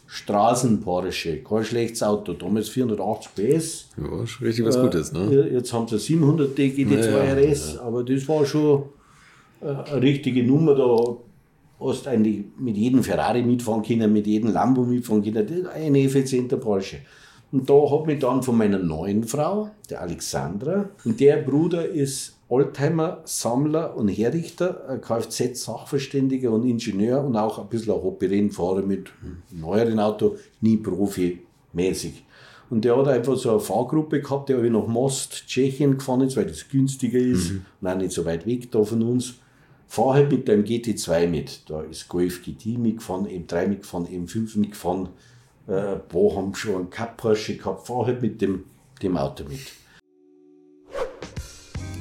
Straßen-Porsche. 0.05 1.37
Kein 1.43 1.63
schlechtes 1.65 2.03
Auto, 2.03 2.33
damals 2.33 2.69
480 2.69 3.31
PS. 3.33 3.89
Ja, 3.97 4.27
schon 4.27 4.45
richtig 4.45 4.65
was 4.65 4.79
Gutes, 4.79 5.11
ne? 5.11 5.21
Äh, 5.31 5.53
Jetzt 5.55 5.73
haben 5.73 5.87
sie 5.87 5.97
700 5.97 6.55
GT2 6.55 6.93
Ja, 6.99 7.23
ja, 7.23 7.33
RS, 7.33 7.77
aber 7.79 8.03
das 8.03 8.27
war 8.27 8.45
schon 8.45 8.83
äh, 9.61 9.65
eine 9.67 10.01
richtige 10.01 10.43
Nummer. 10.43 10.75
Da 10.75 11.17
hast 11.87 12.05
du 12.05 12.09
eigentlich 12.11 12.43
mit 12.59 12.77
jedem 12.77 13.01
Ferrari 13.03 13.41
mitfahren 13.41 13.81
können, 13.81 14.13
mit 14.13 14.27
jedem 14.27 14.51
Lambo 14.53 14.83
mitfahren 14.83 15.23
können. 15.23 15.47
Das 15.47 15.57
ist 15.57 15.67
ein 15.67 15.95
effizienter 15.95 16.57
Porsche. 16.57 16.97
Und 17.51 17.67
da 17.69 17.73
habe 17.73 18.13
ich 18.13 18.19
dann 18.19 18.43
von 18.43 18.57
meiner 18.57 18.79
neuen 18.79 19.23
Frau, 19.23 19.69
der 19.89 20.01
Alexandra, 20.01 20.89
und 21.05 21.19
der 21.19 21.37
Bruder 21.37 21.87
ist 21.87 22.32
Oldtimer, 22.49 23.21
Sammler 23.25 23.95
und 23.95 24.09
Herrichter, 24.09 24.87
ein 24.89 25.01
Kfz-Sachverständiger 25.01 26.51
und 26.51 26.67
Ingenieur 26.67 27.23
und 27.23 27.35
auch 27.35 27.59
ein 27.59 27.67
bisschen 27.67 27.93
ein 27.93 28.03
Hobby-Rennfahrer 28.03 28.81
mit 28.81 29.09
neueren 29.51 29.99
Auto, 29.99 30.37
nie 30.61 30.77
profimäßig. 30.77 32.25
Und 32.69 32.85
der 32.85 32.97
hat 32.97 33.07
einfach 33.07 33.35
so 33.37 33.51
eine 33.51 33.59
Fahrgruppe 33.59 34.21
gehabt, 34.21 34.49
der 34.49 34.57
habe 34.57 34.67
ich 34.67 34.73
nach 34.73 34.87
Most, 34.87 35.47
Tschechien 35.47 35.97
gefahren 35.97 36.21
ist, 36.21 36.35
weil 36.37 36.47
das 36.47 36.67
günstiger 36.67 37.19
ist 37.19 37.51
und 37.81 37.87
auch 37.87 37.95
nicht 37.95 38.11
so 38.11 38.25
weit 38.25 38.45
weg 38.45 38.71
da 38.71 38.83
von 38.83 39.01
uns. 39.03 39.35
Fahr 39.87 40.15
halt 40.15 40.31
mit 40.31 40.47
deinem 40.47 40.63
GT2 40.63 41.27
mit. 41.27 41.69
Da 41.69 41.81
ist 41.83 42.09
Golf 42.09 42.41
GT 42.43 42.79
mitgefahren, 42.79 43.27
M3 43.27 43.67
mitgefahren, 43.67 44.07
M5 44.07 44.57
mitgefahren. 44.57 45.09
Äh, 45.67 45.97
wo 46.09 46.35
haben 46.35 46.55
schon 46.55 46.75
einen 46.75 46.89
Cup 46.89 47.17
Porsche 47.17 47.57
gehabt. 47.57 47.85
Fahr 47.85 48.07
halt 48.07 48.21
mit 48.23 48.41
dem, 48.41 48.63
dem 49.03 49.17
Auto 49.17 49.43
mit. 49.43 49.59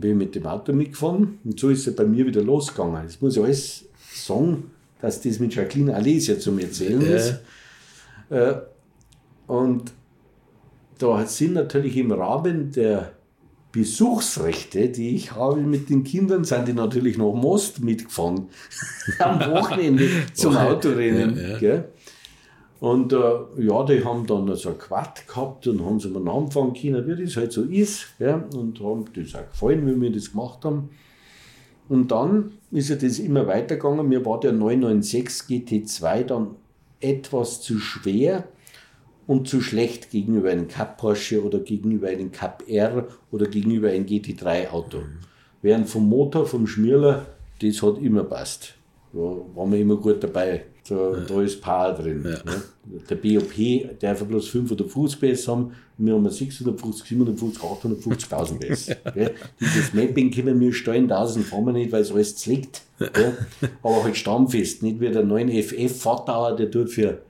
bin 0.00 0.18
mit 0.18 0.34
dem 0.34 0.46
Auto 0.46 0.72
mitgefahren 0.72 1.38
und 1.44 1.58
so 1.58 1.70
ist 1.70 1.86
es 1.86 1.94
bei 1.94 2.04
mir 2.04 2.26
wieder 2.26 2.42
losgegangen. 2.42 3.02
Jetzt 3.04 3.22
muss 3.22 3.36
ich 3.36 3.42
alles 3.42 3.84
sagen, 4.12 4.70
dass 5.00 5.20
das 5.20 5.38
mit 5.38 5.54
Jacqueline 5.54 5.94
Alesia 5.94 6.38
zum 6.38 6.58
Erzählen 6.58 7.02
äh. 7.02 7.16
ist. 7.16 7.40
Äh, 8.30 8.54
und 9.46 9.92
da 10.98 11.26
sind 11.26 11.54
natürlich 11.54 11.96
im 11.96 12.12
Rahmen 12.12 12.72
der 12.72 13.12
Besuchsrechte, 13.72 14.88
die 14.88 15.16
ich 15.16 15.32
habe 15.32 15.60
mit 15.60 15.90
den 15.90 16.04
Kindern, 16.04 16.44
sind 16.44 16.68
die 16.68 16.72
natürlich 16.72 17.18
noch 17.18 17.34
Most 17.34 17.80
mitgefahren. 17.80 18.48
Am 19.18 19.40
Wochenende 19.40 20.08
zum 20.32 20.56
Autorennen. 20.56 21.36
Ja, 21.36 21.58
ja. 21.58 21.84
Und 22.84 23.14
äh, 23.14 23.16
ja, 23.60 23.82
die 23.84 24.04
haben 24.04 24.26
dann 24.26 24.54
so 24.56 24.68
ein 24.68 24.76
Quad 24.76 25.26
gehabt 25.26 25.66
und 25.66 25.82
haben 25.82 25.98
sie 26.00 26.10
mir 26.10 26.30
anfangen 26.30 26.74
können, 26.74 27.06
wie 27.06 27.24
das 27.24 27.34
halt 27.34 27.50
so 27.50 27.62
ist. 27.62 28.08
Ja, 28.18 28.44
und 28.54 28.78
haben 28.78 29.06
das 29.14 29.34
auch 29.34 29.48
gefallen, 29.50 29.86
wie 29.86 29.98
wir 29.98 30.12
das 30.12 30.32
gemacht 30.32 30.66
haben. 30.66 30.90
Und 31.88 32.10
dann 32.10 32.52
ist 32.70 32.90
ja 32.90 32.96
das 32.96 33.18
immer 33.20 33.46
weitergegangen. 33.46 34.06
Mir 34.06 34.26
war 34.26 34.38
der 34.38 34.52
996 34.52 35.48
GT2 35.48 36.24
dann 36.24 36.56
etwas 37.00 37.62
zu 37.62 37.78
schwer 37.78 38.44
und 39.26 39.48
zu 39.48 39.62
schlecht 39.62 40.10
gegenüber 40.10 40.50
einem 40.50 40.68
Cup 40.68 40.98
Porsche 40.98 41.42
oder 41.42 41.60
gegenüber 41.60 42.08
einem 42.08 42.32
Cup 42.32 42.64
R 42.68 43.08
oder 43.30 43.46
gegenüber 43.46 43.88
einem 43.88 44.04
GT3 44.04 44.68
Auto. 44.68 44.98
Mhm. 44.98 45.20
Während 45.62 45.88
vom 45.88 46.06
Motor, 46.06 46.44
vom 46.44 46.66
Schmierler, 46.66 47.24
das 47.62 47.82
hat 47.82 47.96
immer 47.96 48.24
passt. 48.24 48.74
Da 49.14 49.20
waren 49.20 49.70
wir 49.70 49.78
immer 49.78 49.96
gut 49.96 50.22
dabei. 50.22 50.64
Da, 50.88 50.94
ja. 50.94 51.20
da 51.20 51.42
ist 51.42 51.62
Power 51.62 51.92
drin. 51.94 52.24
Ja. 52.24 52.30
Ne? 52.44 52.62
Der 53.08 53.14
BOP 53.14 53.98
darf 54.00 54.24
bloß 54.24 54.48
550 54.48 55.20
PS 55.20 55.48
haben, 55.48 55.72
wir 55.96 56.14
haben 56.14 56.28
650, 56.28 57.06
750, 57.08 57.62
850.000 57.62 58.58
PS. 58.58 58.88
ja. 58.88 59.30
Dieses 59.60 59.94
Mapping 59.94 60.30
können 60.32 60.60
wir 60.60 60.72
steuern, 60.72 61.04
1000 61.04 61.46
fahren 61.46 61.66
wir 61.66 61.72
nicht, 61.72 61.92
weil 61.92 62.02
es 62.02 62.10
alles 62.10 62.36
zlickt. 62.36 62.82
Ja. 62.98 63.32
Aber 63.82 64.02
halt 64.02 64.16
stammfest, 64.16 64.82
nicht 64.82 65.00
wie 65.00 65.10
der 65.10 65.24
9FF 65.24 65.88
Fahrtdauer, 65.88 66.56
der 66.56 66.70
tut 66.70 66.90
für, 66.90 67.22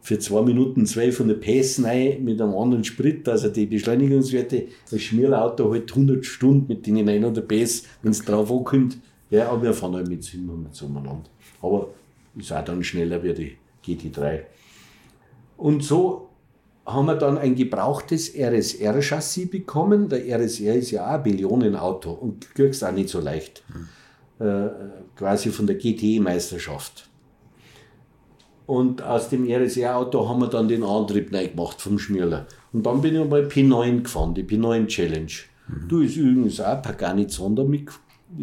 für 0.00 0.18
2 0.18 0.42
Minuten 0.42 0.80
1200 0.80 1.40
PS 1.40 1.84
rein 1.84 2.24
mit 2.24 2.40
einem 2.40 2.54
anderen 2.54 2.84
Sprit, 2.84 3.28
also 3.28 3.48
die 3.50 3.66
Beschleunigungswerte, 3.66 4.68
das 4.90 5.02
Schmierauto 5.02 5.70
halt 5.70 5.90
100 5.90 6.24
Stunden 6.24 6.66
mit 6.66 6.86
den 6.86 7.04
900 7.04 7.46
PS, 7.46 7.84
wenn 8.02 8.12
es 8.12 8.24
drauf 8.24 8.50
ankommt. 8.50 8.96
Ja, 9.30 9.50
aber 9.50 9.62
wir 9.62 9.74
fahren 9.74 9.94
halt 9.94 10.08
mit 10.08 10.22
700 10.22 10.74
zueinander. 10.74 11.22
Aber 11.62 11.88
ist 12.36 12.52
auch 12.52 12.64
dann 12.64 12.82
schneller 12.84 13.22
wie 13.22 13.34
die 13.34 13.56
GT3. 13.84 14.40
Und 15.56 15.82
so 15.82 16.28
haben 16.84 17.06
wir 17.06 17.16
dann 17.16 17.38
ein 17.38 17.54
gebrauchtes 17.54 18.34
RSR-Chassis 18.34 19.50
bekommen. 19.50 20.08
Der 20.08 20.24
RSR 20.38 20.74
ist 20.74 20.92
ja 20.92 21.06
auch 21.06 21.14
ein 21.14 21.22
Billionenauto 21.22 22.12
und 22.12 22.54
kriegst 22.54 22.84
auch 22.84 22.92
nicht 22.92 23.08
so 23.08 23.20
leicht. 23.20 23.64
Hm. 23.72 23.88
Äh, 24.46 24.68
quasi 25.16 25.50
von 25.50 25.66
der 25.66 25.76
GTE-Meisterschaft. 25.76 27.08
Und 28.66 29.00
aus 29.00 29.30
dem 29.30 29.48
RSR-Auto 29.48 30.28
haben 30.28 30.40
wir 30.40 30.48
dann 30.48 30.68
den 30.68 30.82
Antrieb 30.82 31.32
neu 31.32 31.48
gemacht 31.48 31.80
vom 31.80 31.98
Schmierler. 31.98 32.46
Und 32.72 32.84
dann 32.84 33.00
bin 33.00 33.14
ich 33.14 33.28
mal 33.28 33.46
P9 33.46 34.02
gefahren, 34.02 34.34
die 34.34 34.42
P9 34.42 34.86
Challenge. 34.88 35.32
Mhm. 35.68 35.88
Du 35.88 36.00
ist 36.00 36.16
übrigens 36.16 36.60
auch 36.60 36.82
Pagani 36.82 37.26
Zonda 37.28 37.64
mit, 37.64 37.88
ein 37.88 37.94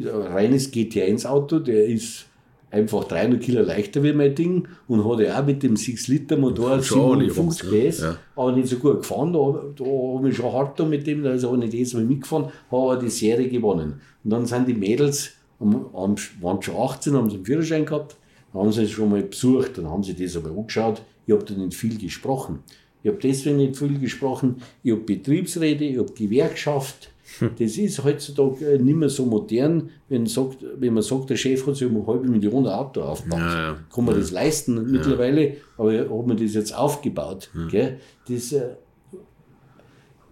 reines 0.06 0.72
GT1-Auto, 0.74 1.60
der 1.60 1.86
ist 1.86 2.26
einfach 2.74 3.04
300 3.04 3.40
Kilo 3.40 3.62
leichter 3.62 4.02
wie 4.02 4.14
mein 4.14 4.34
Ding 4.34 4.68
und 4.88 5.08
hat 5.08 5.20
ja 5.20 5.40
auch 5.40 5.46
mit 5.46 5.62
dem 5.62 5.76
6-Liter-Motor 5.76 6.82
57 6.82 7.70
PS, 7.70 8.02
ja. 8.02 8.18
aber 8.36 8.52
nicht 8.54 8.68
so 8.68 8.78
gut 8.78 9.02
gefahren. 9.02 9.32
Da, 9.32 9.64
da 9.76 9.86
habe 9.86 10.30
ich 10.30 10.36
schon 10.36 10.52
hart 10.52 10.80
da 10.80 10.86
mit 10.86 11.06
dem, 11.06 11.24
also 11.26 11.50
habe 11.52 11.58
ich 11.58 11.66
nicht 11.66 11.74
jedes 11.74 11.94
Mal 11.94 12.04
mitgefahren, 12.04 12.46
habe 12.72 12.92
aber 12.92 12.98
die 12.98 13.10
Serie 13.10 13.48
gewonnen. 13.48 14.02
Und 14.24 14.30
dann 14.30 14.46
sind 14.48 14.68
die 14.68 14.74
Mädels, 14.74 15.34
waren 15.60 16.18
schon 16.62 16.76
18, 16.76 17.14
haben 17.14 17.30
sie 17.30 17.36
einen 17.36 17.46
Führerschein 17.46 17.86
gehabt, 17.86 18.16
haben 18.54 18.72
sie 18.72 18.84
es 18.84 18.92
schon 18.92 19.12
mal 19.12 19.22
besucht, 19.22 19.78
dann 19.78 19.90
haben 19.90 20.04
sie 20.04 20.16
das 20.16 20.36
aber 20.36 20.50
angeschaut. 20.50 21.04
Ich 21.28 21.34
habe 21.34 21.46
da 21.46 21.54
nicht 21.54 21.76
viel 21.76 21.98
gesprochen. 21.98 22.60
Ich 23.04 23.10
habe 23.10 23.20
deswegen 23.22 23.58
nicht 23.58 23.78
viel 23.78 24.00
gesprochen, 24.00 24.58
ich 24.82 24.92
habe 24.92 25.02
Betriebsräte, 25.02 25.84
ich 25.84 25.98
habe 25.98 26.12
Gewerkschaft, 26.14 27.10
das 27.40 27.78
ist 27.78 28.04
heutzutage 28.04 28.80
nicht 28.80 28.96
mehr 28.96 29.10
so 29.10 29.26
modern, 29.26 29.90
wenn, 30.10 30.26
sagt, 30.26 30.58
wenn 30.78 30.94
man 30.94 31.04
sagt, 31.04 31.30
der 31.30 31.36
Chef 31.36 31.66
hat 31.66 31.76
sich 31.76 31.88
um 31.88 31.98
eine 31.98 32.08
halbe 32.08 32.28
Million 32.28 32.68
Auto 32.68 33.02
aufgebaut. 33.02 33.40
Ja, 33.40 33.72
ja. 33.72 33.78
Kann 33.94 34.06
man 34.06 34.16
ja. 34.16 34.22
das 34.22 34.32
leisten 34.32 34.92
mittlerweile, 34.92 35.58
aber 35.78 35.94
hat 36.00 36.28
man 36.28 36.38
das 36.38 36.54
jetzt 36.54 36.76
aufgebaut. 36.76 37.50
Gell? 37.70 38.00
Das, 38.28 38.52
äh, 38.52 38.70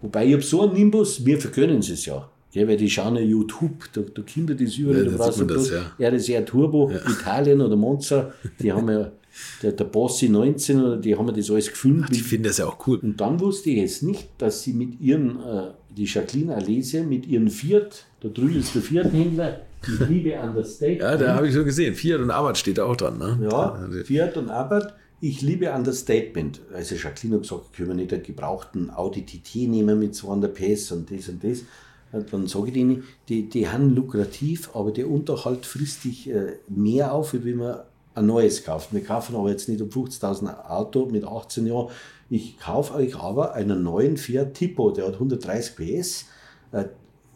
wobei 0.01 0.25
ich 0.27 0.33
habe 0.33 0.43
so 0.43 0.61
einen 0.61 0.73
Nimbus, 0.73 1.25
wir 1.25 1.39
vergönnen 1.39 1.79
es 1.79 2.05
ja. 2.05 2.29
Gell, 2.51 2.67
weil 2.67 2.77
die 2.77 2.89
schauen 2.89 3.15
ja 3.15 3.21
YouTube, 3.21 3.91
da, 3.93 4.01
da 4.01 4.21
Kinder 4.23 4.53
das 4.53 4.75
überall, 4.75 5.05
ja, 5.05 5.11
da 5.11 5.17
brauchst 5.17 5.39
du 5.39 5.45
das, 5.45 5.71
ja. 5.71 6.09
RSR 6.09 6.45
Turbo, 6.45 6.91
Italien 7.07 7.61
oder 7.61 7.77
Monza, 7.77 8.33
die 8.59 8.73
haben 8.73 8.89
ja 8.89 9.11
der, 9.61 9.71
der 9.71 9.85
Bossi 9.85 10.29
19 10.29 10.81
oder 10.81 10.97
die 10.97 11.15
haben 11.15 11.33
das 11.33 11.49
alles 11.49 11.69
gefilmt. 11.69 12.05
Ach, 12.05 12.09
die 12.09 12.19
finden 12.19 12.45
das 12.45 12.57
ja 12.57 12.65
auch 12.67 12.85
cool. 12.87 12.99
Und 12.99 13.19
dann 13.19 13.39
wusste 13.39 13.69
ich 13.69 13.77
jetzt 13.77 14.03
nicht, 14.03 14.27
dass 14.37 14.63
sie 14.63 14.73
mit 14.73 14.99
ihren 14.99 15.39
äh, 15.39 15.71
die 15.95 16.05
Jacqueline 16.05 16.55
Alese 16.55 17.03
mit 17.03 17.27
ihren 17.27 17.49
Fiat, 17.49 18.05
da 18.21 18.29
drüben 18.29 18.59
ist 18.59 18.75
der 18.75 18.81
Fiat-Händler, 18.81 19.61
die 19.85 20.03
Liebe 20.05 20.39
an 20.39 20.55
das 20.55 20.75
Steak. 20.75 21.01
Ja, 21.01 21.17
da 21.17 21.35
habe 21.35 21.47
ich 21.47 21.53
schon 21.53 21.65
gesehen. 21.65 21.95
Fiat 21.95 22.21
und 22.21 22.31
Abarth 22.31 22.57
steht 22.57 22.77
da 22.77 22.85
auch 22.85 22.95
dran. 22.95 23.17
Ne? 23.17 23.39
Ja, 23.49 23.87
Fiat 24.05 24.37
und 24.37 24.49
Abarth. 24.49 24.93
Ich 25.23 25.41
liebe 25.41 25.71
Understatement. 25.71 26.61
Also 26.73 26.95
Jacqueline 26.95 27.35
hat 27.35 27.43
gesagt, 27.43 27.73
können 27.73 27.89
wir 27.89 27.95
nicht 27.95 28.11
einen 28.11 28.23
gebrauchten 28.23 28.89
Audi 28.89 29.23
TT 29.23 29.67
nehmen 29.67 29.99
mit 29.99 30.15
200 30.15 30.53
PS 30.53 30.91
und 30.93 31.11
das 31.11 31.29
und 31.29 31.43
das. 31.43 31.63
Dann 32.11 32.47
sage 32.47 32.67
ich 32.67 32.73
denen, 32.73 33.03
die, 33.29 33.47
die 33.47 33.69
haben 33.69 33.95
lukrativ, 33.95 34.71
aber 34.73 34.91
der 34.91 35.09
Unterhalt 35.09 35.65
frisst 35.65 36.03
dich 36.03 36.29
äh, 36.29 36.57
mehr 36.67 37.13
auf, 37.13 37.33
wie 37.33 37.45
wenn 37.45 37.57
man 37.57 37.79
ein 38.15 38.25
neues 38.25 38.63
kauft. 38.63 38.93
Wir 38.93 39.03
kaufen 39.03 39.35
aber 39.35 39.49
jetzt 39.49 39.69
nicht 39.69 39.81
um 39.81 39.89
50.000 39.89 40.67
Auto 40.67 41.05
mit 41.05 41.23
18 41.23 41.67
Jahren 41.67 41.89
ich 42.31 42.57
kaufe 42.57 42.93
euch 42.93 43.13
aber 43.17 43.55
einen 43.55 43.83
neuen 43.83 44.15
Fiat 44.15 44.53
Tipo, 44.53 44.91
der 44.91 45.07
hat 45.07 45.15
130 45.15 45.75
PS. 45.75 46.27
Äh, 46.71 46.85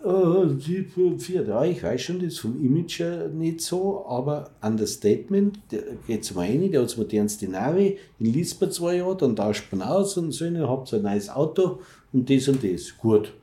äh, 0.07 1.17
Fiat, 1.17 1.47
ja, 1.49 1.65
ich 1.65 1.83
weiß 1.83 2.01
schon, 2.01 2.19
das 2.19 2.29
ist 2.29 2.39
vom 2.39 2.63
Image 2.63 3.03
nicht 3.33 3.59
so, 3.59 4.05
aber 4.07 4.51
Understatement, 4.61 5.59
der 5.69 5.81
geht 6.07 6.23
zum 6.23 6.37
einen, 6.37 6.71
der 6.71 6.79
hat 6.79 6.91
das 6.91 6.95
modernste 6.95 7.49
Navi, 7.49 7.97
den 8.21 8.31
liest 8.31 8.61
man 8.61 8.71
zwei 8.71 8.95
Jahre, 8.95 9.17
dann 9.17 9.35
tauscht 9.35 9.65
man 9.73 9.81
aus 9.81 10.15
und 10.15 10.31
so, 10.31 10.45
ihr 10.45 10.69
habt 10.69 10.93
ein 10.93 11.01
neues 11.01 11.29
Auto 11.29 11.79
und 12.13 12.29
das 12.29 12.47
und 12.47 12.63
das. 12.63 12.97
Gut. 12.97 13.33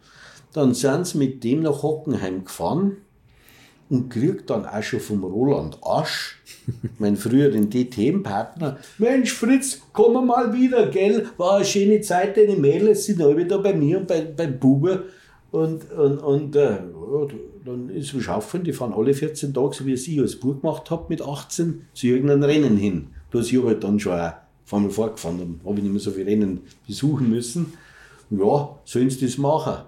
Dann 0.55 0.73
sind 0.73 1.07
sie 1.07 1.19
mit 1.19 1.45
dem 1.45 1.61
nach 1.61 1.83
Hockenheim 1.83 2.47
gefahren 2.47 2.97
und 3.93 4.09
krieg 4.09 4.47
dann 4.47 4.65
auch 4.65 4.83
schon 4.83 5.01
vom 5.01 5.23
Roland 5.23 5.79
Asch, 5.85 6.39
mein 6.99 7.17
früheren 7.17 7.69
DTM-Partner, 7.69 8.79
Mensch 8.97 9.33
Fritz, 9.35 9.83
komm 9.93 10.27
mal 10.27 10.55
wieder, 10.55 10.87
gell, 10.87 11.27
war 11.37 11.57
eine 11.57 11.65
schöne 11.67 12.01
Zeit, 12.01 12.39
deine 12.39 12.57
Mädels 12.57 13.05
sind 13.05 13.21
alle 13.21 13.45
da 13.45 13.59
bei 13.59 13.75
mir 13.75 13.99
und 13.99 14.09
bei, 14.09 14.23
beim 14.23 14.59
Buber 14.59 15.03
und, 15.51 15.93
und, 15.93 16.19
und 16.19 16.57
äh, 16.57 16.79
dann 17.67 17.91
ist 17.91 18.15
es 18.15 18.23
schaffen, 18.23 18.65
die 18.65 18.73
fahren 18.73 18.95
alle 18.95 19.13
14 19.13 19.53
Tage, 19.53 19.75
so 19.75 19.85
wie 19.85 19.93
ich 19.93 20.21
als 20.21 20.37
Bub 20.37 20.63
gemacht 20.63 20.91
habe 20.91 21.05
mit 21.11 21.21
18, 21.21 21.87
zu 21.93 22.07
irgendeinem 22.07 22.45
Rennen 22.45 22.77
hin. 22.79 23.09
Da 23.31 23.41
ist 23.41 23.53
ich 23.53 23.63
halt 23.63 23.85
dann 23.85 24.01
schon 24.01 24.19
auch 24.19 24.33
Formel 24.65 24.91
vorgefahren, 24.91 25.39
dann 25.39 25.61
habe 25.67 25.77
ich 25.77 25.83
nicht 25.83 25.93
mehr 25.93 26.01
so 26.01 26.13
viele 26.13 26.31
Rennen 26.31 26.63
besuchen 26.87 27.29
müssen. 27.29 27.75
Ja, 28.31 28.79
sollen 28.87 29.11
sie 29.11 29.27
das 29.27 29.37
machen. 29.37 29.85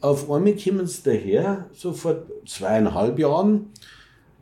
Auf 0.00 0.30
einmal 0.30 0.54
kommen 0.54 0.86
sie 0.86 1.02
daher, 1.04 1.66
so 1.72 1.92
vor 1.92 2.22
zweieinhalb 2.46 3.18
Jahren. 3.18 3.70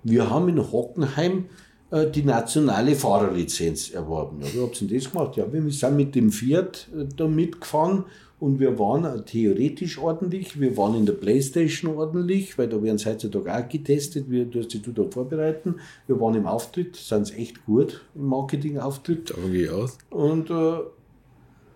Wir 0.02 0.28
haben 0.28 0.48
in 0.48 0.70
Hockenheim 0.70 1.46
äh, 1.90 2.10
die 2.10 2.24
nationale 2.24 2.94
Fahrerlizenz 2.94 3.90
erworben. 3.90 4.42
Ja, 4.42 4.52
wie 4.52 4.60
habt 4.60 4.82
ihr 4.82 4.88
denn 4.88 4.98
das 4.98 5.10
gemacht? 5.10 5.36
Ja, 5.36 5.50
wir 5.50 5.70
sind 5.70 5.96
mit 5.96 6.14
dem 6.14 6.30
Fiat 6.30 6.88
äh, 6.94 7.06
da 7.16 7.26
mitgefahren 7.26 8.04
und 8.38 8.60
wir 8.60 8.78
waren 8.78 9.24
theoretisch 9.24 9.96
ordentlich, 9.96 10.60
wir 10.60 10.76
waren 10.76 10.94
in 10.94 11.06
der 11.06 11.14
Playstation 11.14 11.96
ordentlich, 11.96 12.58
weil 12.58 12.68
da 12.68 12.82
werden 12.82 12.98
sie 12.98 13.08
heutzutage 13.08 13.54
auch 13.54 13.68
getestet, 13.68 14.26
wie 14.28 14.44
du 14.44 14.58
hast 14.58 14.74
dich 14.74 14.82
da 14.82 15.04
vorbereiten. 15.10 15.76
Wir 16.06 16.20
waren 16.20 16.34
im 16.34 16.46
Auftritt, 16.46 16.96
sind 16.96 17.34
echt 17.34 17.64
gut 17.64 18.04
im 18.14 18.26
Marketing-Auftritt. 18.26 19.30
Davon 19.30 19.52
gehe 19.52 19.64
ich 19.64 19.70
aus. 19.70 19.96
Und 20.10 20.50
äh, 20.50 20.80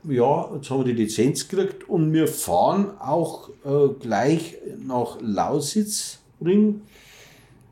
ja, 0.05 0.51
jetzt 0.55 0.71
haben 0.71 0.85
wir 0.85 0.95
die 0.95 1.03
Lizenz 1.03 1.49
gekriegt 1.49 1.89
und 1.89 2.13
wir 2.13 2.27
fahren 2.29 2.93
auch 2.99 3.51
äh, 3.65 3.89
gleich 4.01 4.57
nach 4.79 5.19
Lausitzring 5.21 6.83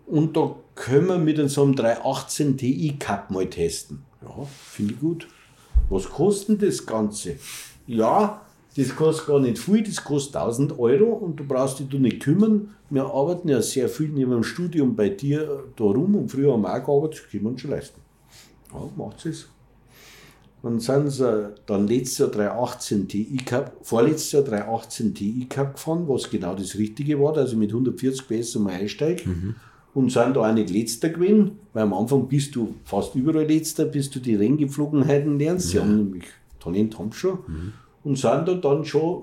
und 0.06 0.36
da 0.36 0.54
können 0.74 1.06
wir 1.06 1.18
mit 1.18 1.38
einem 1.38 1.74
318 1.74 2.56
Ti 2.56 2.96
Cup 2.98 3.30
mal 3.30 3.46
testen. 3.46 4.04
Ja, 4.22 4.46
finde 4.70 4.94
ich 4.94 5.00
gut. 5.00 5.28
Was 5.90 6.08
kostet 6.08 6.62
das 6.62 6.84
Ganze? 6.84 7.36
Ja, 7.86 8.42
das 8.76 8.94
kostet 8.94 9.26
gar 9.26 9.40
nicht 9.40 9.58
viel, 9.58 9.82
das 9.82 10.04
kostet 10.04 10.36
1000 10.36 10.78
Euro 10.78 11.06
und 11.06 11.36
du 11.36 11.44
brauchst 11.44 11.80
dich 11.80 11.88
da 11.88 11.98
nicht 11.98 12.20
kümmern. 12.20 12.74
Wir 12.90 13.06
arbeiten 13.06 13.48
ja 13.48 13.60
sehr 13.60 13.88
viel 13.88 14.08
neben 14.08 14.30
dem 14.30 14.44
Studium 14.44 14.94
bei 14.94 15.08
dir 15.08 15.64
da 15.76 15.84
rum 15.84 16.14
und 16.14 16.30
früher 16.30 16.52
haben 16.52 16.62
wir 16.62 16.74
auch 16.74 16.84
gearbeitet, 16.84 17.22
das 17.24 17.30
können 17.30 17.44
wir 17.44 17.50
uns 17.50 17.60
schon 17.60 17.70
leisten. 17.70 18.00
Ja, 18.72 18.80
macht 18.96 19.26
es. 19.26 19.48
Dann 20.62 20.80
sind 20.80 21.10
sie 21.10 21.54
dann 21.66 21.86
letztes 21.86 22.18
Jahr 22.18 22.30
318 22.30 23.08
Ti 23.08 23.36
Cup, 23.44 23.76
vorletztes 23.82 24.32
Jahr 24.32 24.42
318 24.42 25.14
Ti 25.14 25.46
Cup 25.48 25.74
gefahren, 25.74 26.04
was 26.08 26.28
genau 26.28 26.54
das 26.54 26.76
Richtige 26.76 27.20
war, 27.20 27.36
also 27.36 27.56
mit 27.56 27.70
140 27.70 28.26
PS 28.26 28.56
mal 28.56 28.72
einsteigen. 28.72 29.30
Mhm. 29.30 29.54
Und 29.94 30.12
sind 30.12 30.36
da 30.36 30.48
auch 30.48 30.52
nicht 30.52 30.70
letzter 30.70 31.08
gewesen, 31.08 31.52
weil 31.72 31.84
am 31.84 31.94
Anfang 31.94 32.28
bist 32.28 32.54
du 32.54 32.74
fast 32.84 33.14
überall 33.14 33.46
letzter, 33.46 33.84
bis 33.84 34.10
du 34.10 34.20
die 34.20 34.34
Renngeflogenheiten 34.34 35.38
lernst. 35.38 35.70
Sie 35.70 35.80
haben 35.80 35.96
nämlich 35.96 36.24
Talent 36.60 36.98
haben 36.98 37.12
schon. 37.12 37.38
Mhm 37.46 37.72
und 38.04 38.16
sind 38.16 38.48
da 38.48 38.54
dann 38.54 38.84
schon 38.84 39.22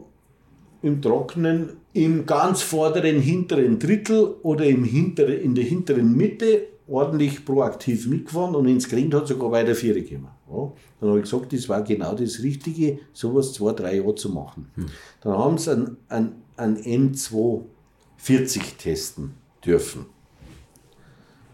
im 0.81 1.01
Trockenen 1.01 1.71
im 1.93 2.25
ganz 2.25 2.61
vorderen 2.61 3.19
hinteren 3.19 3.79
Drittel 3.79 4.35
oder 4.43 4.65
im 4.65 4.83
hinteren, 4.83 5.39
in 5.39 5.55
der 5.55 5.63
hinteren 5.63 6.15
Mitte 6.15 6.67
ordentlich 6.87 7.43
proaktiv 7.45 8.07
mitgefahren 8.07 8.53
und 8.53 8.67
ins 8.67 8.87
Grind 8.87 9.13
hat 9.15 9.27
sogar 9.27 9.51
weiter 9.51 9.73
Viere 9.73 10.03
gekommen. 10.03 10.27
Ja, 10.49 10.71
dann 10.99 11.09
habe 11.09 11.19
ich 11.19 11.25
gesagt, 11.25 11.53
das 11.53 11.69
war 11.69 11.81
genau 11.81 12.13
das 12.13 12.43
Richtige, 12.43 12.99
sowas 13.13 13.53
zwei, 13.53 13.73
drei 13.73 13.97
Jahre 13.97 14.15
zu 14.15 14.29
machen. 14.29 14.69
Hm. 14.75 14.85
Dann 15.21 15.37
haben 15.37 15.57
sie 15.57 15.71
ein, 15.71 15.97
ein, 16.07 16.33
ein 16.55 16.77
M240 16.77 18.77
testen 18.77 19.33
dürfen. 19.65 20.05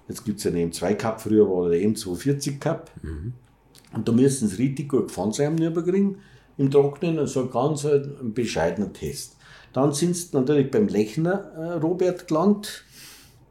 Jetzt 0.07 0.25
gibt 0.25 0.39
es 0.39 0.47
einen 0.47 0.71
M2 0.71 0.95
Cup, 0.95 1.21
früher 1.21 1.49
war 1.49 1.69
der 1.69 1.79
M240 1.79 2.59
Cup. 2.59 2.91
Mhm. 3.01 3.33
Und 3.93 4.07
da 4.07 4.11
müssen 4.11 4.49
sie 4.49 4.57
richtig 4.57 4.89
gut 4.89 5.07
gefahren 5.07 5.31
sein 5.31 5.47
am 5.47 5.55
Nürburgring 5.55 6.17
im 6.57 6.69
Trocknen, 6.69 7.17
also 7.17 7.47
ganz 7.47 7.85
ein 7.85 8.33
bescheidener 8.33 8.91
Test. 8.91 9.37
Dann 9.73 9.93
sind 9.93 10.17
sie 10.17 10.35
natürlich 10.35 10.69
beim 10.69 10.87
Lechner 10.87 11.51
äh, 11.55 11.71
Robert 11.79 12.27
gelandet, 12.27 12.83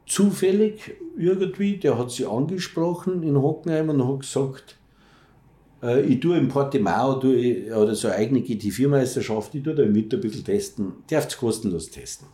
zufällig 0.05 0.95
irgendwie, 1.17 1.77
der 1.77 1.97
hat 1.97 2.11
sie 2.11 2.25
angesprochen 2.25 3.23
in 3.23 3.41
Hockenheim 3.41 3.89
und 3.89 4.07
hat 4.07 4.19
gesagt, 4.19 4.77
äh, 5.81 6.01
ich 6.01 6.19
tue 6.19 6.37
im 6.37 6.47
Portimao 6.47 7.15
tue 7.15 7.35
ich, 7.35 7.71
oder 7.71 7.95
so 7.95 8.07
eine 8.07 8.17
eigene 8.17 8.39
GT4-Meisterschaft, 8.41 9.55
ich 9.55 9.63
tue 9.63 9.75
da 9.75 9.85
mit 9.85 10.13
ein 10.13 10.21
bisschen 10.21 10.43
testen, 10.43 10.93
darf 11.09 11.37
kostenlos 11.37 11.89
testen. 11.89 12.27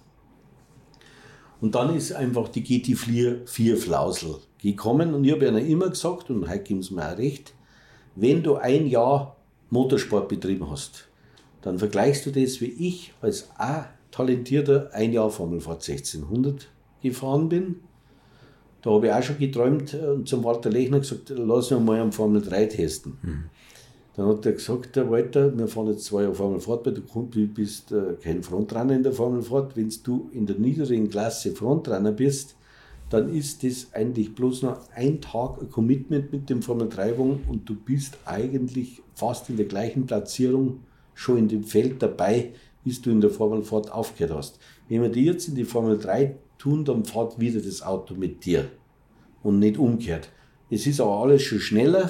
Und 1.59 1.73
dann 1.73 1.95
ist 1.95 2.11
einfach 2.11 2.49
die 2.49 2.63
GT4 2.63 3.75
Flausel 3.77 4.35
gekommen 4.59 5.13
und 5.13 5.23
ich 5.23 5.31
habe 5.31 5.47
ihnen 5.47 5.67
immer 5.67 5.89
gesagt, 5.89 6.29
und 6.29 6.47
heute 6.47 6.59
geben 6.59 6.83
sie 6.83 6.93
mir 6.93 7.11
auch 7.11 7.17
recht, 7.17 7.53
wenn 8.15 8.43
du 8.43 8.55
ein 8.55 8.87
Jahr 8.87 9.37
Motorsport 9.69 10.29
betrieben 10.29 10.69
hast, 10.69 11.07
dann 11.61 11.79
vergleichst 11.79 12.25
du 12.25 12.31
das, 12.31 12.61
wie 12.61 12.87
ich 12.87 13.13
als 13.21 13.49
auch 13.57 13.85
talentierter 14.11 14.89
ein 14.93 15.13
Jahr 15.13 15.29
Formelfahrt 15.29 15.87
1600 15.87 16.67
gefahren 17.01 17.49
bin. 17.49 17.75
Da 18.88 18.93
habe 18.93 19.07
ich 19.07 19.11
auch 19.11 19.21
schon 19.21 19.38
geträumt 19.38 19.93
und 19.95 20.29
zum 20.29 20.45
Walter 20.45 20.69
Lechner 20.69 21.01
gesagt, 21.01 21.33
lass 21.35 21.73
uns 21.73 21.85
mal 21.85 21.99
am 21.99 22.13
Formel 22.13 22.41
3 22.41 22.67
testen. 22.67 23.17
Mhm. 23.21 23.43
Dann 24.15 24.27
hat 24.27 24.45
er 24.45 24.53
gesagt, 24.53 24.95
der 24.95 25.11
Walter, 25.11 25.57
wir 25.57 25.67
fahren 25.67 25.88
jetzt 25.88 26.05
zwei 26.05 26.21
Jahre 26.21 26.33
Formel 26.33 26.61
Fahrt, 26.61 26.85
weil 26.85 26.93
du 26.93 27.47
bist 27.47 27.91
äh, 27.91 28.13
kein 28.23 28.41
Frontrunner 28.41 28.95
in 28.95 29.03
der 29.03 29.11
Formel 29.11 29.41
Fahrt. 29.41 29.75
Wenn 29.75 29.91
du 30.03 30.29
in 30.31 30.45
der 30.45 30.55
niedrigen 30.55 31.09
Klasse 31.09 31.51
Frontrunner 31.51 32.13
bist, 32.13 32.55
dann 33.09 33.27
ist 33.27 33.61
das 33.65 33.88
eigentlich 33.91 34.33
bloß 34.33 34.61
noch 34.61 34.79
ein 34.95 35.19
Tag 35.19 35.61
ein 35.61 35.69
Commitment 35.69 36.31
mit 36.31 36.49
dem 36.49 36.61
Formel 36.61 36.88
3 36.88 37.17
Wagen 37.17 37.41
und 37.49 37.67
du 37.67 37.75
bist 37.75 38.17
eigentlich 38.23 39.01
fast 39.15 39.49
in 39.49 39.57
der 39.57 39.65
gleichen 39.65 40.05
Platzierung 40.05 40.79
schon 41.13 41.39
in 41.39 41.47
dem 41.49 41.65
Feld 41.65 42.01
dabei, 42.01 42.53
bis 42.85 43.01
du 43.01 43.09
in 43.09 43.19
der 43.19 43.31
Formelfahrt 43.31 43.91
aufgehört 43.91 44.33
hast. 44.33 44.59
Wenn 44.88 45.01
wir 45.01 45.09
die 45.09 45.25
jetzt 45.25 45.49
in 45.49 45.55
die 45.55 45.65
Formel 45.65 45.97
3 45.97 46.38
tun, 46.58 46.86
dann 46.86 47.05
fährt 47.05 47.39
wieder 47.39 47.62
das 47.62 47.82
Auto 47.82 48.14
mit 48.14 48.45
dir 48.45 48.70
und 49.43 49.60
nicht 49.60 49.78
umgekehrt. 49.78 50.30
Es 50.70 50.86
ist 50.88 50.99
aber 50.99 51.22
alles 51.22 51.43
schon 51.43 51.60
schneller, 51.60 52.10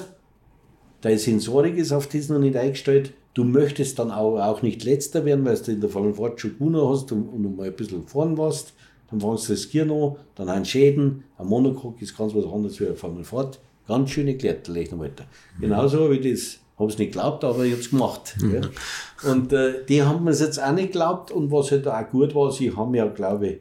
deine 1.00 1.18
Sensorik 1.18 1.76
ist 1.76 1.92
auf 1.92 2.06
das 2.06 2.28
noch 2.28 2.40
nicht 2.40 2.56
eingestellt. 2.56 3.12
Du 3.34 3.44
möchtest 3.44 3.98
dann 3.98 4.10
auch, 4.10 4.38
auch 4.38 4.62
nicht 4.62 4.82
letzter 4.84 5.24
werden, 5.24 5.44
weil 5.44 5.56
du 5.56 5.70
in 5.70 5.80
der 5.80 5.90
Formel 5.90 6.14
Fahrt 6.14 6.40
schon 6.40 6.58
gewonnen 6.58 6.88
hast 6.88 7.12
und, 7.12 7.28
und 7.28 7.56
mal 7.56 7.68
ein 7.68 7.76
bisschen 7.76 8.06
vorn 8.06 8.36
warst 8.36 8.72
dann 9.10 9.20
fängst 9.20 9.48
du 9.48 9.52
das 9.52 9.68
Gier 9.70 9.90
an, 9.90 10.16
dann 10.34 10.48
ein 10.48 10.64
Schäden, 10.64 11.24
ein 11.38 11.46
Monocoque 11.46 12.02
ist 12.02 12.16
ganz 12.16 12.34
was 12.34 12.44
anderes 12.44 12.78
wie 12.80 12.86
ein 12.86 12.96
Formel 12.96 13.24
Fahrt. 13.24 13.58
Ganz 13.86 14.10
schöne 14.10 14.36
Kletterlechner 14.36 14.98
weiter. 14.98 15.24
Mhm. 15.56 15.62
Genauso 15.62 16.04
habe 16.04 16.16
ich 16.16 16.30
das, 16.30 16.58
habe 16.78 16.90
es 16.90 16.98
nicht 16.98 17.12
geglaubt, 17.12 17.42
aber 17.42 17.64
ich 17.64 17.72
habe 17.72 17.80
es 17.80 17.90
gemacht. 17.90 18.36
Mhm. 18.38 18.54
Ja. 18.54 19.30
Und 19.30 19.52
äh, 19.52 19.84
die 19.86 20.02
haben 20.02 20.24
mir 20.24 20.30
es 20.30 20.40
jetzt 20.40 20.62
auch 20.62 20.72
nicht 20.72 20.88
geglaubt 20.88 21.30
und 21.30 21.50
was 21.50 21.70
halt 21.70 21.88
auch 21.88 22.08
gut 22.10 22.34
war, 22.34 22.52
sie 22.52 22.76
haben 22.76 22.94
ja, 22.94 23.06
glaube 23.06 23.48
ich, 23.48 23.58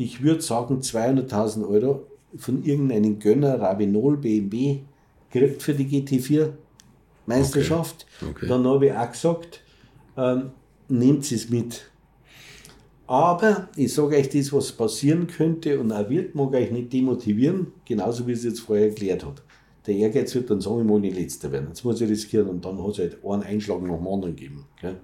ich 0.00 0.22
würde 0.22 0.40
sagen 0.40 0.80
200.000 0.80 1.68
Euro 1.68 2.06
von 2.36 2.64
irgendeinem 2.64 3.18
Gönner, 3.18 3.60
Ravinol, 3.60 4.16
BMW, 4.16 4.78
gekriegt 5.30 5.62
für 5.62 5.74
die 5.74 5.84
GT4 5.84 6.50
Meisterschaft. 7.26 8.06
Okay. 8.20 8.30
Okay. 8.30 8.46
Dann 8.48 8.66
habe 8.66 8.86
ich 8.86 8.92
auch 8.92 9.10
gesagt, 9.10 9.60
ähm, 10.16 10.50
nehmt 10.88 11.30
es 11.30 11.50
mit. 11.50 11.90
Aber 13.06 13.68
ich 13.76 13.92
sage 13.92 14.16
euch 14.16 14.30
das, 14.30 14.52
was 14.52 14.72
passieren 14.72 15.26
könnte 15.26 15.78
und 15.78 15.92
auch 15.92 16.08
wird, 16.08 16.34
mag 16.34 16.54
euch 16.54 16.70
nicht 16.70 16.92
demotivieren, 16.92 17.72
genauso 17.84 18.26
wie 18.26 18.32
es 18.32 18.44
jetzt 18.44 18.60
vorher 18.60 18.86
erklärt 18.86 19.26
hat. 19.26 19.42
Der 19.86 19.96
Ehrgeiz 19.96 20.34
wird 20.34 20.48
dann 20.48 20.60
sagen, 20.60 20.82
ich 20.82 20.88
will 20.88 21.00
nicht 21.00 21.16
letzter 21.16 21.52
werden. 21.52 21.68
Jetzt 21.68 21.84
muss 21.84 22.00
ich 22.00 22.08
riskieren 22.08 22.48
und 22.48 22.64
dann 22.64 22.82
hat 22.82 22.92
es 22.92 22.98
halt 22.98 23.24
einen 23.24 23.42
Einschlag 23.42 23.82
nach 23.82 23.96
dem 23.96 24.06
anderen 24.06 24.36
gegeben. 24.36 24.64
Gell? 24.80 24.96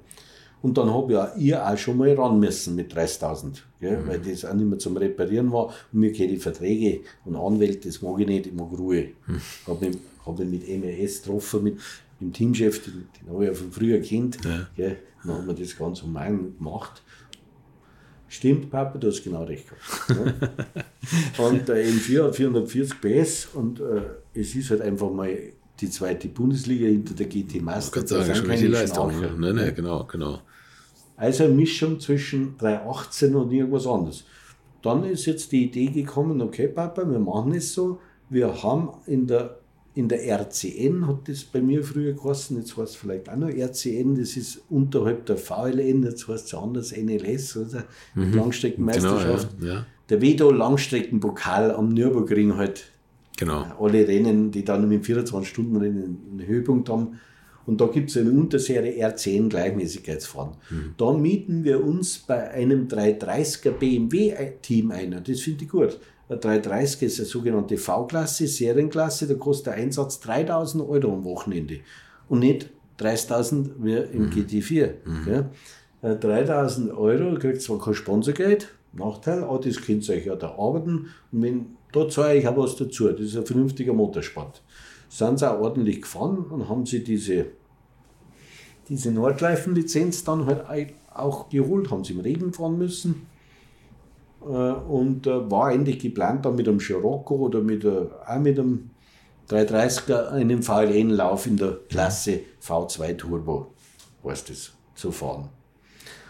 Und 0.66 0.76
dann 0.76 0.92
habe 0.92 1.12
ja 1.12 1.32
ihr 1.36 1.64
auch 1.64 1.78
schon 1.78 1.96
mal 1.96 2.12
ran 2.14 2.40
müssen 2.40 2.74
mit 2.74 2.92
30.000, 2.92 3.44
mhm. 3.78 4.08
weil 4.08 4.18
das 4.18 4.44
auch 4.44 4.52
nicht 4.52 4.68
mehr 4.68 4.80
zum 4.80 4.96
Reparieren 4.96 5.52
war. 5.52 5.66
Und 5.92 6.00
mir 6.00 6.10
gehen 6.10 6.28
die 6.28 6.38
Verträge 6.38 7.02
und 7.24 7.36
Anwälte, 7.36 7.86
das 7.86 8.02
mag 8.02 8.18
ich 8.18 8.26
nicht, 8.26 8.46
ich 8.48 8.52
mag 8.52 8.76
Ruhe. 8.76 9.10
Mhm. 9.28 9.40
Habe 9.68 9.86
mich, 9.86 9.98
hab 10.26 10.36
mich 10.40 10.48
mit 10.48 10.68
MES 10.68 11.22
getroffen, 11.22 11.62
mit 11.62 11.78
dem 12.20 12.32
Teamchef, 12.32 12.82
den, 12.82 13.06
den 13.16 13.32
habe 13.32 13.44
ich 13.44 13.50
ja 13.50 13.54
von 13.54 13.70
früher 13.70 14.00
Kind. 14.00 14.44
Ja. 14.44 14.66
Gell? 14.74 14.96
Dann 15.22 15.34
haben 15.34 15.46
wir 15.46 15.54
das 15.54 15.78
ganz 15.78 16.02
human 16.02 16.56
gemacht. 16.58 17.00
Stimmt, 18.26 18.68
Papa, 18.68 18.98
du 18.98 19.06
hast 19.06 19.22
genau 19.22 19.44
recht 19.44 19.66
gehabt. 19.68 20.20
Ja. 21.38 21.44
und 21.46 21.68
der 21.68 21.76
M4 21.76 22.24
hat 22.24 22.34
440 22.34 23.00
PS 23.00 23.48
und 23.54 23.78
äh, 23.78 24.02
es 24.34 24.56
ist 24.56 24.70
halt 24.70 24.80
einfach 24.80 25.12
mal 25.12 25.30
die 25.78 25.90
zweite 25.90 26.26
Bundesliga 26.26 26.88
hinter 26.88 27.14
der 27.14 27.26
GT 27.26 27.62
Master. 27.62 28.02
Ich 28.02 28.08
sagen, 28.08 28.34
schon 28.34 28.48
keine 28.48 28.66
Leistung. 28.66 29.12
Nein, 29.38 29.54
nein, 29.54 29.72
genau, 29.76 30.02
genau. 30.06 30.40
Also 31.16 31.44
eine 31.44 31.54
Mischung 31.54 31.98
zwischen 32.00 32.56
318 32.58 33.34
und 33.34 33.50
irgendwas 33.52 33.86
anderes. 33.86 34.24
Dann 34.82 35.04
ist 35.04 35.26
jetzt 35.26 35.50
die 35.52 35.64
Idee 35.64 35.88
gekommen, 35.88 36.40
okay, 36.42 36.68
Papa, 36.68 37.08
wir 37.10 37.18
machen 37.18 37.54
es 37.54 37.72
so. 37.72 38.00
Wir 38.28 38.62
haben 38.62 38.90
in 39.06 39.26
der 39.26 39.58
in 39.96 40.08
der 40.10 40.28
RCN 40.28 41.06
hat 41.06 41.26
das 41.26 41.42
bei 41.42 41.62
mir 41.62 41.82
früher 41.82 42.12
geheißen, 42.12 42.58
jetzt 42.58 42.76
heißt 42.76 42.90
es 42.90 42.96
vielleicht 42.96 43.30
auch 43.30 43.36
noch 43.36 43.48
RCN, 43.48 44.14
das 44.16 44.36
ist 44.36 44.60
unterhalb 44.68 45.24
der 45.24 45.38
VLN, 45.38 46.02
jetzt 46.02 46.28
heißt 46.28 46.48
es 46.48 46.54
anders 46.54 46.94
NLS, 46.94 47.56
oder? 47.56 47.84
Mhm. 48.14 48.34
Langstreckenmeisterschaft. 48.34 49.58
Genau, 49.58 49.72
ja, 49.72 49.78
ja. 49.78 49.86
Der 50.10 50.20
Vedo 50.20 50.50
Langstreckenpokal 50.50 51.70
am 51.70 51.94
Nürburgring 51.94 52.56
halt. 52.56 52.92
Genau. 53.38 53.64
Alle 53.80 54.06
Rennen, 54.06 54.50
die 54.50 54.64
dann 54.64 54.86
mit 54.86 55.02
24-Stunden-Rennen 55.02 56.18
einen 56.30 56.46
Höhepunkt 56.46 56.90
haben. 56.90 57.18
Und 57.66 57.80
da 57.80 57.86
gibt 57.86 58.10
es 58.10 58.16
eine 58.16 58.30
Unterserie 58.30 59.04
R10 59.04 59.48
Gleichmäßigkeitsfahren. 59.48 60.52
Mhm. 60.70 60.94
Da 60.96 61.12
mieten 61.12 61.64
wir 61.64 61.84
uns 61.84 62.18
bei 62.18 62.50
einem 62.50 62.86
330er 62.86 63.72
BMW-Team 63.72 64.92
ein. 64.92 65.22
Das 65.26 65.40
finde 65.40 65.64
ich 65.64 65.70
gut. 65.70 65.98
Ein 66.28 66.40
330 66.40 67.02
ist 67.02 67.20
eine 67.20 67.26
sogenannte 67.26 67.76
V-Klasse, 67.76 68.46
Serienklasse, 68.46 69.28
da 69.28 69.34
kostet 69.34 69.66
der 69.66 69.74
Einsatz 69.74 70.20
3000 70.20 70.88
Euro 70.88 71.12
am 71.12 71.24
Wochenende 71.24 71.80
und 72.28 72.40
nicht 72.40 72.70
30.000 72.98 73.70
wie 73.78 73.94
im 73.94 74.26
mhm. 74.26 74.30
GT4. 74.30 74.90
Mhm. 75.04 75.44
Ja. 76.02 76.14
3000 76.14 76.92
Euro, 76.92 77.38
kriegt 77.38 77.62
zwar 77.62 77.80
kein 77.80 77.94
Sponsorgeld, 77.94 78.68
Nachteil, 78.92 79.44
aber 79.44 79.58
das 79.60 79.80
könnt 79.80 80.08
ihr 80.08 80.16
euch 80.16 80.26
ja 80.26 80.36
da 80.36 80.50
arbeiten 80.50 81.10
und 81.32 81.42
wenn, 81.42 81.66
da 81.92 82.08
zahle 82.08 82.38
ich 82.38 82.48
auch 82.48 82.56
was 82.56 82.76
dazu. 82.76 83.08
Das 83.08 83.20
ist 83.20 83.36
ein 83.36 83.46
vernünftiger 83.46 83.92
Motorsport. 83.92 84.62
Sind 85.08 85.38
sie 85.38 85.50
auch 85.50 85.60
ordentlich 85.60 86.02
gefahren 86.02 86.38
und 86.50 86.68
haben 86.68 86.86
sie 86.86 87.02
diese, 87.02 87.46
diese 88.88 89.12
Nordschleifenlizenz 89.12 90.24
dann 90.24 90.46
halt 90.46 90.94
auch 91.12 91.48
geholt, 91.48 91.90
haben 91.90 92.04
sie 92.04 92.12
im 92.14 92.20
Regen 92.20 92.52
fahren 92.52 92.78
müssen 92.78 93.26
äh, 94.42 94.46
und 94.46 95.26
äh, 95.26 95.50
war 95.50 95.66
eigentlich 95.66 95.98
geplant, 95.98 96.44
dann 96.44 96.56
mit 96.56 96.68
einem 96.68 96.80
Scirocco 96.80 97.36
oder 97.36 97.60
mit, 97.60 97.84
äh, 97.84 98.06
auch 98.26 98.38
mit 98.38 98.58
einem 98.58 98.90
330er 99.48 100.30
einem 100.30 100.62
VLN-Lauf 100.62 101.46
in 101.46 101.56
der 101.56 101.78
Klasse 101.88 102.40
V2 102.62 103.16
Turbo, 103.16 103.68
heißt 104.24 104.50
das, 104.50 104.72
zu 104.94 105.12
fahren. 105.12 105.48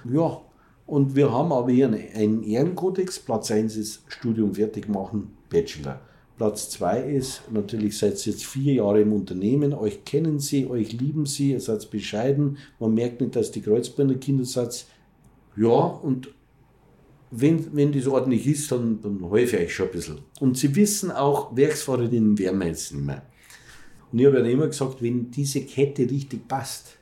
Ja, 0.04 0.40
und 0.86 1.16
wir 1.16 1.32
haben 1.32 1.52
aber 1.52 1.70
hier 1.70 1.86
einen 1.86 2.42
Ehrenkodex. 2.44 3.18
Platz 3.18 3.50
1 3.50 3.76
ist 3.76 4.02
Studium 4.08 4.54
fertig 4.54 4.88
machen, 4.88 5.36
Bachelor. 5.48 6.00
Platz 6.36 6.68
2 6.70 7.00
ist, 7.12 7.42
natürlich 7.50 7.96
seid 7.96 8.26
ihr 8.26 8.32
jetzt 8.32 8.44
vier 8.44 8.74
Jahre 8.74 9.00
im 9.00 9.12
Unternehmen, 9.12 9.72
euch 9.72 10.04
kennen 10.04 10.38
sie, 10.38 10.66
euch 10.66 10.92
lieben 10.92 11.24
sie, 11.24 11.52
ihr 11.52 11.60
seid 11.60 11.90
bescheiden, 11.90 12.58
man 12.78 12.92
merkt 12.92 13.20
nicht, 13.20 13.36
dass 13.36 13.50
die 13.50 13.62
Kreuzbeiner 13.62 14.14
Kinder 14.16 14.44
seid. 14.44 14.86
Ja, 15.56 15.68
und 15.68 16.28
wenn, 17.30 17.74
wenn 17.74 17.92
das 17.92 18.06
ordentlich 18.06 18.46
ist, 18.46 18.70
dann, 18.70 19.00
dann 19.00 19.30
helfe 19.30 19.56
ich 19.56 19.64
euch 19.64 19.74
schon 19.74 19.86
ein 19.86 19.92
bisschen. 19.92 20.18
Und 20.38 20.58
sie 20.58 20.74
wissen 20.76 21.10
auch, 21.10 21.56
Werksfahrerinnen 21.56 22.38
werden 22.38 22.60
wir 22.60 22.66
jetzt 22.66 22.92
nicht 22.92 23.04
mehr. 23.04 23.22
Und 24.12 24.18
ich 24.18 24.26
habe 24.26 24.38
ja 24.38 24.44
immer 24.44 24.66
gesagt, 24.66 25.02
wenn 25.02 25.30
diese 25.30 25.62
Kette 25.62 26.02
richtig 26.02 26.46
passt, 26.46 26.98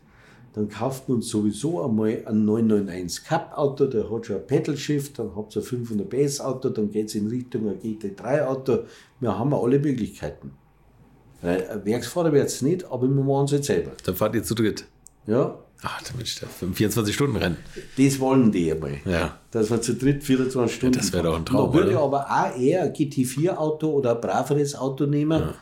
dann 0.54 0.68
kauft 0.68 1.08
man 1.08 1.16
uns 1.16 1.28
sowieso 1.28 1.84
einmal 1.84 2.22
ein 2.26 2.44
991 2.44 3.24
Cup 3.24 3.52
Auto, 3.56 3.86
der 3.86 4.10
hat 4.10 4.26
schon 4.26 4.36
ein 4.36 4.46
Pedal 4.46 4.76
Shift, 4.76 5.18
dann 5.18 5.34
habt 5.34 5.56
ihr 5.56 5.62
ein 5.62 5.66
500 5.66 6.08
PS 6.08 6.40
Auto, 6.40 6.68
dann 6.68 6.90
geht 6.90 7.08
es 7.08 7.14
in 7.16 7.26
Richtung 7.26 7.68
ein 7.68 7.80
GT3 7.80 8.46
Auto. 8.46 8.84
Wir 9.20 9.36
haben 9.36 9.52
alle 9.52 9.78
Möglichkeiten. 9.78 10.52
Ein 11.42 11.84
Werksfahrer 11.84 12.32
wird 12.32 12.46
es 12.46 12.62
nicht, 12.62 12.84
aber 12.84 13.02
wir 13.02 13.22
machen 13.22 13.46
es 13.46 13.50
jetzt 13.50 13.66
selber. 13.66 13.92
Dann 14.04 14.14
fahrt 14.14 14.34
ihr 14.34 14.42
zu 14.42 14.54
dritt. 14.54 14.86
Ja, 15.26 15.58
Ach, 15.86 16.00
Mensch, 16.16 16.40
24-Stunden-Rennen. 16.40 17.58
Das 17.98 18.18
wollen 18.18 18.50
die 18.50 18.72
einmal. 18.72 19.00
Ja. 19.04 19.38
Dass 19.50 19.70
wir 19.70 19.82
zu 19.82 19.94
dritt 19.94 20.24
24 20.24 20.74
Stunden. 20.74 20.94
Ja, 20.94 21.00
das 21.02 21.12
wäre 21.12 21.24
doch 21.24 21.36
ein 21.36 21.44
Traum. 21.44 21.72
Da 21.72 21.78
würde 21.78 21.98
aber 21.98 22.26
auch 22.26 22.58
eher 22.58 22.84
ein 22.84 22.92
GT4-Auto 22.94 23.90
oder 23.90 24.14
ein 24.14 24.20
braveres 24.20 24.74
Auto 24.76 25.04
nehmen. 25.04 25.42
Ja. 25.42 25.54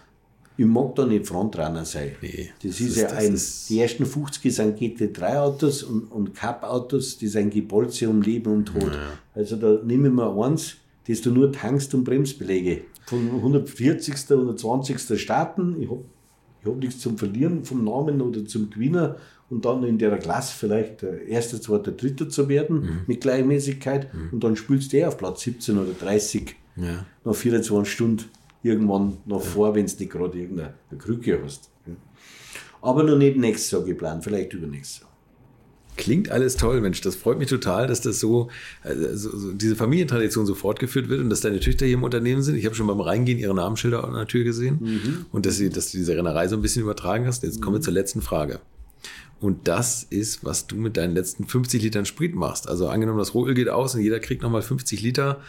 Ich 0.56 0.66
mag 0.66 0.94
da 0.94 1.06
nicht 1.06 1.26
Frontrunner 1.26 1.84
sein. 1.84 2.12
Nee, 2.20 2.50
das, 2.62 2.72
das 2.72 2.80
ist, 2.80 2.96
ja 2.96 3.08
das 3.08 3.18
ein, 3.18 3.34
ist 3.34 3.70
die 3.70 3.80
ersten 3.80 4.04
50 4.04 4.54
sind 4.54 4.78
GT3-Autos 4.78 5.82
und, 5.82 6.12
und 6.12 6.34
Cup-Autos, 6.34 7.18
die 7.18 7.28
sind 7.28 7.52
Gebolze 7.52 8.08
um 8.08 8.20
Leben 8.22 8.52
und 8.52 8.66
Tod. 8.66 8.92
Ja. 8.92 9.18
Also 9.34 9.56
da 9.56 9.80
nehme 9.82 10.08
ich 10.08 10.14
mir 10.14 10.44
eins, 10.44 10.76
das 11.08 11.20
du 11.22 11.30
nur 11.30 11.52
tankst 11.52 11.94
und 11.94 12.04
Bremsbeläge. 12.04 12.82
Von 13.06 13.30
140. 13.30 14.30
oder 14.30 14.56
20. 14.56 15.18
starten, 15.20 15.80
ich 15.80 15.90
habe 15.90 16.04
ich 16.62 16.70
hab 16.70 16.76
nichts 16.76 17.00
zum 17.00 17.18
Verlieren 17.18 17.64
vom 17.64 17.84
Namen 17.84 18.20
oder 18.20 18.44
zum 18.44 18.70
Gewinner 18.70 19.16
und 19.50 19.64
dann 19.64 19.82
in 19.82 19.98
der 19.98 20.16
Klasse 20.18 20.54
vielleicht 20.56 21.02
der 21.02 21.26
erste, 21.26 21.60
zweite, 21.60 21.92
dritte 21.92 22.28
zu 22.28 22.48
werden 22.48 22.80
mhm. 22.80 23.00
mit 23.06 23.20
Gleichmäßigkeit 23.20 24.12
mhm. 24.14 24.28
und 24.32 24.44
dann 24.44 24.56
spielst 24.56 24.92
du 24.92 24.98
eh 24.98 25.06
auf 25.06 25.18
Platz 25.18 25.42
17 25.42 25.76
oder 25.76 25.92
30 25.92 26.54
ja. 26.76 27.04
nach 27.24 27.34
24 27.34 27.92
Stunden 27.92 28.24
irgendwann 28.62 29.18
noch 29.26 29.42
vor, 29.42 29.74
wenn 29.74 29.86
du 29.86 29.92
nicht 29.92 30.10
gerade 30.10 30.38
irgendeine 30.38 30.74
Krücke 30.98 31.40
hast. 31.42 31.70
Aber 32.80 33.04
noch 33.04 33.16
nicht 33.16 33.36
nächstes 33.36 33.70
Jahr 33.70 33.82
geplant, 33.82 34.24
vielleicht 34.24 34.52
übernächstes 34.52 35.00
Jahr. 35.02 35.12
Klingt 35.96 36.30
alles 36.30 36.56
toll, 36.56 36.80
Mensch. 36.80 37.02
Das 37.02 37.16
freut 37.16 37.38
mich 37.38 37.48
total, 37.48 37.86
dass 37.86 38.00
das 38.00 38.18
so, 38.18 38.48
also, 38.82 39.36
so, 39.36 39.52
diese 39.52 39.76
Familientradition 39.76 40.46
so 40.46 40.54
fortgeführt 40.54 41.08
wird 41.10 41.20
und 41.20 41.28
dass 41.28 41.42
deine 41.42 41.60
Töchter 41.60 41.84
hier 41.84 41.94
im 41.94 42.02
Unternehmen 42.02 42.42
sind. 42.42 42.56
Ich 42.56 42.64
habe 42.64 42.74
schon 42.74 42.86
beim 42.86 43.00
Reingehen 43.00 43.38
ihre 43.38 43.54
Namensschilder 43.54 44.02
an 44.02 44.14
der 44.14 44.26
Tür 44.26 44.42
gesehen 44.42 44.78
mhm. 44.80 45.26
und 45.32 45.44
dass, 45.44 45.56
sie, 45.56 45.68
dass 45.68 45.92
du 45.92 45.98
diese 45.98 46.16
Rennerei 46.16 46.48
so 46.48 46.56
ein 46.56 46.62
bisschen 46.62 46.82
übertragen 46.82 47.26
hast. 47.26 47.42
Jetzt 47.42 47.60
kommen 47.60 47.74
wir 47.74 47.80
mhm. 47.80 47.84
zur 47.84 47.92
letzten 47.92 48.22
Frage. 48.22 48.60
Und 49.38 49.68
das 49.68 50.04
ist, 50.04 50.44
was 50.44 50.66
du 50.66 50.76
mit 50.76 50.96
deinen 50.96 51.14
letzten 51.14 51.46
50 51.46 51.82
Litern 51.82 52.06
Sprit 52.06 52.34
machst. 52.34 52.68
Also 52.68 52.88
angenommen, 52.88 53.18
das 53.18 53.34
Rohöl 53.34 53.54
geht 53.54 53.68
aus 53.68 53.94
und 53.94 54.00
jeder 54.00 54.18
kriegt 54.18 54.42
nochmal 54.42 54.62
50 54.62 55.02
Liter. 55.02 55.40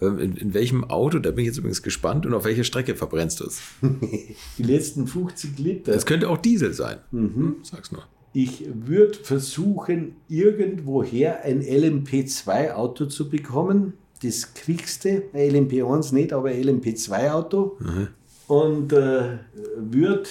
Ähm, 0.00 0.18
in, 0.18 0.36
in, 0.36 0.54
welchem 0.54 0.84
Auto, 0.84 1.18
da 1.18 1.30
bin 1.30 1.40
ich 1.40 1.48
jetzt 1.48 1.58
übrigens 1.58 1.82
gespannt, 1.82 2.26
und 2.26 2.34
auf 2.34 2.44
welcher 2.44 2.64
Strecke 2.64 2.96
verbrennst 2.96 3.40
du 3.40 3.44
es? 3.44 3.60
Die 4.58 4.62
letzten 4.62 5.06
50 5.06 5.58
Liter. 5.58 5.92
Das 5.92 6.06
könnte 6.06 6.28
auch 6.28 6.38
Diesel 6.38 6.72
sein. 6.72 6.98
Mhm. 7.10 7.34
Hm, 7.34 7.56
sag's 7.62 7.92
nur. 7.92 8.04
Ich 8.32 8.64
würde 8.72 9.18
versuchen, 9.18 10.16
irgendwoher 10.28 11.42
ein 11.42 11.62
LMP2-Auto 11.62 13.06
zu 13.06 13.28
bekommen. 13.28 13.94
Das 14.22 14.54
kriegst 14.54 15.04
du, 15.04 15.22
LMP1 15.34 16.14
nicht, 16.14 16.32
aber 16.32 16.50
LMP2-Auto. 16.50 17.78
Mhm. 17.80 18.08
Und 18.46 18.92
äh, 18.92 19.38
würde 19.76 20.28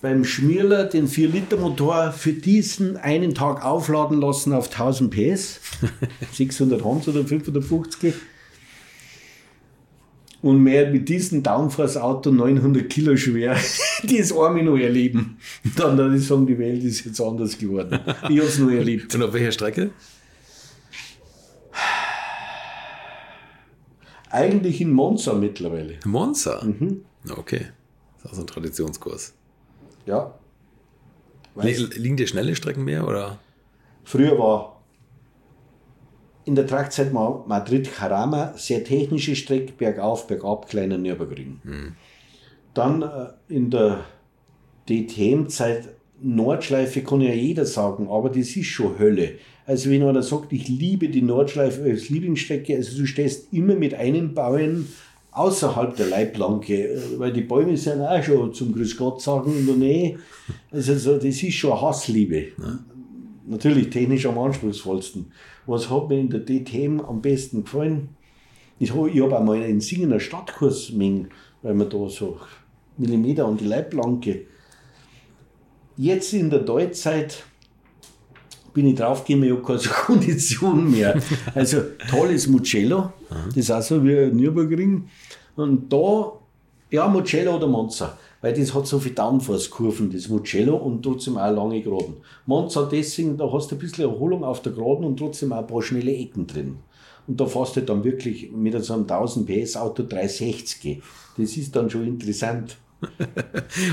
beim 0.00 0.24
Schmierler 0.24 0.84
den 0.84 1.08
4-Liter-Motor 1.08 2.12
für 2.12 2.32
diesen 2.32 2.96
einen 2.96 3.34
Tag 3.34 3.64
aufladen 3.64 4.20
lassen 4.20 4.52
auf 4.52 4.66
1000 4.66 5.10
PS, 5.10 5.60
600 6.32 6.84
Hans 6.84 7.08
oder 7.08 7.24
550 7.24 8.14
und 10.42 10.62
mehr 10.62 10.90
mit 10.90 11.08
diesem 11.08 11.42
Downforce-Auto 11.42 12.30
900 12.30 12.88
Kilo 12.88 13.16
schwer, 13.16 13.56
das 14.02 14.32
arme 14.32 14.62
noch 14.62 14.76
erleben. 14.76 15.38
Dann 15.76 15.98
würde 15.98 16.16
ich 16.16 16.26
sagen, 16.26 16.46
die 16.46 16.58
Welt 16.58 16.82
ist 16.84 17.04
jetzt 17.04 17.20
anders 17.20 17.58
geworden. 17.58 17.98
Ich 18.28 18.38
habe 18.38 18.48
es 18.48 18.58
noch 18.58 18.70
erlebt. 18.70 19.14
Und 19.14 19.22
auf 19.22 19.32
welcher 19.32 19.52
Strecke? 19.52 19.90
Eigentlich 24.30 24.80
in 24.80 24.92
Monza 24.92 25.34
mittlerweile. 25.34 25.94
Monza? 26.04 26.62
Mhm. 26.64 27.02
Okay. 27.30 27.66
Das 28.22 28.24
ist 28.24 28.30
auch 28.30 28.34
so 28.34 28.40
ein 28.42 28.46
Traditionskurs. 28.46 29.34
Ja. 30.06 30.34
Liegen 31.60 32.16
dir 32.16 32.26
schnelle 32.26 32.54
Strecken 32.54 32.84
mehr 32.84 33.06
oder? 33.06 33.38
Früher 34.04 34.38
war 34.38 34.77
in 36.48 36.54
der 36.54 36.66
Trackzeit 36.66 37.12
Madrid-Carama 37.12 38.54
sehr 38.56 38.82
technische 38.82 39.36
Strecke, 39.36 39.72
bergauf, 39.76 40.26
bergab, 40.26 40.66
kleiner 40.66 40.96
Nürburgring. 40.96 41.60
Mhm. 41.62 41.92
Dann 42.72 43.02
äh, 43.02 43.54
in 43.54 43.70
der 43.70 44.06
DTM-Zeit 44.88 45.90
Nordschleife 46.22 47.02
kann 47.02 47.20
ja 47.20 47.34
jeder 47.34 47.66
sagen, 47.66 48.08
aber 48.08 48.30
das 48.30 48.56
ist 48.56 48.64
schon 48.64 48.98
Hölle. 48.98 49.32
Also 49.66 49.90
wenn 49.90 50.02
einer 50.02 50.22
sagt, 50.22 50.54
ich 50.54 50.68
liebe 50.68 51.10
die 51.10 51.20
Nordschleife 51.20 51.82
als 51.82 52.08
Lieblingsstrecke, 52.08 52.76
also 52.76 52.96
du 52.96 53.06
stehst 53.06 53.52
immer 53.52 53.74
mit 53.74 53.92
einem 53.92 54.32
Bauen 54.32 54.88
außerhalb 55.32 55.96
der 55.96 56.06
Leitplanke, 56.06 56.98
weil 57.18 57.34
die 57.34 57.42
Bäume 57.42 57.76
sind 57.76 58.00
auch 58.00 58.22
schon 58.22 58.54
zum 58.54 58.72
Grüß 58.72 58.96
Gott 58.96 59.20
sagen 59.20 59.54
in 59.54 59.66
der 59.66 59.76
Nähe. 59.76 60.18
Also 60.70 60.94
so, 60.96 61.16
das 61.16 61.42
ist 61.42 61.52
schon 61.52 61.78
Hassliebe. 61.78 62.46
Ja. 62.58 62.78
Natürlich 63.48 63.88
technisch 63.88 64.26
am 64.26 64.38
anspruchsvollsten. 64.38 65.32
Was 65.66 65.88
hat 65.88 66.08
mir 66.08 66.20
in 66.20 66.28
der 66.28 66.44
DTM 66.44 67.00
am 67.00 67.22
besten 67.22 67.64
gefallen? 67.64 68.10
Ich 68.78 68.92
habe 68.94 69.10
hab 69.10 69.32
auch 69.32 69.42
mal 69.42 69.62
einen 69.62 69.80
singender 69.80 70.20
Stadtkurs 70.20 70.92
mengen, 70.92 71.28
weil 71.62 71.74
man 71.74 71.88
da 71.88 72.08
so 72.08 72.38
Millimeter 72.98 73.46
an 73.46 73.56
die 73.56 73.64
Leitplanke. 73.64 74.46
Jetzt 75.96 76.34
in 76.34 76.50
der 76.50 76.60
Deutschzeit 76.60 77.42
bin 78.74 78.86
ich 78.86 78.96
draufgekommen, 78.96 79.48
ich 79.48 79.52
habe 79.52 79.62
keine 79.62 79.78
so 79.78 79.90
Kondition 80.06 80.90
mehr. 80.90 81.20
Also 81.54 81.80
tolles 82.10 82.46
Mugello, 82.46 83.14
das 83.48 83.56
ist 83.56 83.70
auch 83.70 83.82
so 83.82 84.04
wie 84.04 84.16
ein 84.16 84.36
Nürburgring. 84.36 85.08
Und 85.56 85.90
da, 85.90 86.32
ja, 86.90 87.08
Mugello 87.08 87.56
oder 87.56 87.66
Monza, 87.66 88.18
weil 88.40 88.54
das 88.54 88.74
hat 88.74 88.86
so 88.86 88.98
viele 88.98 89.14
Downforce-Kurven, 89.14 90.10
das 90.12 90.28
Mugello, 90.28 90.76
und 90.76 91.02
trotzdem 91.02 91.38
auch 91.38 91.50
lange 91.50 91.82
Geraden. 91.82 92.16
Monza 92.46 92.88
deswegen, 92.90 93.36
da 93.36 93.50
hast 93.52 93.70
du 93.70 93.76
ein 93.76 93.78
bisschen 93.78 94.04
Erholung 94.04 94.44
auf 94.44 94.62
der 94.62 94.72
Geraden 94.72 95.04
und 95.04 95.18
trotzdem 95.18 95.52
auch 95.52 95.58
ein 95.58 95.66
paar 95.66 95.82
schnelle 95.82 96.14
Ecken 96.14 96.46
drin. 96.46 96.78
Und 97.26 97.40
da 97.40 97.46
fährst 97.46 97.76
du 97.76 97.82
dann 97.82 98.04
wirklich 98.04 98.50
mit 98.52 98.82
so 98.82 98.94
einem 98.94 99.02
1000 99.02 99.46
PS 99.46 99.76
Auto 99.76 100.02
360. 100.02 101.02
Das 101.36 101.56
ist 101.56 101.76
dann 101.76 101.90
schon 101.90 102.06
interessant. 102.06 102.78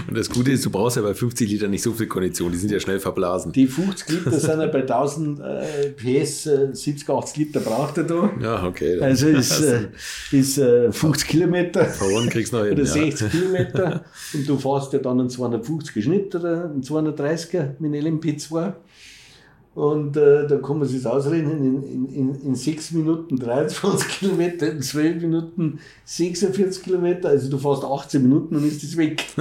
Und 0.07 0.17
das 0.17 0.29
Gute 0.29 0.51
ist, 0.51 0.65
du 0.65 0.71
brauchst 0.71 0.97
ja 0.97 1.03
bei 1.03 1.13
50 1.13 1.49
Litern 1.49 1.69
nicht 1.71 1.83
so 1.83 1.91
viel 1.93 2.07
Kondition, 2.07 2.51
die 2.51 2.57
sind 2.57 2.71
ja 2.71 2.79
schnell 2.79 2.99
verblasen. 2.99 3.51
Die 3.51 3.67
50 3.67 4.09
Liter 4.09 4.31
sind 4.39 4.59
ja 4.59 4.67
bei 4.67 4.81
1000 4.81 5.39
äh, 5.39 5.89
PS, 5.91 6.47
äh, 6.47 6.69
70, 6.73 7.09
80 7.09 7.37
Liter 7.37 7.59
braucht 7.59 7.97
er 7.99 8.03
da. 8.05 8.31
Ja, 8.41 8.65
okay. 8.65 8.99
Also 8.99 9.27
ist, 9.27 9.61
äh, 9.61 9.89
ist 10.31 10.57
äh, 10.57 10.91
50 10.91 11.27
Kilometer 11.27 11.85
Verloren 11.85 12.29
kriegst 12.29 12.53
du 12.53 12.57
noch 12.57 12.65
hin, 12.65 12.73
oder 12.73 12.83
ja. 12.83 12.91
60 12.91 13.31
Kilometer 13.31 14.05
und 14.33 14.49
du 14.49 14.57
fährst 14.57 14.93
ja 14.93 14.99
dann 14.99 15.19
einen 15.19 15.29
250er 15.29 16.01
Schnitt 16.01 16.33
oder 16.35 16.65
einen 16.65 16.81
230er 16.81 17.75
mit 17.79 17.93
LMP2 17.93 18.73
und 19.75 20.15
äh, 20.15 20.47
da 20.47 20.57
kann 20.57 20.79
man 20.79 20.87
sich 20.87 21.05
ausrechnen, 21.05 21.63
in, 21.63 21.83
in, 21.83 22.05
in, 22.09 22.41
in 22.41 22.55
6 22.55 22.91
Minuten 22.91 23.35
23 23.37 24.19
Kilometer, 24.19 24.71
in 24.71 24.81
12 24.81 25.21
Minuten 25.21 25.79
46 26.05 26.81
Kilometer, 26.81 27.29
also 27.29 27.49
du 27.49 27.57
fährst 27.57 27.83
18 27.83 28.21
Minuten 28.21 28.55
und 28.55 28.65
ist 28.65 28.81
das 28.81 28.95
weg. 28.95 29.25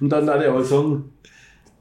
und 0.00 0.08
dann 0.08 0.26
darf 0.26 0.42
ich 0.42 0.48
auch 0.48 0.64
sagen, 0.64 1.12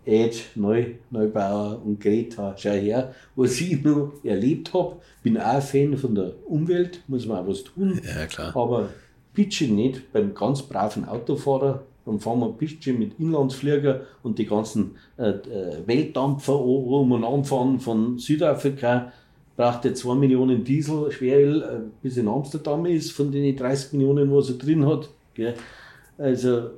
Edge, 0.06 0.40
Neu, 0.56 0.86
Neubauer 1.12 1.82
und 1.86 2.02
Greta, 2.02 2.54
schau 2.58 2.72
her, 2.72 3.14
was 3.38 3.62
ich 3.62 3.82
noch 3.82 4.12
erlebt 4.24 4.74
habe. 4.74 4.98
Bin 5.24 5.38
auch 5.38 5.46
ein 5.46 5.62
Fan 5.62 5.98
von 5.98 6.14
der 6.14 6.34
Umwelt, 6.46 7.02
muss 7.08 7.26
man 7.26 7.38
auch 7.38 7.48
was 7.48 7.64
tun. 7.64 8.02
Ja, 8.04 8.26
klar. 8.26 8.54
Aber 8.54 8.90
bitte 9.34 9.66
nicht 9.66 10.12
beim 10.12 10.34
ganz 10.34 10.62
braven 10.62 11.06
Autofahrer. 11.08 11.84
Dann 12.06 12.20
fahren 12.20 12.40
wir 12.40 12.50
bitte 12.50 12.94
mit 12.94 13.20
Inlandsflieger 13.20 14.02
und 14.24 14.38
die 14.38 14.46
ganzen 14.46 14.96
äh, 15.18 15.30
äh, 15.30 15.78
Weltdampfer 15.86 16.60
umeinander 16.60 17.44
fahren 17.46 17.80
von 17.80 18.20
Südafrika. 18.20 19.14
Braucht 19.56 19.86
er 19.86 19.94
2 19.94 20.16
Millionen 20.16 20.64
Diesel, 20.64 21.12
Schweröl, 21.12 21.62
äh, 21.62 21.80
bis 22.02 22.18
in 22.18 22.28
Amsterdam 22.28 22.86
ist, 22.86 23.12
von 23.12 23.32
den 23.32 23.56
30 23.56 23.94
Millionen, 23.94 24.34
was 24.34 24.50
er 24.50 24.56
drin 24.56 24.86
hat. 24.86 25.10
Gell. 25.34 25.54
Also, 26.18 26.72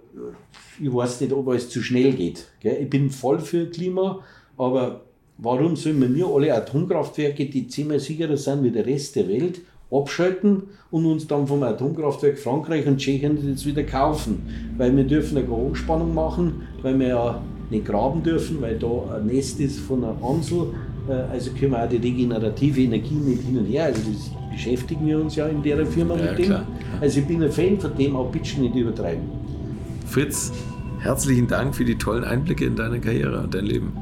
ich 0.80 0.94
weiß 0.94 1.22
nicht, 1.22 1.34
ob 1.34 1.48
es 1.50 1.70
zu 1.70 1.82
schnell 1.82 2.14
geht. 2.14 2.48
Gell. 2.60 2.84
Ich 2.84 2.90
bin 2.90 3.10
voll 3.10 3.40
für 3.40 3.66
Klima, 3.68 4.22
aber 4.58 5.02
warum 5.38 5.76
sollen 5.76 6.02
wir 6.02 6.10
nur 6.10 6.36
alle 6.36 6.54
Atomkraftwerke, 6.54 7.46
die 7.48 7.68
zehnmal 7.68 8.00
sicherer 8.00 8.38
sind 8.38 8.64
wie 8.64 8.72
der 8.72 8.86
Rest 8.86 9.16
der 9.16 9.28
Welt, 9.28 9.62
abschalten 9.92 10.64
und 10.92 11.06
uns 11.06 11.28
dann 11.28 11.48
vom 11.48 11.64
Atomkraftwerk 11.64 12.38
Frankreich 12.38 12.86
und 12.88 12.98
Tschechien 12.98 13.38
jetzt 13.48 13.66
wieder 13.66 13.84
kaufen? 13.84 14.42
Weil 14.78 14.96
wir 14.96 15.04
dürfen 15.04 15.38
eine 15.38 15.48
Hochspannung 15.48 16.14
machen, 16.14 16.64
weil 16.82 16.98
wir 17.00 17.08
ja 17.08 17.42
nicht 17.70 17.86
graben 17.86 18.22
dürfen, 18.24 18.62
weil 18.62 18.78
da 18.78 18.88
ein 19.16 19.28
Nest 19.28 19.60
ist 19.60 19.80
von 19.80 20.04
einer 20.04 20.16
Amsel. 20.24 20.68
Äh, 21.10 21.14
Also 21.34 21.52
können 21.52 21.72
wir 21.72 21.84
auch 21.84 21.90
die 21.90 21.98
regenerative 21.98 22.82
Energie 22.82 23.16
nicht 23.16 23.44
hin 23.44 23.58
und 23.58 23.66
her. 23.66 23.86
Also 23.86 24.02
das 24.12 24.32
beschäftigen 24.52 25.06
wir 25.06 25.20
uns 25.20 25.36
ja 25.36 25.48
in 25.48 25.62
der 25.64 25.86
Firma 25.86 26.16
Ja, 26.16 26.30
mit 26.32 26.40
dem. 26.40 26.46
klar. 26.46 26.68
Also 27.02 27.20
ich 27.20 27.26
bin 27.26 27.44
ein 27.44 27.52
Fan 27.52 27.80
von 27.80 27.92
dem, 27.98 28.16
auch 28.16 28.30
bitte 28.32 28.62
nicht 28.62 28.76
übertreiben. 28.76 29.24
Fritz, 30.06 30.52
herzlichen 31.00 31.48
Dank 31.48 31.76
für 31.76 31.84
die 31.86 31.96
tollen 31.96 32.24
Einblicke 32.24 32.66
in 32.66 32.76
deine 32.76 33.00
Karriere 33.00 33.42
und 33.42 33.54
dein 33.54 33.66
Leben. 33.66 33.94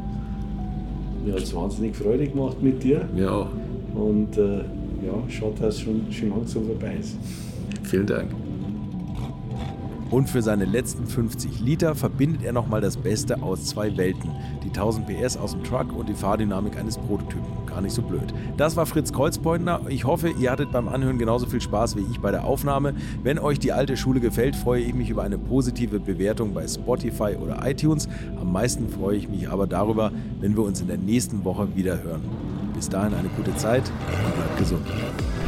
Mir 1.26 1.34
hat 1.34 1.44
es 1.44 1.56
wahnsinnig 1.56 1.96
Freude 1.96 2.28
gemacht 2.28 2.62
mit 2.62 2.84
dir. 2.84 3.08
Mir 3.16 3.32
auch. 3.32 3.48
Und 3.96 4.38
äh, 4.38 4.60
ja, 5.06 5.30
schaut, 5.30 5.60
dass 5.60 5.76
es 5.76 5.82
schon, 5.82 6.12
schon 6.12 6.30
langsam 6.30 6.66
vorbei 6.66 6.98
ist. 7.00 7.18
Vielen 7.84 8.08
Dank. 8.08 8.32
Und 10.14 10.30
für 10.30 10.44
seine 10.44 10.66
letzten 10.66 11.08
50 11.08 11.60
Liter 11.60 11.96
verbindet 11.96 12.44
er 12.44 12.54
nochmal 12.54 12.82
das 12.82 12.98
Beste 12.98 13.42
aus 13.42 13.66
zwei 13.66 13.98
Welten. 13.98 14.30
Die 14.64 14.68
1000 14.68 15.08
PS 15.08 15.38
aus 15.38 15.54
dem 15.54 15.64
Truck 15.64 15.92
und 15.92 16.08
die 16.08 16.14
Fahrdynamik 16.14 16.78
eines 16.78 17.00
Prototypen. 17.00 17.66
Gar 17.66 17.82
nicht 17.82 17.94
so 17.94 18.04
blöd. 18.04 18.32
Das 18.56 18.76
war 18.76 18.86
Fritz 18.86 19.12
Kreuzbeutner. 19.12 19.82
Ich 19.90 20.06
hoffe, 20.06 20.30
ihr 20.30 20.52
hattet 20.52 20.72
beim 20.72 20.88
Anhören 20.88 21.18
genauso 21.18 21.48
viel 21.48 21.62
Spaß 21.62 21.96
wie 21.96 22.06
ich 22.12 22.20
bei 22.20 22.30
der 22.30 22.44
Aufnahme. 22.44 22.94
Wenn 23.24 23.40
euch 23.40 23.58
die 23.58 23.72
alte 23.72 23.98
Schule 23.98 24.20
gefällt, 24.20 24.56
freue 24.56 24.84
ich 24.84 24.94
mich 24.94 25.10
über 25.10 25.24
eine 25.24 25.40
positive 25.40 26.00
Bewertung 26.00 26.54
bei 26.54 26.68
Spotify 26.68 27.36
oder 27.42 27.68
iTunes. 27.68 28.08
Am 28.40 28.52
meisten 28.52 28.90
freue 28.90 29.18
ich 29.18 29.28
mich 29.28 29.50
aber 29.50 29.66
darüber, 29.66 30.12
wenn 30.40 30.56
wir 30.56 30.62
uns 30.62 30.80
in 30.80 30.90
der 30.90 31.00
nächsten 31.00 31.44
Woche 31.44 31.76
wieder 31.76 32.04
hören. 32.04 32.22
Bis 32.74 32.90
dahin 32.90 33.14
eine 33.14 33.30
gute 33.30 33.56
Zeit 33.56 33.84
und 34.26 34.36
bleibt 34.36 34.58
gesund. 34.58 34.86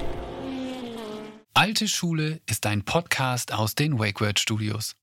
Alte 1.54 1.88
Schule 1.88 2.40
ist 2.46 2.66
ein 2.68 2.84
Podcast 2.84 3.52
aus 3.52 3.74
den 3.74 3.98
WakeWord 3.98 4.40
Studios. 4.40 4.96